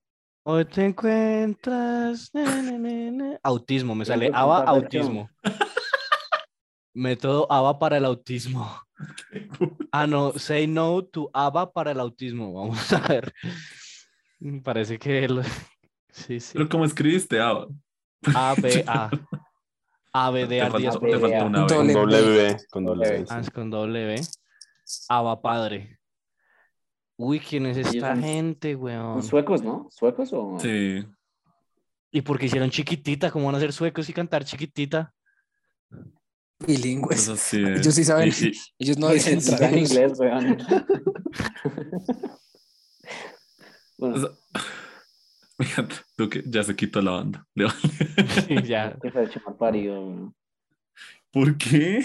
Hoy 0.51 0.65
te 0.65 0.87
encuentras. 0.87 2.31
ne, 2.33 2.63
ne, 2.63 2.79
ne, 2.79 3.11
ne. 3.11 3.39
Autismo, 3.43 3.95
me 3.95 4.07
sale 4.07 4.31
ABA 4.33 4.63
autismo. 4.65 5.29
Método 6.95 7.47
ABA 7.53 7.79
para 7.79 7.99
el 7.99 8.07
autismo. 8.07 8.67
Ah, 9.93 10.07
no, 10.07 10.33
say 10.39 10.67
no 10.67 11.05
to 11.05 11.31
ABA 11.33 11.73
para 11.73 11.93
el 11.93 12.01
autismo. 12.01 12.53
Vamos 12.53 12.93
a 12.93 13.01
ver. 13.07 13.33
Parece 14.63 14.99
que 14.99 15.25
él. 15.25 15.43
Sí, 16.11 16.41
sí. 16.41 16.53
Pero 16.55 16.69
¿cómo 16.69 16.85
escribiste? 16.85 17.41
Ah, 17.41 17.67
A, 18.35 18.55
B, 18.61 18.85
A. 18.87 19.11
A, 20.13 20.31
B, 20.31 20.41
D, 20.47 20.49
te 20.49 20.61
A, 20.63 20.71
falta, 20.71 20.79
10. 20.79 20.97
A, 20.97 21.01
te 21.01 21.37
A. 21.37 21.45
una 21.45 21.67
con 21.67 21.69
B, 21.69 21.69
con 21.69 21.93
doble 21.93 22.17
Doble 22.19 23.11
B. 23.11 23.19
B. 23.19 23.27
Ah, 23.31 23.41
es 23.41 23.51
con 23.51 23.71
doble 23.71 24.05
B. 24.07 24.21
ABA 25.09 25.41
padre. 25.43 25.99
Uy, 27.17 27.41
¿quién 27.41 27.67
es 27.67 27.77
esta 27.77 28.15
son- 28.15 28.23
gente, 28.23 28.73
Son 28.75 28.83
weón? 28.83 29.23
suecos, 29.23 29.63
¿no? 29.63 29.87
¿Suecos 29.91 30.31
o...? 30.33 30.59
Sí. 30.61 31.05
¿Y 32.11 32.23
por 32.23 32.39
qué 32.39 32.47
hicieron 32.47 32.71
chiquitita? 32.71 33.31
¿Cómo 33.31 33.47
van 33.47 33.57
a 33.57 33.61
ser 33.61 33.73
suecos 33.73 34.09
y 34.09 34.13
cantar 34.13 34.45
chiquitita? 34.45 35.13
Bilingües. 36.67 37.21
Eso 37.23 37.37
sí. 37.37 37.59
Ellos 37.67 37.95
sí 37.95 38.05
saben. 38.05 38.29
Y- 38.29 38.47
y- 38.47 38.53
Ellos 38.79 38.99
no 38.99 39.09
dicen 39.11 39.41
sí 39.41 39.51
extraños. 39.51 39.91
inglés, 39.91 40.19
weón. 40.19 40.59
bueno, 43.99 44.15
o 44.17 44.21
sea, 44.21 44.29
ya 46.47 46.63
se 46.63 46.77
quitó 46.77 47.01
la 47.03 47.11
banda. 47.13 47.47
Sí, 48.47 48.63
ya. 48.65 48.97
que 49.01 49.11
fue 49.11 49.25
hecho 49.25 49.41
mal 49.47 49.57
parido. 49.57 50.33
¿Por 51.33 51.57
qué? 51.59 52.05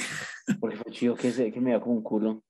Porque 0.60 0.78
fue 0.78 0.92
chido 0.92 1.16
que, 1.16 1.32
se, 1.32 1.52
que 1.52 1.62
me 1.62 1.72
da 1.72 1.80
como 1.80 1.96
un 1.96 2.04
culo. 2.04 2.44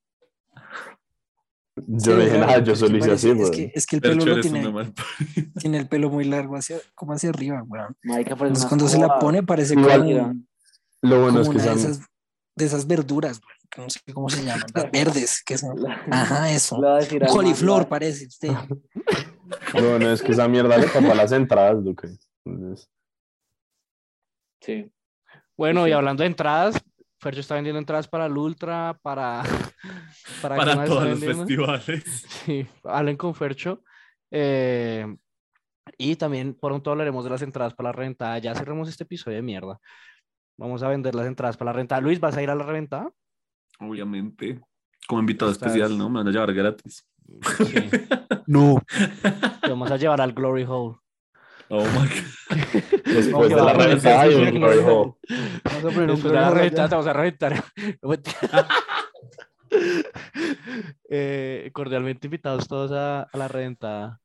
Yo 1.86 2.16
no 2.16 2.24
dije 2.24 2.38
nada, 2.38 2.58
yo 2.62 2.72
Es 2.72 2.80
que 2.80 2.86
solo 2.86 2.98
hice 2.98 3.10
así, 3.12 3.28
parece- 3.28 3.32
es 3.32 3.38
weón. 3.38 3.52
que, 3.52 3.72
es 3.74 3.86
que 3.86 3.96
el 3.96 4.02
pelo 4.02 4.24
lo 4.24 4.40
tiene, 4.40 4.92
tiene 5.58 5.78
el 5.78 5.88
pelo 5.88 6.08
muy 6.10 6.24
largo 6.24 6.56
hacia, 6.56 6.78
como 6.94 7.12
hacia 7.12 7.30
arriba, 7.30 7.64
parece 7.68 7.90
Entonces 8.46 8.66
cuando 8.66 8.88
se 8.88 8.98
la 8.98 9.18
pone 9.18 9.42
parece 9.42 9.74
Igual- 9.74 10.00
como, 10.00 10.34
Lo 11.04 11.20
bueno 11.22 11.40
como 11.40 11.40
es 11.42 11.48
que 11.48 11.54
una 11.56 11.64
de 11.64 11.80
esa- 11.80 11.88
esas, 11.90 12.06
de 12.56 12.64
esas 12.64 12.86
verduras, 12.86 13.40
que 13.70 13.80
no 13.80 13.90
sé 13.90 14.00
cómo 14.12 14.28
se 14.28 14.44
llaman, 14.44 14.66
las 14.74 14.90
verdes, 14.92 15.42
que 15.44 15.58
son. 15.58 15.76
Ajá, 16.10 16.50
eso. 16.50 16.80
Coliflor 17.30 17.88
parece 17.88 18.26
usted. 18.26 18.50
lo 19.74 19.90
bueno 19.90 20.10
es 20.10 20.22
que 20.22 20.32
esa 20.32 20.48
mierda 20.48 20.76
le 20.78 20.86
tapa 20.86 21.14
las 21.14 21.32
entradas, 21.32 21.82
Duque. 21.84 22.08
Entonces, 22.44 22.88
Sí. 24.60 24.90
Bueno, 25.58 25.86
y 25.86 25.90
Sí. 25.90 25.92
hablando 25.94 26.22
de 26.22 26.28
entradas, 26.28 26.80
Fercho 27.20 27.40
está 27.40 27.54
vendiendo 27.54 27.78
entradas 27.78 28.08
para 28.08 28.26
el 28.26 28.36
Ultra, 28.36 28.98
para... 29.02 29.42
¿Para, 30.42 30.56
Para 30.56 30.84
todos 30.86 31.04
los 31.08 31.20
festivales. 31.20 32.02
Sí, 32.44 32.66
hablen 32.84 33.16
con 33.16 33.34
Fercho. 33.34 33.82
Eh, 34.30 35.06
y 35.98 36.16
también 36.16 36.54
pronto 36.54 36.90
hablaremos 36.90 37.24
de 37.24 37.30
las 37.30 37.42
entradas 37.42 37.74
para 37.74 37.90
la 37.90 37.92
renta. 37.92 38.38
Ya 38.38 38.54
cerramos 38.54 38.88
este 38.88 39.04
episodio 39.04 39.36
de 39.36 39.42
mierda. 39.42 39.78
Vamos 40.56 40.82
a 40.82 40.88
vender 40.88 41.14
las 41.14 41.26
entradas 41.26 41.56
para 41.56 41.72
la 41.72 41.76
renta. 41.76 42.00
Luis, 42.00 42.20
¿vas 42.20 42.36
a 42.36 42.42
ir 42.42 42.50
a 42.50 42.54
la 42.54 42.64
reventa? 42.64 43.10
Obviamente. 43.80 44.60
Como 45.06 45.20
invitado 45.20 45.50
Estás- 45.50 45.68
especial, 45.68 45.98
¿no? 45.98 46.08
Me 46.08 46.18
van 46.20 46.28
a 46.28 46.30
llevar 46.30 46.52
gratis. 46.54 47.06
Sí. 47.66 47.74
No. 48.46 48.76
Te 49.62 49.70
vamos 49.70 49.90
a 49.90 49.96
llevar 49.96 50.20
al 50.20 50.34
Glory 50.34 50.64
Hole. 50.68 50.98
Oh 51.70 51.82
my 51.82 51.86
God. 51.86 53.02
después 53.06 53.48
de 53.48 53.56
la 53.56 53.62
a 53.62 53.72
poner 53.72 53.76
reventa 53.88 54.20
hay 54.20 54.34
Glory 54.34 54.48
un 54.50 54.54
Glory 54.60 54.78
Hole. 54.80 54.90
Hole. 54.92 55.12
Vamos 55.64 55.84
a 55.84 55.88
poner 55.94 56.10
un 56.10 56.16
ya. 56.82 56.88
te 56.88 56.94
vamos 56.94 57.06
a 57.06 57.12
mentira. 58.10 58.68
Eh, 61.08 61.70
cordialmente 61.72 62.26
invitados 62.26 62.68
todos 62.68 62.92
a, 62.92 63.22
a 63.22 63.36
la 63.38 63.48
reventa, 63.48 64.20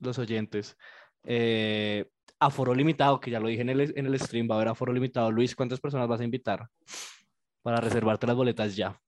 los 0.00 0.18
oyentes. 0.18 0.76
Eh, 1.24 2.06
aforo 2.40 2.74
limitado, 2.74 3.20
que 3.20 3.30
ya 3.30 3.38
lo 3.38 3.48
dije 3.48 3.62
en 3.62 3.68
el, 3.68 3.92
en 3.96 4.06
el 4.06 4.18
stream, 4.18 4.48
va 4.50 4.54
a 4.54 4.58
haber 4.58 4.68
aforo 4.68 4.92
limitado. 4.92 5.30
Luis, 5.30 5.54
¿cuántas 5.54 5.78
personas 5.80 6.08
vas 6.08 6.20
a 6.20 6.24
invitar 6.24 6.66
para 7.62 7.80
reservarte 7.80 8.26
las 8.26 8.34
boletas 8.36 8.74
ya? 8.74 8.98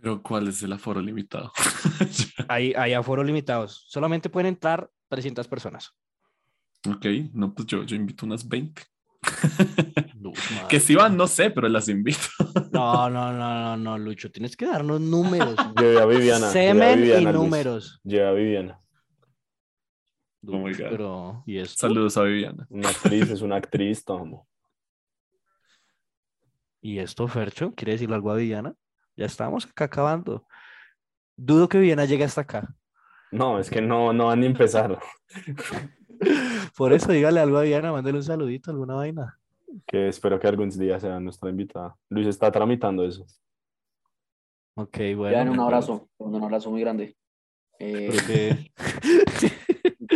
Pero 0.00 0.22
¿cuál 0.22 0.46
es 0.48 0.62
el 0.62 0.72
aforo 0.72 1.00
limitado? 1.00 1.50
Hay, 2.48 2.72
hay 2.74 2.92
aforo 2.92 3.24
limitados. 3.24 3.84
Solamente 3.88 4.28
pueden 4.30 4.46
entrar 4.48 4.88
300 5.08 5.48
personas. 5.48 5.92
ok, 6.88 7.04
no, 7.32 7.52
pues 7.52 7.66
yo, 7.66 7.82
yo 7.82 7.96
invito 7.96 8.24
unas 8.26 8.46
20. 8.46 8.80
Luz, 10.20 10.38
Que 10.68 10.78
si 10.78 10.94
van, 10.94 11.16
no 11.16 11.26
sé, 11.26 11.50
pero 11.50 11.68
las 11.68 11.88
invito. 11.88 12.18
No, 12.72 13.08
no, 13.10 13.32
no, 13.32 13.54
no, 13.54 13.76
no, 13.76 13.98
Lucho. 13.98 14.30
Tienes 14.30 14.56
que 14.56 14.66
darnos 14.66 15.00
números. 15.00 15.56
Llevé 15.80 16.00
a 16.00 16.04
Viviana. 16.06 16.48
a 16.48 16.52
Semen 16.52 16.98
y 16.98 17.02
Viviana, 17.02 17.32
Luis. 17.32 17.42
números. 17.44 18.00
Llevé 18.04 18.26
a 18.28 18.32
Viviana. 18.32 18.80
Oh 20.46 20.58
my 20.58 20.72
God. 20.72 20.86
pero, 20.90 21.42
¿y 21.46 21.58
esto? 21.58 21.78
Saludos 21.88 22.16
a 22.16 22.22
Viviana. 22.22 22.66
Una 22.70 22.88
actriz, 22.90 23.28
es 23.30 23.42
una 23.42 23.56
actriz, 23.56 24.04
Tomo. 24.04 24.46
¿Y 26.80 26.98
esto, 26.98 27.26
Fercho? 27.26 27.72
¿Quiere 27.74 27.92
decirle 27.92 28.14
algo 28.14 28.30
a 28.30 28.36
Viviana? 28.36 28.74
Ya 29.16 29.26
estamos 29.26 29.66
acá 29.66 29.84
acabando. 29.86 30.46
Dudo 31.36 31.68
que 31.68 31.78
Viviana 31.78 32.04
llegue 32.04 32.24
hasta 32.24 32.42
acá. 32.42 32.74
No, 33.32 33.58
es 33.58 33.68
que 33.68 33.80
no, 33.82 34.12
no 34.12 34.26
van 34.26 34.40
ni 34.40 34.46
a 34.46 34.50
empezar. 34.50 34.98
Por 36.76 36.92
eso 36.92 37.10
dígale 37.12 37.40
algo 37.40 37.58
a 37.58 37.62
Viviana, 37.62 37.92
mándale 37.92 38.16
un 38.18 38.22
saludito, 38.24 38.70
alguna 38.70 38.94
vaina. 38.94 39.38
Que 39.86 40.08
espero 40.08 40.38
que 40.38 40.46
algún 40.46 40.70
día 40.70 40.98
sea 41.00 41.18
nuestra 41.20 41.50
invitada. 41.50 41.96
Luis 42.08 42.26
está 42.28 42.50
tramitando 42.50 43.04
eso. 43.04 43.26
Ok, 44.76 44.96
Ya, 44.98 45.14
bueno. 45.16 45.52
un 45.52 45.60
abrazo. 45.60 46.08
Un 46.18 46.42
abrazo 46.42 46.70
muy 46.70 46.80
grande. 46.80 47.16
Eh, 47.80 48.08
Creo 48.10 48.26
que- 48.26 48.72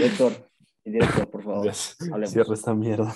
director, 0.03 0.50
director, 0.84 1.30
por 1.30 1.42
favor. 1.42 1.72
Hablemos. 2.12 2.30
Cierra 2.30 2.55
esta 2.55 2.74
mierda. 2.74 3.14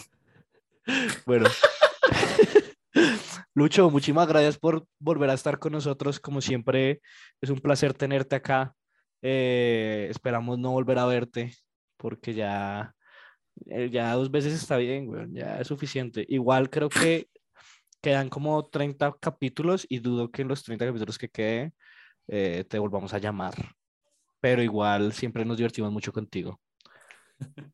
Bueno. 1.24 1.48
Lucho, 3.54 3.90
muchísimas 3.90 4.28
gracias 4.28 4.58
por 4.58 4.86
volver 4.98 5.30
a 5.30 5.34
estar 5.34 5.58
con 5.58 5.72
nosotros. 5.72 6.20
Como 6.20 6.40
siempre, 6.40 7.00
es 7.40 7.50
un 7.50 7.58
placer 7.58 7.94
tenerte 7.94 8.36
acá. 8.36 8.74
Eh, 9.22 10.08
esperamos 10.10 10.58
no 10.58 10.72
volver 10.72 10.98
a 10.98 11.06
verte 11.06 11.54
porque 11.96 12.34
ya, 12.34 12.94
eh, 13.66 13.88
ya 13.90 14.12
dos 14.12 14.30
veces 14.30 14.52
está 14.52 14.76
bien, 14.76 15.08
weón, 15.08 15.34
ya 15.34 15.58
es 15.58 15.66
suficiente. 15.66 16.24
Igual 16.28 16.70
creo 16.70 16.88
que 16.88 17.28
quedan 18.02 18.28
como 18.28 18.62
30 18.62 19.16
capítulos 19.20 19.86
y 19.88 19.98
dudo 20.00 20.30
que 20.30 20.42
en 20.42 20.48
los 20.48 20.62
30 20.62 20.86
capítulos 20.86 21.18
que 21.18 21.28
quede 21.28 21.72
eh, 22.28 22.64
te 22.68 22.78
volvamos 22.78 23.14
a 23.14 23.18
llamar. 23.18 23.54
Pero 24.40 24.62
igual 24.62 25.12
siempre 25.12 25.44
nos 25.44 25.56
divertimos 25.56 25.90
mucho 25.90 26.12
contigo. 26.12 26.60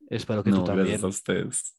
Espero 0.09 0.43
que 0.43 0.51
No, 0.51 0.59
tú 0.59 0.65
también. 0.65 0.87
gracias 0.89 1.05
a 1.05 1.09
ustedes. 1.09 1.75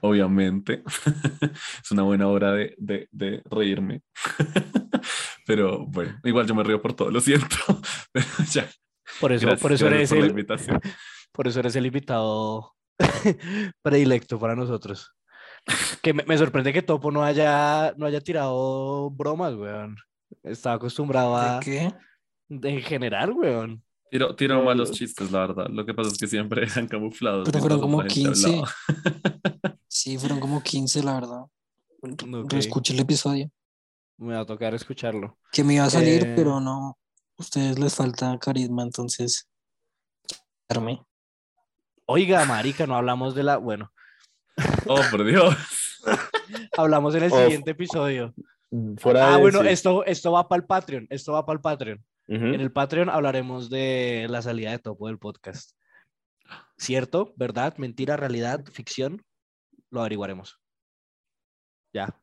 Obviamente. 0.00 0.82
es 1.82 1.90
una 1.90 2.02
buena 2.02 2.28
hora 2.28 2.52
de, 2.52 2.74
de, 2.78 3.08
de 3.10 3.42
reírme. 3.50 4.02
Pero 5.46 5.86
bueno, 5.86 6.18
igual 6.24 6.46
yo 6.46 6.54
me 6.54 6.62
río 6.62 6.80
por 6.80 6.94
todo, 6.94 7.10
lo 7.10 7.20
siento. 7.20 7.56
Pero 8.12 8.26
ya. 8.50 8.70
Por 9.20 9.32
eso, 9.32 9.46
Gracias, 9.46 9.60
por 9.62 9.72
eso 9.72 9.86
eres 9.86 10.08
por 10.08 10.18
la 10.18 10.24
el, 10.24 10.30
invitación. 10.30 10.80
Por 11.32 11.48
eso 11.48 11.60
eres 11.60 11.76
el 11.76 11.86
invitado 11.86 12.74
predilecto 13.82 14.38
para 14.38 14.56
nosotros. 14.56 15.12
Que 16.02 16.12
me, 16.14 16.24
me 16.24 16.38
sorprende 16.38 16.72
que 16.72 16.82
Topo 16.82 17.10
no 17.10 17.22
haya, 17.22 17.94
no 17.96 18.06
haya 18.06 18.20
tirado 18.20 19.10
bromas, 19.10 19.54
weón. 19.54 19.96
Estaba 20.42 20.76
acostumbrado 20.76 21.36
a... 21.36 21.58
¿De 21.58 21.64
qué? 21.64 21.92
En 22.48 22.80
general, 22.82 23.32
weón. 23.32 23.82
Tiro, 24.14 24.36
tiro 24.36 24.62
malos 24.62 24.92
chistes, 24.92 25.32
la 25.32 25.40
verdad. 25.40 25.66
Lo 25.70 25.84
que 25.84 25.92
pasa 25.92 26.08
es 26.10 26.16
que 26.18 26.28
siempre 26.28 26.62
eran 26.72 26.86
camuflados. 26.86 27.46
Pero 27.46 27.58
fueron 27.58 27.80
como 27.80 27.98
otra 27.98 28.10
gente 28.10 28.30
15. 28.30 28.46
hablaba. 28.48 28.70
Sí, 29.88 30.18
fueron 30.18 30.38
como 30.38 30.62
15, 30.62 31.02
la 31.02 31.14
verdad. 31.14 31.40
Ok. 32.00 32.52
Escuché 32.52 32.92
el 32.94 33.00
episodio. 33.00 33.50
Me 34.18 34.34
va 34.34 34.40
a 34.42 34.46
tocar 34.46 34.72
escucharlo. 34.74 35.36
Que 35.50 35.64
me 35.64 35.74
iba 35.74 35.84
a 35.84 35.90
salir, 35.90 36.24
Eh. 36.26 36.32
pero 36.36 36.60
no. 36.60 36.96
Ustedes 37.38 37.76
les 37.78 37.92
falta 37.94 38.38
carisma, 38.38 38.84
entonces. 38.84 39.48
Oiga, 42.06 42.44
marica, 42.44 42.86
no 42.86 42.94
hablamos 42.94 43.34
de 43.34 43.42
la... 43.42 43.56
Bueno, 43.56 43.92
Oh, 44.86 45.00
por 45.10 45.24
Dios. 45.24 45.56
hablamos 46.76 47.14
en 47.16 47.24
el 47.24 47.32
siguiente 47.32 47.72
episodio. 47.72 48.32
Fuera 48.98 49.28
Ah, 49.28 49.36
de 49.36 49.40
bueno, 49.42 49.62
esto, 49.62 50.04
esto 50.04 50.30
va 50.32 50.48
para 50.48 50.60
el 50.60 50.66
Patreon. 50.66 51.06
Esto 51.10 51.32
va 51.32 51.44
para 51.44 51.56
el 51.56 51.60
Patreon. 51.60 52.04
En 52.26 52.60
el 52.60 52.72
Patreon 52.72 53.10
hablaremos 53.10 53.68
de 53.68 54.26
la 54.30 54.40
salida 54.40 54.70
de 54.70 54.78
Topo 54.78 55.08
del 55.08 55.18
podcast. 55.18 55.72
¿Cierto? 56.78 57.34
¿Verdad? 57.36 57.76
¿Mentira? 57.76 58.16
¿Realidad? 58.16 58.64
¿Ficción? 58.72 59.24
Lo 59.90 60.00
averiguaremos. 60.00 60.58
Ya. 61.92 62.18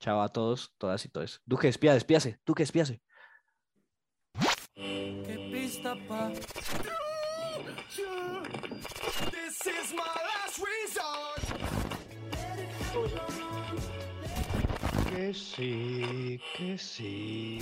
Chao 0.00 0.20
a 0.22 0.28
todos, 0.28 0.74
todas 0.78 1.04
y 1.04 1.08
todos. 1.08 1.40
Duque, 1.44 1.68
espía, 1.68 1.96
espíase. 1.96 2.38
Duque, 2.44 2.62
espíase. 2.62 3.02
¿Qué 4.74 5.50
pista 5.52 5.94
pa? 6.06 6.30
Que 15.10 15.34
sí, 15.34 16.40
que 16.56 16.78
sí. 16.78 17.58